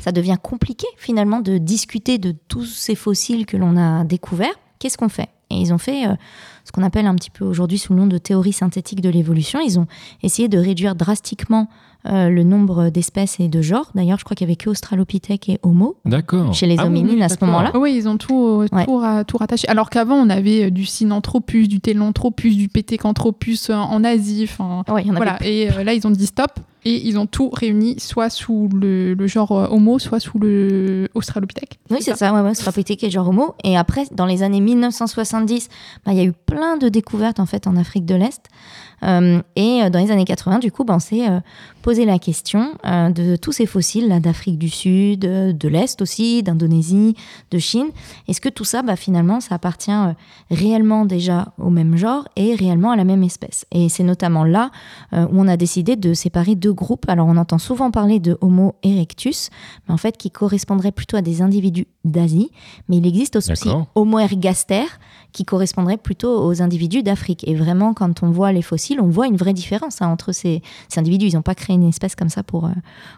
Ça 0.00 0.12
devient 0.12 0.36
compliqué, 0.42 0.86
finalement, 0.96 1.40
de 1.40 1.58
discuter 1.58 2.18
de 2.18 2.34
tous 2.48 2.64
ces 2.64 2.94
fossiles 2.94 3.46
que 3.46 3.56
l'on 3.56 3.76
a 3.76 4.04
découverts. 4.04 4.54
Qu'est-ce 4.78 4.98
qu'on 4.98 5.08
fait? 5.08 5.28
Et 5.52 5.56
ils 5.56 5.72
ont 5.72 5.78
fait 5.78 6.06
euh, 6.06 6.14
ce 6.64 6.72
qu'on 6.72 6.82
appelle 6.82 7.06
un 7.06 7.14
petit 7.14 7.30
peu 7.30 7.44
aujourd'hui 7.44 7.78
sous 7.78 7.92
le 7.92 8.00
nom 8.00 8.06
de 8.06 8.18
théorie 8.18 8.52
synthétique 8.52 9.00
de 9.00 9.10
l'évolution. 9.10 9.60
Ils 9.60 9.78
ont 9.78 9.86
essayé 10.22 10.48
de 10.48 10.58
réduire 10.58 10.94
drastiquement 10.94 11.68
euh, 12.06 12.28
le 12.28 12.42
nombre 12.42 12.90
d'espèces 12.90 13.38
et 13.40 13.48
de 13.48 13.62
genres. 13.62 13.90
D'ailleurs, 13.94 14.18
je 14.18 14.24
crois 14.24 14.34
qu'il 14.34 14.46
n'y 14.46 14.52
avait 14.52 14.56
que 14.56 14.70
Australopithèque 14.70 15.48
et 15.48 15.58
Homo 15.62 15.96
D'accord. 16.04 16.52
chez 16.52 16.66
les 16.66 16.76
Ah 16.78 16.86
hominines 16.86 17.16
oui, 17.16 17.22
à 17.22 17.28
ce 17.28 17.36
moment-là. 17.42 17.70
Oui, 17.76 17.94
ils 17.96 18.08
ont 18.08 18.16
tout, 18.16 18.64
Ouais. 18.72 18.84
tout, 18.84 18.96
ra- 18.96 19.24
tout 19.24 19.36
rattaché. 19.36 19.68
Alors 19.68 19.88
qu'avant, 19.90 20.16
on 20.16 20.28
avait 20.30 20.64
euh, 20.64 20.70
du 20.70 20.84
Sinanthropus, 20.84 21.68
du 21.68 21.80
Télanthropus, 21.80 22.56
du 22.56 22.68
Pétécanthropus 22.68 23.70
euh, 23.70 23.74
en 23.74 24.02
Asie. 24.04 24.48
Enfin, 24.50 24.82
Ouais, 24.92 25.02
il 25.02 25.08
y 25.08 25.10
en 25.10 25.16
avait 25.16 25.24
voilà. 25.24 25.38
Et 25.46 25.70
euh, 25.70 25.84
là, 25.84 25.94
ils 25.94 26.06
ont 26.06 26.10
dit 26.10 26.26
stop. 26.26 26.50
Et 26.84 27.06
ils 27.06 27.18
ont 27.18 27.26
tout 27.26 27.50
réuni, 27.50 27.98
soit 28.00 28.30
sous 28.30 28.68
le, 28.74 29.14
le 29.14 29.26
genre 29.26 29.52
euh, 29.52 29.66
Homo, 29.70 29.98
soit 29.98 30.20
sous 30.20 30.38
le 30.38 31.08
Australopithèque. 31.14 31.78
Oui, 31.90 31.98
c'est 32.00 32.16
ça, 32.16 32.32
ouais, 32.32 32.40
ouais, 32.40 32.50
Australopithèque 32.50 33.04
et 33.04 33.10
genre 33.10 33.28
Homo. 33.28 33.54
Et 33.62 33.76
après, 33.76 34.04
dans 34.12 34.26
les 34.26 34.42
années 34.42 34.60
1970, 34.60 35.68
bah, 36.04 36.12
il 36.12 36.18
y 36.18 36.20
a 36.20 36.24
eu 36.24 36.32
plein 36.32 36.76
de 36.76 36.88
découvertes 36.88 37.40
en 37.40 37.46
fait 37.46 37.66
en 37.66 37.76
Afrique 37.76 38.04
de 38.04 38.14
l'Est. 38.14 38.42
Euh, 39.04 39.42
et 39.56 39.82
euh, 39.82 39.90
dans 39.90 39.98
les 39.98 40.10
années 40.10 40.24
80, 40.24 40.58
du 40.58 40.70
coup, 40.70 40.84
bah, 40.84 40.94
on 40.96 41.00
s'est 41.00 41.28
euh, 41.28 41.40
posé 41.82 42.04
la 42.04 42.18
question 42.18 42.72
euh, 42.86 43.10
de 43.10 43.36
tous 43.36 43.52
ces 43.52 43.66
fossiles 43.66 44.20
d'Afrique 44.20 44.58
du 44.58 44.68
Sud, 44.68 45.20
de 45.20 45.68
l'Est 45.68 46.00
aussi, 46.02 46.42
d'Indonésie, 46.42 47.16
de 47.50 47.58
Chine. 47.58 47.88
Est-ce 48.28 48.40
que 48.40 48.48
tout 48.48 48.64
ça, 48.64 48.82
bah, 48.82 48.96
finalement, 48.96 49.40
ça 49.40 49.54
appartient 49.56 49.90
réellement 50.50 51.04
déjà 51.04 51.52
au 51.58 51.70
même 51.70 51.96
genre 51.96 52.28
et 52.36 52.54
réellement 52.54 52.90
à 52.90 52.96
la 52.96 53.04
même 53.04 53.22
espèce? 53.22 53.66
Et 53.72 53.88
c'est 53.88 54.04
notamment 54.04 54.44
là 54.44 54.70
où 55.12 55.28
on 55.32 55.48
a 55.48 55.56
décidé 55.56 55.96
de 55.96 56.14
séparer 56.14 56.54
deux 56.54 56.71
groupes. 56.72 57.08
Alors, 57.08 57.26
on 57.26 57.36
entend 57.36 57.58
souvent 57.58 57.90
parler 57.90 58.20
de 58.20 58.38
Homo 58.40 58.74
erectus, 58.82 59.50
mais 59.86 59.94
en 59.94 59.96
fait, 59.96 60.16
qui 60.16 60.30
correspondrait 60.30 60.92
plutôt 60.92 61.16
à 61.16 61.22
des 61.22 61.42
individus 61.42 61.86
d'Asie. 62.04 62.50
Mais 62.88 62.98
il 62.98 63.06
existe 63.06 63.36
aussi. 63.36 63.52
Homo 63.94 64.18
ergaster, 64.18 64.84
qui 65.32 65.44
correspondrait 65.44 65.96
plutôt 65.96 66.44
aux 66.44 66.62
individus 66.62 67.02
d'Afrique. 67.02 67.46
Et 67.46 67.54
vraiment, 67.54 67.94
quand 67.94 68.22
on 68.22 68.30
voit 68.30 68.52
les 68.52 68.62
fossiles, 68.62 69.00
on 69.00 69.08
voit 69.08 69.26
une 69.26 69.36
vraie 69.36 69.54
différence 69.54 70.02
hein, 70.02 70.08
entre 70.08 70.32
ces, 70.32 70.62
ces 70.88 71.00
individus. 71.00 71.26
Ils 71.26 71.34
n'ont 71.34 71.42
pas 71.42 71.54
créé 71.54 71.74
une 71.74 71.88
espèce 71.88 72.14
comme 72.14 72.28
ça 72.28 72.42
pour, 72.42 72.66
euh, 72.66 72.72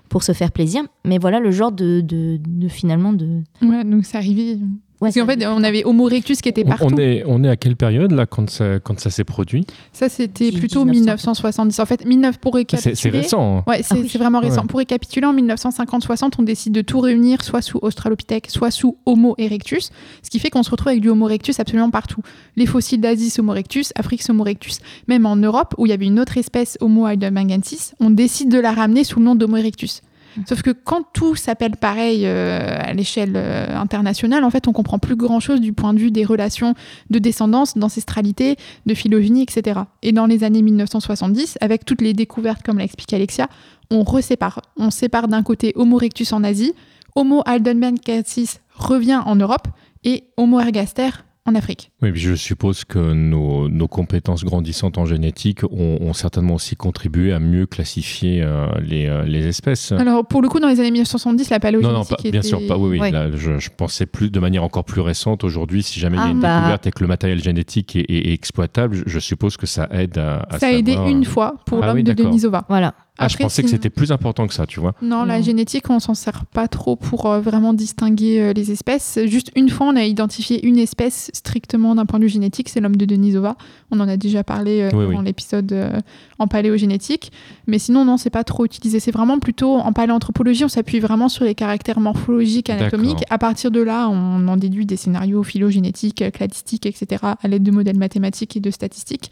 pour 0.09 0.23
se 0.23 0.33
faire 0.33 0.53
plaisir. 0.53 0.83
Mais 1.05 1.19
voilà 1.19 1.40
le 1.40 1.51
genre 1.51 1.73
de, 1.73 2.01
de, 2.01 2.38
de 2.47 2.69
finalement 2.69 3.12
de. 3.12 3.43
Ouais, 3.62 3.85
donc 3.85 4.05
c'est 4.05 4.17
arrivé. 4.17 4.59
Ouais, 5.01 5.11
Parce 5.13 5.17
qu'en 5.17 5.27
fait, 5.27 5.45
on 5.47 5.63
avait 5.65 5.85
Homo 5.85 6.09
erectus 6.09 6.41
qui 6.41 6.49
était 6.49 6.65
partout. 6.65 6.87
On 6.89 6.97
est, 6.97 7.25
on 7.27 7.43
est 7.43 7.49
à 7.49 7.57
quelle 7.57 7.75
période 7.77 8.13
là 8.13 8.27
quand 8.27 8.49
ça, 8.49 8.79
quand 8.79 8.99
ça 9.01 9.11
s'est 9.11 9.25
produit 9.25 9.67
Ça, 9.93 10.09
c'était 10.09 10.53
plutôt 10.53 10.85
1900. 10.85 11.33
1970. 11.35 11.81
En 11.81 11.85
fait, 11.87 12.07
19 12.07 12.39
pour 12.39 12.55
récapituler. 12.55 12.95
C'est 12.95 13.03
c'est 13.03 13.11
récent. 13.11 13.59
hein. 13.59 13.65
Ouais, 13.67 13.83
c'est 13.83 13.95
Ah 13.97 13.99
oui. 14.01 14.09
c'est 14.09 14.19
vraiment 14.19 14.39
récent. 14.41 14.63
Ouais. 14.63 14.67
Pour 14.69 14.79
récapituler, 14.79 15.27
en 15.27 15.35
1950-60, 15.35 16.33
on 16.39 16.43
décide 16.43 16.73
de 16.73 16.81
tout 16.81 17.01
réunir, 17.01 17.43
soit 17.43 17.61
sous 17.61 17.79
Australopithèque, 17.83 18.47
soit 18.51 18.71
sous 18.71 18.97
Homo 19.05 19.35
erectus, 19.37 19.91
ce 20.23 20.31
qui 20.31 20.39
fait 20.39 20.49
qu'on 20.49 20.63
se 20.63 20.71
retrouve 20.71 20.89
avec 20.89 21.01
du 21.01 21.09
Homo 21.11 21.29
erectus 21.29 21.59
absolument 21.61 21.91
partout. 21.91 22.23
Les 22.57 22.67
fossiles 22.67 23.01
d'Asie, 23.01 23.31
c'est 23.31 23.41
Homo 23.41 23.53
erectus, 23.53 23.93
Afrique, 23.97 24.23
c'est 24.23 24.31
Homo 24.31 24.45
erectus. 24.45 24.79
Même 25.09 25.27
en 25.27 25.37
Europe, 25.37 25.75
où 25.77 25.87
il 25.87 25.91
y 25.91 25.93
avait 25.93 26.07
une 26.07 26.21
autre 26.21 26.39
espèce, 26.39 26.79
Homo 26.81 27.07
heidelbergensis, 27.09 27.95
on 28.01 28.11
décide 28.11 28.49
de 28.51 28.59
la 28.61 28.73
ramener 28.73 29.03
sous 29.05 29.19
le 29.19 29.25
nom 29.25 29.35
d'Homo 29.35 29.57
erectus. 29.57 30.03
Sauf 30.47 30.62
que 30.62 30.70
quand 30.70 31.03
tout 31.12 31.37
s'appelle 31.37 31.77
pareil 31.77 32.23
euh, 32.25 32.79
à 32.81 32.92
l'échelle 32.92 33.35
euh, 33.37 33.77
internationale, 33.77 34.44
en 34.44 34.51
fait, 34.51 34.68
on 34.68 34.73
comprend 34.73 34.99
plus 34.99 35.16
grand-chose 35.16 35.61
du 35.61 35.73
point 35.73 35.94
de 35.94 35.99
vue 35.99 36.11
des 36.11 36.25
relations 36.25 36.75
de 37.11 37.18
descendance, 37.18 37.77
d'ancestralité, 37.77 38.57
de 38.87 38.94
phylogénie, 38.94 39.42
etc. 39.42 39.81
Et 40.03 40.12
dans 40.12 40.27
les 40.27 40.44
années 40.44 40.62
1970, 40.62 41.59
avec 41.61 41.85
toutes 41.85 42.01
les 42.01 42.12
découvertes, 42.12 42.62
comme 42.62 42.79
l'a 42.79 42.87
Alexia, 43.12 43.49
on 43.90 44.03
resépare. 44.03 44.61
On 44.77 44.90
sépare 44.90 45.29
d'un 45.29 45.42
côté 45.42 45.73
Homo 45.77 45.99
erectus 45.99 46.33
en 46.33 46.42
Asie, 46.42 46.75
Homo 47.14 47.42
heidelbergensis 47.47 48.61
revient 48.75 49.20
en 49.25 49.37
Europe 49.37 49.68
et 50.03 50.25
Homo 50.37 50.59
ergaster 50.61 51.11
en 51.47 51.55
Afrique. 51.55 51.91
Oui, 52.01 52.11
puis 52.11 52.21
je 52.23 52.35
suppose 52.35 52.85
que 52.85 53.13
nos, 53.13 53.69
nos 53.69 53.87
compétences 53.87 54.45
grandissantes 54.45 54.97
en 54.97 55.05
génétique 55.05 55.63
ont, 55.65 55.99
ont 56.01 56.13
certainement 56.15 56.55
aussi 56.55 56.75
contribué 56.75 57.33
à 57.35 57.39
mieux 57.39 57.67
classifier 57.67 58.41
euh, 58.43 58.67
les, 58.81 59.07
euh, 59.07 59.25
les 59.25 59.47
espèces. 59.47 59.93
Alors, 59.93 60.27
pour 60.27 60.41
le 60.41 60.49
coup, 60.49 60.59
dans 60.59 60.69
les 60.69 60.81
années 60.81 60.91
1970, 60.91 61.51
la 61.51 61.57
Non, 61.57 61.61
paléogénétique 61.61 62.11
non, 62.11 62.17
pas- 62.17 62.23
bien 62.23 62.41
était- 62.41 62.49
sûr, 62.49 62.67
pas. 62.67 62.79
Oui, 62.79 62.89
oui. 62.93 62.99
Ouais. 63.01 63.11
Là, 63.11 63.31
je, 63.35 63.59
je 63.59 63.71
pensais 63.77 64.07
plus 64.07 64.31
de 64.31 64.41
manière 64.41 64.65
encore 64.65 64.85
plus 64.85 65.03
récente. 65.03 65.45
Aujourd'hui, 65.45 65.83
si 65.83 66.01
jamais 66.01 66.17
il 66.17 66.21
y 66.21 66.23
a 66.23 66.27
Ah, 66.27 66.31
une 66.31 66.41
bah. 66.41 66.57
découverte 66.61 66.87
et 66.87 66.91
que 66.93 67.01
le 67.03 67.09
matériel 67.09 67.43
génétique 67.43 67.95
est, 67.97 68.07
est- 68.09 68.29
est 68.31 68.33
exploitable, 68.33 68.97
je, 68.97 69.03
je 69.07 69.19
suppose 69.19 69.59
que 69.59 69.67
ça 69.67 69.89
aide 69.93 70.17
à. 70.17 70.47
à 70.49 70.59
Ça 70.59 70.69
a 70.69 70.71
aidé 70.73 70.95
une 71.07 71.25
fois 71.27 71.57
pour 71.67 71.83
Ah 71.83 71.89
l'homme 71.89 71.97
oui, 71.97 72.05
de. 72.05 72.15
Denisova. 72.15 72.65
Voilà. 72.71 72.95
Ah, 73.16 73.29
je 73.29 73.37
pensais 73.37 73.62
que 73.62 73.68
c'était 73.68 73.90
plus 73.90 74.11
important 74.11 74.48
que 74.48 74.55
ça, 74.55 74.66
tu 74.66 74.81
vois. 74.81 74.92
Non, 75.00 75.24
la 75.24 75.38
Non. 75.38 75.44
génétique, 75.44 75.88
on 75.88 76.00
s'en 76.00 76.14
sert 76.14 76.46
pas 76.46 76.66
trop 76.66 76.96
pour 76.96 77.27
euh, 77.27 77.40
vraiment 77.40 77.72
distinguer 77.72 78.40
euh, 78.40 78.53
les 78.53 78.72
espèces. 78.72 79.20
Juste 79.27 79.53
une 79.55 79.68
fois, 79.68 79.87
on 79.87 79.94
a 79.94 80.03
identifié 80.03 80.66
une 80.66 80.79
espèce 80.79 81.31
strictement 81.33 81.94
d'un 81.94 82.07
point 82.07 82.18
de 82.18 82.24
vue 82.24 82.31
génétique, 82.31 82.68
c'est 82.68 82.81
l'homme 82.81 82.96
de 82.96 83.05
Denisova. 83.05 83.57
On 83.92 84.00
en 84.00 84.09
a 84.09 84.16
déjà 84.16 84.42
parlé 84.42 84.81
euh, 84.81 84.90
Oui, 84.92 85.14
dans 85.14 85.20
oui. 85.20 85.24
l'épisode 85.24 85.70
euh, 85.72 86.00
en 86.40 86.48
paléogénétique. 86.48 87.31
Mais 87.68 87.79
sinon, 87.79 88.05
non, 88.05 88.16
c'est 88.16 88.31
pas 88.31 88.42
trop 88.42 88.64
utilisé. 88.64 88.98
C'est 88.98 89.12
vraiment 89.12 89.38
plutôt 89.38 89.77
en 89.77 89.92
paléanthropologie, 89.92 90.64
on 90.64 90.68
s'appuie 90.68 90.98
vraiment 90.98 91.29
sur 91.29 91.44
les 91.44 91.55
caractères 91.55 92.00
morphologiques, 92.00 92.68
anatomiques. 92.68 93.22
À 93.31 93.38
partir 93.38 93.70
de 93.70 93.81
là, 93.81 94.09
on 94.09 94.48
en 94.48 94.57
déduit 94.57 94.87
des 94.87 94.96
scénarios 94.96 95.44
phylogénétiques, 95.44 96.24
cladistiques, 96.33 96.85
etc., 96.87 97.22
à 97.40 97.46
l'aide 97.46 97.62
de 97.62 97.70
modèles 97.70 97.96
mathématiques 97.98 98.57
et 98.57 98.61
de 98.61 98.72
statistiques. 98.72 99.31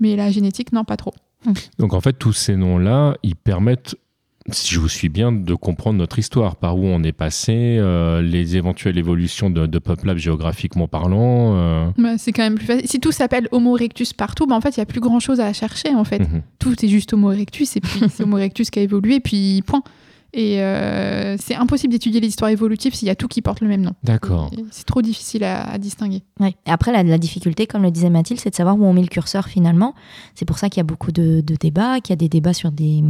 Mais 0.00 0.16
la 0.16 0.30
génétique, 0.30 0.72
non, 0.72 0.84
pas 0.84 0.98
trop. 0.98 1.14
Donc 1.78 1.94
en 1.94 2.00
fait, 2.00 2.12
tous 2.14 2.32
ces 2.32 2.56
noms-là, 2.56 3.16
ils 3.22 3.36
permettent, 3.36 3.94
si 4.50 4.74
je 4.74 4.80
vous 4.80 4.88
suis 4.88 5.08
bien, 5.08 5.32
de 5.32 5.54
comprendre 5.54 5.98
notre 5.98 6.18
histoire, 6.18 6.56
par 6.56 6.76
où 6.78 6.84
on 6.86 7.02
est 7.02 7.12
passé, 7.12 7.52
euh, 7.78 8.22
les 8.22 8.56
éventuelles 8.56 8.98
évolutions 8.98 9.50
de, 9.50 9.66
de 9.66 9.80
géographiquement 10.16 10.88
parlant. 10.88 11.54
euh. 11.56 11.90
Bah, 11.98 12.18
c'est 12.18 12.32
quand 12.32 12.42
même 12.42 12.56
plus 12.56 12.66
facile. 12.66 12.88
Si 12.88 13.00
tout 13.00 13.12
s'appelle 13.12 13.48
Homo 13.52 13.76
erectus 13.76 14.12
partout, 14.12 14.46
bah, 14.46 14.54
en 14.56 14.60
fait, 14.60 14.76
il 14.76 14.80
n'y 14.80 14.82
a 14.82 14.86
plus 14.86 15.00
grand 15.00 15.20
chose 15.20 15.40
à 15.40 15.52
chercher, 15.52 15.94
en 15.94 16.04
fait. 16.04 16.20
Mhm. 16.20 16.42
tout 16.58 16.84
est 16.84 16.88
juste 16.88 17.12
Homo 17.12 17.32
erectus 17.32 17.76
et 17.76 17.80
puis 17.80 18.00
c'est 18.10 18.22
Homo 18.22 18.38
erectus 18.38 18.70
qui 18.70 18.78
a 18.78 18.82
évolué 18.82 19.20
puis 19.20 19.62
point. 19.66 19.82
Et 20.34 20.62
euh, 20.62 21.36
c'est 21.38 21.54
impossible 21.54 21.92
d'étudier 21.92 22.18
l'histoire 22.20 22.50
évolutive 22.50 22.94
s'il 22.94 23.06
y 23.06 23.10
a 23.10 23.14
tout 23.14 23.28
qui 23.28 23.42
porte 23.42 23.60
le 23.60 23.68
même 23.68 23.82
nom. 23.82 23.92
D'accord. 24.02 24.50
C'est 24.70 24.86
trop 24.86 25.02
difficile 25.02 25.44
à, 25.44 25.62
à 25.70 25.76
distinguer. 25.76 26.22
Ouais. 26.40 26.54
Et 26.66 26.70
après, 26.70 26.90
la, 26.90 27.02
la 27.02 27.18
difficulté, 27.18 27.66
comme 27.66 27.82
le 27.82 27.90
disait 27.90 28.08
Mathilde, 28.08 28.40
c'est 28.40 28.48
de 28.48 28.54
savoir 28.54 28.78
où 28.78 28.84
on 28.84 28.94
met 28.94 29.02
le 29.02 29.08
curseur 29.08 29.46
finalement. 29.48 29.94
C'est 30.34 30.46
pour 30.46 30.58
ça 30.58 30.70
qu'il 30.70 30.78
y 30.78 30.80
a 30.80 30.84
beaucoup 30.84 31.12
de, 31.12 31.42
de 31.42 31.54
débats, 31.54 32.00
qu'il 32.00 32.12
y 32.12 32.14
a 32.14 32.16
des 32.16 32.30
débats 32.30 32.54
sur 32.54 32.72
des, 32.72 33.04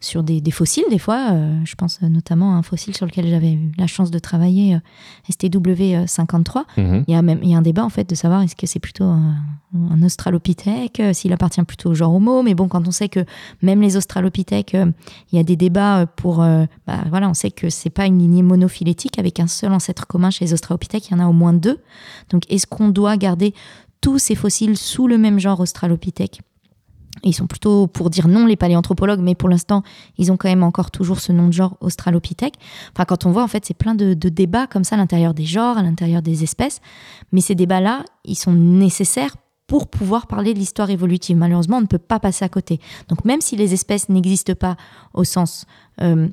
sur 0.00 0.24
des, 0.24 0.40
des 0.40 0.50
fossiles, 0.50 0.84
des 0.90 0.98
fois. 0.98 1.28
Euh, 1.32 1.60
je 1.64 1.76
pense 1.76 2.02
notamment 2.02 2.54
à 2.54 2.56
un 2.56 2.62
fossile 2.62 2.96
sur 2.96 3.06
lequel 3.06 3.28
j'avais 3.28 3.52
eu 3.52 3.70
la 3.78 3.86
chance 3.86 4.10
de 4.10 4.18
travailler, 4.18 4.74
euh, 4.74 4.78
STW53. 5.30 6.64
Mhm. 6.76 7.04
Il 7.06 7.14
y, 7.14 7.16
a 7.16 7.22
même, 7.22 7.38
il 7.42 7.50
y 7.50 7.54
a 7.54 7.58
un 7.58 7.62
débat 7.62 7.84
en 7.84 7.88
fait 7.88 8.08
de 8.08 8.14
savoir 8.16 8.42
est-ce 8.42 8.56
que 8.56 8.66
c'est 8.66 8.80
plutôt 8.80 9.04
un, 9.04 9.36
un 9.74 10.02
australopithèque, 10.02 11.00
euh, 11.00 11.12
s'il 11.12 11.32
appartient 11.32 11.62
plutôt 11.62 11.90
au 11.90 11.94
genre 11.94 12.14
Homo. 12.14 12.42
Mais 12.42 12.54
bon, 12.54 12.68
quand 12.68 12.86
on 12.88 12.90
sait 12.90 13.08
que 13.08 13.20
même 13.62 13.80
les 13.80 13.96
australopithèques, 13.96 14.74
euh, 14.74 14.90
il 15.32 15.36
y 15.36 15.40
a 15.40 15.44
des 15.44 15.56
débats 15.56 16.00
euh, 16.00 16.06
pour. 16.16 16.42
Euh, 16.48 16.66
bah, 16.86 17.04
voilà, 17.08 17.28
on 17.28 17.34
sait 17.34 17.50
que 17.50 17.70
c'est 17.70 17.90
pas 17.90 18.06
une 18.06 18.18
lignée 18.18 18.42
monophylétique 18.42 19.18
avec 19.18 19.40
un 19.40 19.46
seul 19.46 19.72
ancêtre 19.72 20.06
commun 20.06 20.30
chez 20.30 20.44
les 20.44 20.52
australopithèques, 20.52 21.08
il 21.08 21.12
y 21.12 21.14
en 21.16 21.20
a 21.20 21.26
au 21.26 21.32
moins 21.32 21.52
deux. 21.52 21.78
Donc 22.30 22.42
est-ce 22.50 22.66
qu'on 22.66 22.88
doit 22.88 23.16
garder 23.16 23.54
tous 24.00 24.18
ces 24.18 24.34
fossiles 24.34 24.76
sous 24.76 25.06
le 25.06 25.18
même 25.18 25.38
genre 25.38 25.60
australopithèque? 25.60 26.40
Ils 27.24 27.34
sont 27.34 27.46
plutôt 27.46 27.88
pour 27.88 28.10
dire 28.10 28.28
non 28.28 28.46
les 28.46 28.56
paléanthropologues, 28.56 29.20
mais 29.20 29.34
pour 29.34 29.48
l'instant 29.48 29.82
ils 30.18 30.30
ont 30.30 30.36
quand 30.36 30.48
même 30.48 30.62
encore 30.62 30.90
toujours 30.90 31.18
ce 31.20 31.32
nom 31.32 31.48
de 31.48 31.52
genre 31.52 31.76
australopithèque. 31.80 32.54
Enfin 32.92 33.04
quand 33.04 33.26
on 33.26 33.32
voit 33.32 33.42
en 33.42 33.48
fait 33.48 33.64
c'est 33.64 33.74
plein 33.74 33.94
de, 33.94 34.14
de 34.14 34.28
débats 34.28 34.66
comme 34.66 34.84
ça 34.84 34.94
à 34.94 34.98
l'intérieur 34.98 35.34
des 35.34 35.44
genres, 35.44 35.78
à 35.78 35.82
l'intérieur 35.82 36.22
des 36.22 36.44
espèces, 36.44 36.80
mais 37.32 37.40
ces 37.40 37.54
débats-là 37.54 38.04
ils 38.24 38.36
sont 38.36 38.52
nécessaires 38.52 39.34
pour 39.68 39.86
pouvoir 39.86 40.26
parler 40.26 40.54
de 40.54 40.58
l'histoire 40.58 40.90
évolutive. 40.90 41.36
Malheureusement, 41.36 41.76
on 41.76 41.82
ne 41.82 41.86
peut 41.86 41.98
pas 41.98 42.18
passer 42.18 42.44
à 42.44 42.48
côté. 42.48 42.80
Donc 43.08 43.24
même 43.24 43.40
si 43.40 43.54
les 43.54 43.74
espèces 43.74 44.08
n'existent 44.08 44.54
pas 44.54 44.76
au 45.14 45.22
sens 45.22 45.66
euh, 46.00 46.26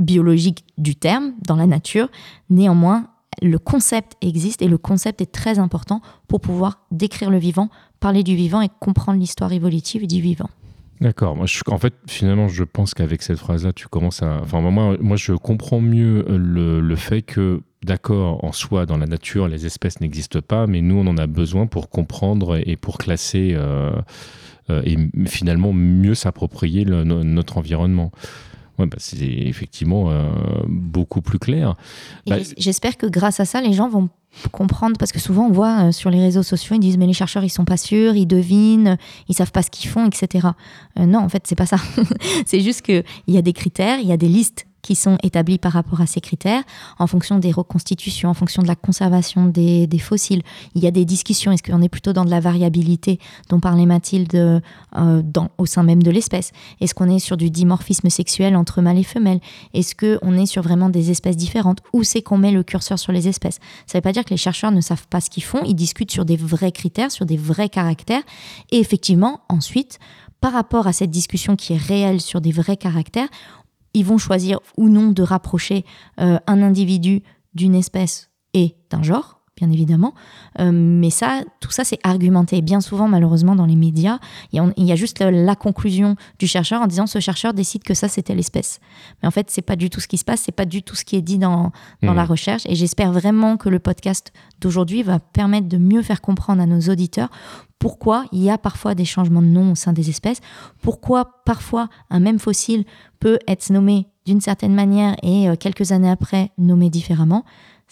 biologique 0.00 0.64
du 0.76 0.96
terme, 0.96 1.32
dans 1.46 1.56
la 1.56 1.66
nature, 1.66 2.10
néanmoins, 2.50 3.06
le 3.40 3.58
concept 3.58 4.16
existe 4.20 4.60
et 4.60 4.68
le 4.68 4.78
concept 4.78 5.20
est 5.20 5.32
très 5.32 5.58
important 5.58 6.02
pour 6.28 6.40
pouvoir 6.40 6.80
décrire 6.90 7.30
le 7.30 7.38
vivant, 7.38 7.70
parler 8.00 8.24
du 8.24 8.34
vivant 8.34 8.60
et 8.60 8.68
comprendre 8.80 9.18
l'histoire 9.18 9.52
évolutive 9.52 10.06
du 10.06 10.20
vivant. 10.20 10.50
D'accord. 11.00 11.36
Moi, 11.36 11.46
en 11.68 11.78
fait, 11.78 11.94
finalement, 12.08 12.48
je 12.48 12.64
pense 12.64 12.94
qu'avec 12.94 13.22
cette 13.22 13.38
phrase-là, 13.38 13.72
tu 13.72 13.88
commences 13.88 14.22
à. 14.22 14.40
Enfin, 14.42 14.60
moi, 14.60 14.96
moi, 15.00 15.16
je 15.16 15.32
comprends 15.32 15.80
mieux 15.80 16.24
le, 16.28 16.80
le 16.80 16.96
fait 16.96 17.22
que, 17.22 17.62
d'accord, 17.84 18.44
en 18.44 18.52
soi, 18.52 18.86
dans 18.86 18.96
la 18.96 19.06
nature, 19.06 19.48
les 19.48 19.66
espèces 19.66 20.00
n'existent 20.00 20.40
pas, 20.40 20.66
mais 20.66 20.80
nous, 20.80 20.96
on 20.96 21.06
en 21.06 21.18
a 21.18 21.26
besoin 21.26 21.66
pour 21.66 21.90
comprendre 21.90 22.60
et 22.64 22.76
pour 22.76 22.98
classer 22.98 23.52
euh, 23.54 23.92
euh, 24.70 24.82
et 24.84 24.96
finalement 25.26 25.72
mieux 25.72 26.14
s'approprier 26.14 26.84
notre 26.84 27.58
environnement. 27.58 28.12
Ouais, 28.78 28.86
bah, 28.86 28.96
c'est 28.98 29.18
effectivement 29.20 30.10
euh, 30.10 30.30
beaucoup 30.66 31.20
plus 31.20 31.38
clair. 31.38 31.76
Bah, 32.26 32.36
j'espère 32.56 32.96
que 32.96 33.06
grâce 33.06 33.38
à 33.40 33.44
ça, 33.44 33.60
les 33.60 33.72
gens 33.72 33.88
vont 33.88 34.08
comprendre 34.50 34.96
parce 34.98 35.12
que 35.12 35.20
souvent 35.20 35.46
on 35.46 35.52
voit 35.52 35.88
euh, 35.88 35.92
sur 35.92 36.08
les 36.08 36.18
réseaux 36.18 36.42
sociaux 36.42 36.74
ils 36.74 36.80
disent 36.80 36.96
mais 36.96 37.06
les 37.06 37.12
chercheurs 37.12 37.44
ils 37.44 37.50
sont 37.50 37.66
pas 37.66 37.76
sûrs 37.76 38.14
ils 38.14 38.24
devinent 38.24 38.96
ils 39.28 39.34
savent 39.34 39.52
pas 39.52 39.62
ce 39.62 39.70
qu'ils 39.70 39.90
font 39.90 40.06
etc 40.06 40.48
euh, 40.98 41.04
non 41.04 41.18
en 41.18 41.28
fait 41.28 41.42
c'est 41.46 41.54
pas 41.54 41.66
ça 41.66 41.76
c'est 42.46 42.60
juste 42.60 42.80
que 42.80 43.02
il 43.26 43.34
y 43.34 43.38
a 43.38 43.42
des 43.42 43.52
critères 43.52 43.98
il 44.00 44.08
y 44.08 44.12
a 44.12 44.16
des 44.16 44.28
listes 44.28 44.66
qui 44.82 44.96
sont 44.96 45.16
établis 45.22 45.58
par 45.58 45.72
rapport 45.72 46.00
à 46.00 46.06
ces 46.06 46.20
critères 46.20 46.62
en 46.98 47.06
fonction 47.06 47.38
des 47.38 47.52
reconstitutions, 47.52 48.28
en 48.28 48.34
fonction 48.34 48.62
de 48.62 48.66
la 48.66 48.74
conservation 48.74 49.46
des, 49.46 49.88
fossiles. 49.98 50.42
Il 50.74 50.82
y 50.82 50.86
a 50.86 50.90
des 50.90 51.04
discussions. 51.04 51.52
Est-ce 51.52 51.62
qu'on 51.62 51.80
est 51.80 51.88
plutôt 51.88 52.12
dans 52.12 52.24
de 52.24 52.30
la 52.30 52.40
variabilité 52.40 53.20
dont 53.48 53.60
parlait 53.60 53.86
Mathilde 53.86 54.34
euh, 54.34 55.22
dans, 55.22 55.50
au 55.58 55.66
sein 55.66 55.84
même 55.84 56.02
de 56.02 56.10
l'espèce? 56.10 56.50
Est-ce 56.80 56.94
qu'on 56.94 57.08
est 57.08 57.20
sur 57.20 57.36
du 57.36 57.50
dimorphisme 57.50 58.10
sexuel 58.10 58.56
entre 58.56 58.82
mâles 58.82 58.98
et 58.98 59.04
femelles? 59.04 59.40
Est-ce 59.72 59.94
qu'on 59.94 60.36
est 60.36 60.46
sur 60.46 60.62
vraiment 60.62 60.88
des 60.88 61.10
espèces 61.10 61.36
différentes? 61.36 61.78
Où 61.92 62.02
c'est 62.02 62.22
qu'on 62.22 62.38
met 62.38 62.50
le 62.50 62.64
curseur 62.64 62.98
sur 62.98 63.12
les 63.12 63.28
espèces? 63.28 63.60
Ça 63.86 63.96
ne 63.96 63.98
veut 63.98 64.02
pas 64.02 64.12
dire 64.12 64.24
que 64.24 64.30
les 64.30 64.36
chercheurs 64.36 64.72
ne 64.72 64.80
savent 64.80 65.06
pas 65.08 65.20
ce 65.20 65.30
qu'ils 65.30 65.44
font. 65.44 65.62
Ils 65.64 65.74
discutent 65.74 66.10
sur 66.10 66.24
des 66.24 66.36
vrais 66.36 66.72
critères, 66.72 67.12
sur 67.12 67.24
des 67.24 67.36
vrais 67.36 67.68
caractères. 67.68 68.22
Et 68.72 68.78
effectivement, 68.80 69.40
ensuite, 69.48 70.00
par 70.40 70.52
rapport 70.52 70.88
à 70.88 70.92
cette 70.92 71.10
discussion 71.10 71.54
qui 71.54 71.72
est 71.72 71.80
réelle 71.80 72.20
sur 72.20 72.40
des 72.40 72.50
vrais 72.50 72.76
caractères, 72.76 73.28
ils 73.94 74.04
vont 74.04 74.18
choisir 74.18 74.60
ou 74.76 74.88
non 74.88 75.10
de 75.10 75.22
rapprocher 75.22 75.84
euh, 76.20 76.38
un 76.46 76.62
individu 76.62 77.22
d'une 77.54 77.74
espèce 77.74 78.30
et 78.54 78.76
d'un 78.90 79.02
genre, 79.02 79.41
bien 79.62 79.70
évidemment. 79.70 80.12
Euh, 80.58 80.72
mais 80.72 81.10
ça, 81.10 81.42
tout 81.60 81.70
ça, 81.70 81.84
c'est 81.84 82.00
argumenté. 82.02 82.60
Bien 82.62 82.80
souvent, 82.80 83.06
malheureusement, 83.06 83.54
dans 83.54 83.66
les 83.66 83.76
médias, 83.76 84.18
il 84.52 84.60
y, 84.76 84.92
a 84.92 84.96
juste 84.96 85.20
la, 85.20 85.54
conclusion 85.54 86.16
du 86.40 86.48
chercheur 86.48 86.82
en 86.82 86.86
disant 86.88 87.06
ce 87.06 87.20
chercheur 87.20 87.54
décide 87.54 87.84
que 87.84 87.94
ça, 87.94 88.08
c'était 88.08 88.34
l'espèce. 88.34 88.80
Mais 89.22 89.28
en 89.28 89.30
fait, 89.30 89.50
c'est 89.50 89.62
pas 89.62 89.76
du 89.76 89.88
tout 89.88 90.00
ce 90.00 90.08
qui 90.08 90.18
se 90.18 90.24
passe, 90.24 90.40
c'est 90.40 90.52
pas 90.52 90.64
du 90.64 90.82
tout 90.82 90.96
ce 90.96 91.04
qui 91.04 91.14
est 91.14 91.22
dit 91.22 91.38
dans, 91.38 91.70
dans 92.02 92.14
la 92.14 92.24
mmh. 92.24 92.30
recherche. 92.30 92.62
Et 92.66 92.74
j'espère 92.74 93.12
vraiment 93.12 93.56
que 93.56 93.68
le 93.68 93.78
podcast 93.78 94.32
d'aujourd'hui 94.60 95.04
va 95.04 95.20
permettre 95.20 95.68
de 95.68 95.78
mieux 95.78 96.02
faire 96.02 96.20
comprendre 96.20 96.60
à 96.60 96.66
nos 96.66 96.80
auditeurs 96.80 97.30
pourquoi 97.78 98.24
il 98.32 98.42
y 98.42 98.50
a 98.50 98.58
parfois 98.58 98.94
des 98.94 99.04
changements 99.04 99.42
de 99.42 99.46
nom 99.46 99.72
au 99.72 99.74
sein 99.74 99.92
des 99.92 100.08
espèces, 100.08 100.40
pourquoi 100.82 101.42
parfois 101.44 101.88
un 102.10 102.20
même 102.20 102.38
fossile 102.38 102.84
peut 103.18 103.38
être 103.48 103.70
nommé 103.70 104.06
d'une 104.24 104.40
certaine 104.40 104.74
manière 104.74 105.16
et 105.22 105.48
euh, 105.48 105.56
quelques 105.56 105.92
années 105.92 106.10
après 106.10 106.52
nommé 106.58 106.90
différemment. 106.90 107.44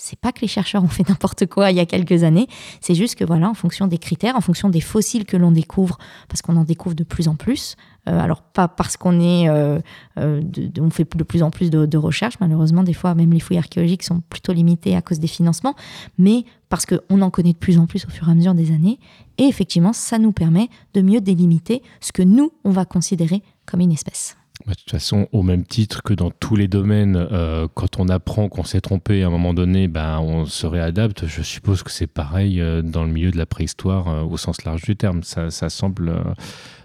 C'est 0.03 0.19
pas 0.19 0.33
que 0.33 0.41
les 0.41 0.49
chercheurs 0.49 0.83
ont 0.83 0.89
fait 0.89 1.07
n'importe 1.09 1.45
quoi 1.45 1.71
il 1.71 1.77
y 1.77 1.81
a 1.81 1.85
quelques 1.85 2.25
années, 2.25 2.47
c'est 2.81 2.95
juste 2.95 3.17
que 3.17 3.25
voilà, 3.25 3.51
en 3.51 3.55
fonction 3.55 3.87
des 3.87 3.99
critères, 3.99 4.35
en 4.35 4.41
fonction 4.41 4.71
des 4.71 4.81
fossiles 4.81 5.27
que 5.27 5.37
l'on 5.37 5.53
découvre, 5.53 5.99
parce 6.27 6.41
qu'on 6.41 6.57
en 6.57 6.65
découvre 6.65 6.95
de 6.95 7.05
plus 7.05 7.29
en 7.29 7.35
plus, 7.35 7.77
euh, 8.09 8.19
alors 8.19 8.41
pas 8.41 8.67
parce 8.67 8.97
qu'on 8.97 9.21
est, 9.21 9.51
euh, 9.51 9.79
euh, 10.19 10.41
on 10.81 10.89
fait 10.89 11.07
de 11.15 11.23
plus 11.23 11.43
en 11.43 11.51
plus 11.51 11.69
de, 11.69 11.99
recherches, 11.99 12.41
malheureusement 12.41 12.83
des 12.83 12.95
fois 12.95 13.15
même 13.15 13.31
les 13.31 13.41
fouilles 13.41 13.59
archéologiques 13.59 14.03
sont 14.03 14.23
plutôt 14.31 14.55
limitées 14.55 14.97
à 14.97 15.03
cause 15.03 15.21
des 15.21 15.27
financements, 15.27 15.75
mais 16.17 16.47
parce 16.71 16.87
qu'on 16.87 17.21
en 17.21 17.29
connaît 17.29 17.53
de 17.53 17.59
plus 17.59 17.79
en 17.79 17.87
plus 17.87 18.07
au 18.07 18.11
fur 18.11 18.27
et 18.27 18.33
à 18.33 18.35
mesure 18.35 18.55
des 18.55 18.73
années, 18.73 18.99
et 19.37 19.45
effectivement 19.45 19.93
ça 19.93 20.19
nous 20.19 20.33
permet 20.33 20.71
de 20.95 21.03
mieux 21.03 21.21
délimiter 21.21 21.83
ce 22.01 22.13
que 22.13 22.23
nous 22.23 22.53
on 22.65 22.71
va 22.71 22.87
considérer 22.87 23.43
comme 23.67 23.81
une 23.81 23.93
espèce. 23.93 24.39
Bah, 24.67 24.73
de 24.73 24.79
toute 24.79 24.91
façon, 24.91 25.27
au 25.33 25.43
même 25.43 25.65
titre 25.65 26.03
que 26.03 26.13
dans 26.13 26.31
tous 26.31 26.55
les 26.55 26.69
domaines, 26.69 27.17
euh, 27.17 27.67
quand 27.75 27.99
on 27.99 28.09
apprend 28.09 28.49
qu'on 28.49 28.65
s'est 28.65 28.81
trompé 28.81 29.23
à 29.23 29.29
un 29.29 29.31
moment 29.31 29.55
donné, 29.55 29.89
bah, 29.89 30.21
on 30.21 30.45
se 30.45 30.67
réadapte. 30.67 31.27
Je 31.27 31.43
suppose 31.43 31.83
que 31.83 31.91
c'est 31.91 32.07
pareil 32.07 32.61
euh, 32.61 32.83
dans 32.83 33.05
le 33.05 33.11
milieu 33.11 33.31
de 33.31 33.39
la 33.39 33.47
préhistoire 33.47 34.09
euh, 34.09 34.23
au 34.23 34.37
sens 34.37 34.65
large 34.65 34.83
du 34.83 34.97
terme. 34.97 35.23
Ça, 35.23 35.51
ça 35.51 35.71
semble 35.71 36.13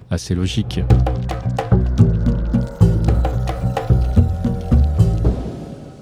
assez 0.09 0.36
logique. 0.36 0.80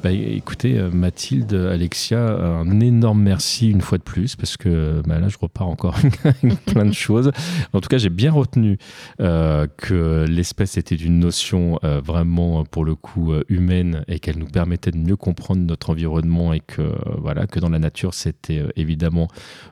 Bah, 0.03 0.11
écoutez, 0.11 0.77
euh, 0.77 0.89
Mathilde, 0.91 1.53
Alexia, 1.53 2.19
un 2.19 2.81
énorme 2.81 3.21
merci 3.21 3.71
une 3.71 3.79
fois 3.79 3.97
de 3.97 4.03
plus, 4.03 4.35
parce 4.35 4.57
que 4.57 5.01
bah, 5.07 5.17
là, 5.17 5.29
je 5.29 5.37
repars 5.39 5.69
encore 5.69 5.95
plein 6.65 6.83
de 6.83 6.91
choses. 6.91 7.31
En 7.71 7.79
tout 7.79 7.87
cas, 7.87 7.97
j'ai 7.97 8.09
bien 8.09 8.33
retenu 8.33 8.77
euh, 9.21 9.65
que 9.77 10.25
l'espèce 10.27 10.75
était 10.77 10.95
une 10.95 11.19
notion 11.19 11.79
euh, 11.85 12.01
vraiment, 12.03 12.65
pour 12.65 12.83
le 12.83 12.95
coup, 12.95 13.33
humaine 13.47 14.03
et 14.09 14.19
qu'elle 14.19 14.39
nous 14.39 14.47
permettait 14.47 14.91
de 14.91 14.97
mieux 14.97 15.15
comprendre 15.15 15.61
notre 15.61 15.91
environnement 15.91 16.51
et 16.51 16.59
que, 16.59 16.81
voilà, 17.21 17.47
que 17.47 17.61
dans 17.61 17.69
la 17.69 17.79
nature, 17.79 18.13
c'était 18.13 18.61
évidemment 18.75 19.29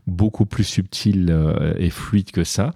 beaucoup 0.07 0.45
plus 0.45 0.63
subtil 0.63 1.35
et 1.77 1.89
fluide 1.89 2.31
que 2.31 2.45
ça. 2.45 2.71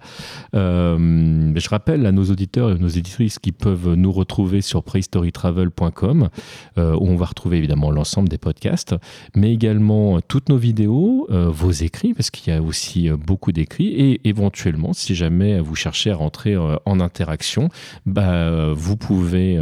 je 0.52 1.68
rappelle 1.70 2.04
à 2.04 2.12
nos 2.12 2.24
auditeurs 2.24 2.72
et 2.72 2.78
nos 2.78 2.88
éditrices 2.88 3.38
qui 3.38 3.52
peuvent 3.52 3.94
nous 3.94 4.12
retrouver 4.12 4.60
sur 4.60 4.82
prehistorytravel.com 4.82 6.28
où 6.76 6.80
on 7.08 7.16
va 7.16 7.24
retrouver 7.24 7.45
évidemment 7.54 7.90
l'ensemble 7.90 8.28
des 8.28 8.38
podcasts, 8.38 8.94
mais 9.34 9.52
également 9.52 10.20
toutes 10.20 10.48
nos 10.48 10.56
vidéos, 10.56 11.26
euh, 11.30 11.48
vos 11.50 11.70
écrits, 11.70 12.14
parce 12.14 12.30
qu'il 12.30 12.52
y 12.52 12.56
a 12.56 12.62
aussi 12.62 13.08
euh, 13.08 13.16
beaucoup 13.16 13.52
d'écrits, 13.52 13.88
et 13.88 14.20
éventuellement, 14.24 14.92
si 14.92 15.14
jamais 15.14 15.60
vous 15.60 15.74
cherchez 15.74 16.10
à 16.10 16.16
rentrer 16.16 16.54
euh, 16.54 16.76
en 16.84 17.00
interaction, 17.00 17.68
bah, 18.04 18.72
vous 18.72 18.96
pouvez 18.96 19.58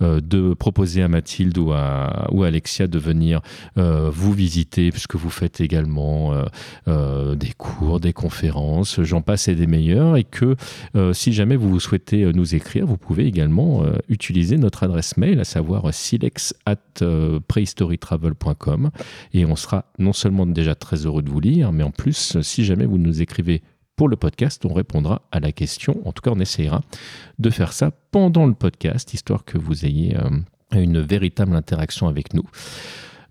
de 0.00 0.54
proposer 0.54 1.02
à 1.02 1.08
Mathilde 1.08 1.56
ou 1.58 1.72
à, 1.72 2.28
ou 2.32 2.42
Alexia 2.42 2.86
de 2.86 2.98
venir 2.98 3.40
vous 3.76 4.32
visiter, 4.32 4.90
puisque 4.90 5.16
vous 5.16 5.30
faites 5.30 5.60
également 5.60 6.34
des 6.86 7.52
cours, 7.56 8.00
des 8.00 8.12
conférences, 8.12 9.00
j'en 9.02 9.22
passe 9.22 9.48
et 9.48 9.54
des 9.54 9.66
meilleurs, 9.66 10.16
et 10.16 10.24
que 10.24 10.56
si 11.12 11.32
jamais 11.32 11.56
vous 11.56 11.78
souhaitez 11.80 12.30
nous 12.32 12.54
écrire, 12.54 12.86
vous 12.86 12.96
pouvez 12.96 13.26
également 13.26 13.84
utiliser 14.08 14.56
notre 14.56 14.82
adresse 14.84 15.16
mail, 15.16 15.40
à 15.40 15.44
savoir 15.44 15.92
silex 15.92 16.54
at 16.66 16.76
prehistorytravel.com 17.48 18.90
et 19.32 19.44
on 19.44 19.56
sera 19.56 19.86
non 19.98 20.12
seulement 20.12 20.46
déjà 20.46 20.74
très 20.74 21.06
heureux 21.06 21.22
de 21.22 21.30
vous 21.30 21.40
lire, 21.40 21.72
mais 21.72 21.82
en 21.82 21.90
plus, 21.90 22.40
si 22.42 22.64
jamais 22.64 22.86
vous 22.86 22.98
nous 22.98 23.22
écrivez 23.22 23.62
pour 23.96 24.08
le 24.08 24.16
podcast, 24.16 24.64
on 24.64 24.72
répondra 24.72 25.22
à 25.30 25.40
la 25.40 25.52
question. 25.52 26.00
En 26.04 26.12
tout 26.12 26.22
cas, 26.22 26.30
on 26.34 26.40
essayera 26.40 26.82
de 27.38 27.50
faire 27.50 27.72
ça 27.72 27.90
pendant 28.10 28.46
le 28.46 28.54
podcast, 28.54 29.12
histoire 29.14 29.44
que 29.44 29.58
vous 29.58 29.84
ayez 29.84 30.16
euh, 30.16 30.30
une 30.72 31.00
véritable 31.00 31.54
interaction 31.54 32.08
avec 32.08 32.34
nous. 32.34 32.44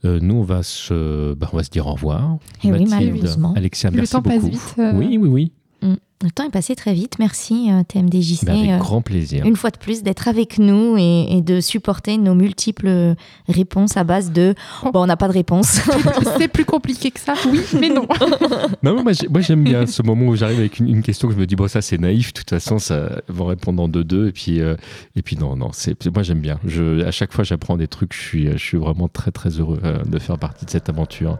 Euh, 0.06 0.20
nous, 0.22 0.36
on 0.36 0.44
va, 0.44 0.64
se, 0.64 1.34
bah, 1.34 1.50
on 1.54 1.58
va 1.58 1.64
se 1.64 1.70
dire 1.70 1.88
au 1.88 1.94
revoir. 1.94 2.38
Et 2.64 2.68
eh 2.68 2.72
Mathilde, 2.72 3.38
oui, 3.38 3.50
Alexia, 3.56 3.92
merci 3.92 4.16
le 4.16 4.22
temps 4.22 4.30
beaucoup. 4.30 4.50
Passe 4.50 4.50
vite, 4.50 4.76
euh. 4.80 4.94
Oui, 4.94 5.18
oui, 5.20 5.30
oui. 5.30 5.52
Mm. 5.82 5.96
Le 6.24 6.30
temps 6.30 6.46
est 6.46 6.52
passé 6.52 6.76
très 6.76 6.94
vite. 6.94 7.18
Merci 7.18 7.72
euh, 7.72 7.84
TMDJC. 7.84 8.48
avec 8.48 8.70
euh, 8.70 8.78
grand 8.78 9.02
plaisir. 9.02 9.44
Une 9.46 9.56
fois 9.56 9.72
de 9.72 9.78
plus, 9.78 10.04
d'être 10.04 10.28
avec 10.28 10.60
nous 10.60 10.96
et, 10.98 11.42
de 11.42 11.60
supporter 11.60 12.18
nos 12.18 12.36
multiples 12.36 13.16
réponses 13.48 13.98
à 13.98 14.04
base 14.04 14.32
de 14.32 14.54
oh. 14.84 14.92
bon, 14.92 15.04
on 15.04 15.06
n'a 15.08 15.18
pas 15.18 15.28
de 15.28 15.34
réponse. 15.34 15.82
C'est 16.38 16.48
plus 16.48 16.66
compliqué 16.66 17.10
que 17.10 17.20
ça, 17.20 17.34
oui, 17.52 17.62
mais 17.80 17.90
non. 17.90 18.08
non 18.84 19.04
moi, 19.04 19.42
j'aime 19.42 19.64
bien 19.64 19.88
ce 19.88 20.04
moment 20.04 20.28
où 20.28 20.36
j'arrive 20.36 20.60
avec 20.60 20.80
une, 20.80 21.02
question 21.02 21.28
que 21.28 21.34
je 21.34 21.40
me 21.40 21.48
dis 21.48 21.56
bon, 21.56 21.68
ça 21.68 21.82
c'est 21.82 21.98
naïf. 21.98 22.34
De 22.34 22.40
toute 22.40 22.50
façon, 22.50 22.78
ça 22.78 23.22
vont 23.28 23.46
répondre 23.46 23.82
en 23.82 23.88
deux-deux. 23.88 24.28
Et 24.28 24.32
puis, 24.32 24.62
euh, 24.62 24.76
et 25.16 25.24
puis 25.24 25.38
non, 25.38 25.56
non, 25.56 25.72
moi 26.14 26.24
j'aime 26.24 26.42
bien. 26.42 26.60
Je, 26.66 27.04
à 27.04 27.12
chaque 27.12 27.34
fois, 27.34 27.44
j'apprends 27.44 27.78
des 27.78 27.88
trucs. 27.88 28.14
Je 28.14 28.22
suis, 28.22 28.52
je 28.52 28.58
suis 28.58 28.78
vraiment 28.78 29.08
très, 29.08 29.32
très 29.32 29.50
heureux 29.50 29.80
de 30.06 30.20
faire 30.20 30.38
partie 30.38 30.66
de 30.66 30.70
cette 30.70 30.90
aventure. 30.90 31.38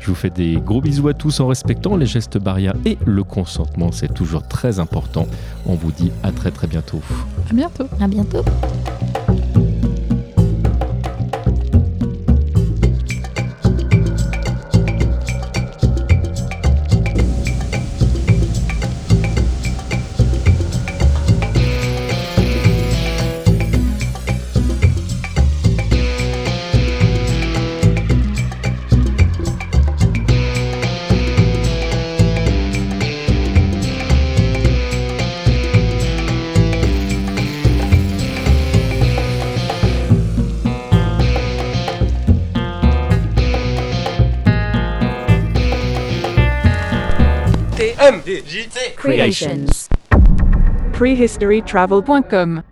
Je 0.00 0.08
vous 0.08 0.16
fais 0.16 0.30
des 0.30 0.56
gros 0.56 0.80
bisous 0.80 1.06
à 1.08 1.14
tous 1.14 1.38
en 1.38 1.46
respectant 1.46 1.96
les 1.96 2.06
gestes 2.06 2.38
barrières 2.38 2.74
et 2.84 2.98
le 3.06 3.22
consentement. 3.22 3.92
C'est 3.92 4.07
toujours 4.14 4.42
très 4.46 4.78
important. 4.78 5.26
On 5.66 5.74
vous 5.74 5.92
dit 5.92 6.12
à 6.22 6.32
très 6.32 6.50
très 6.50 6.66
bientôt. 6.66 7.00
À 7.50 7.54
bientôt. 7.54 7.86
À 8.00 8.08
bientôt. 8.08 8.44
Creations. 48.96 49.88
Prehistorytravel.com 50.92 52.64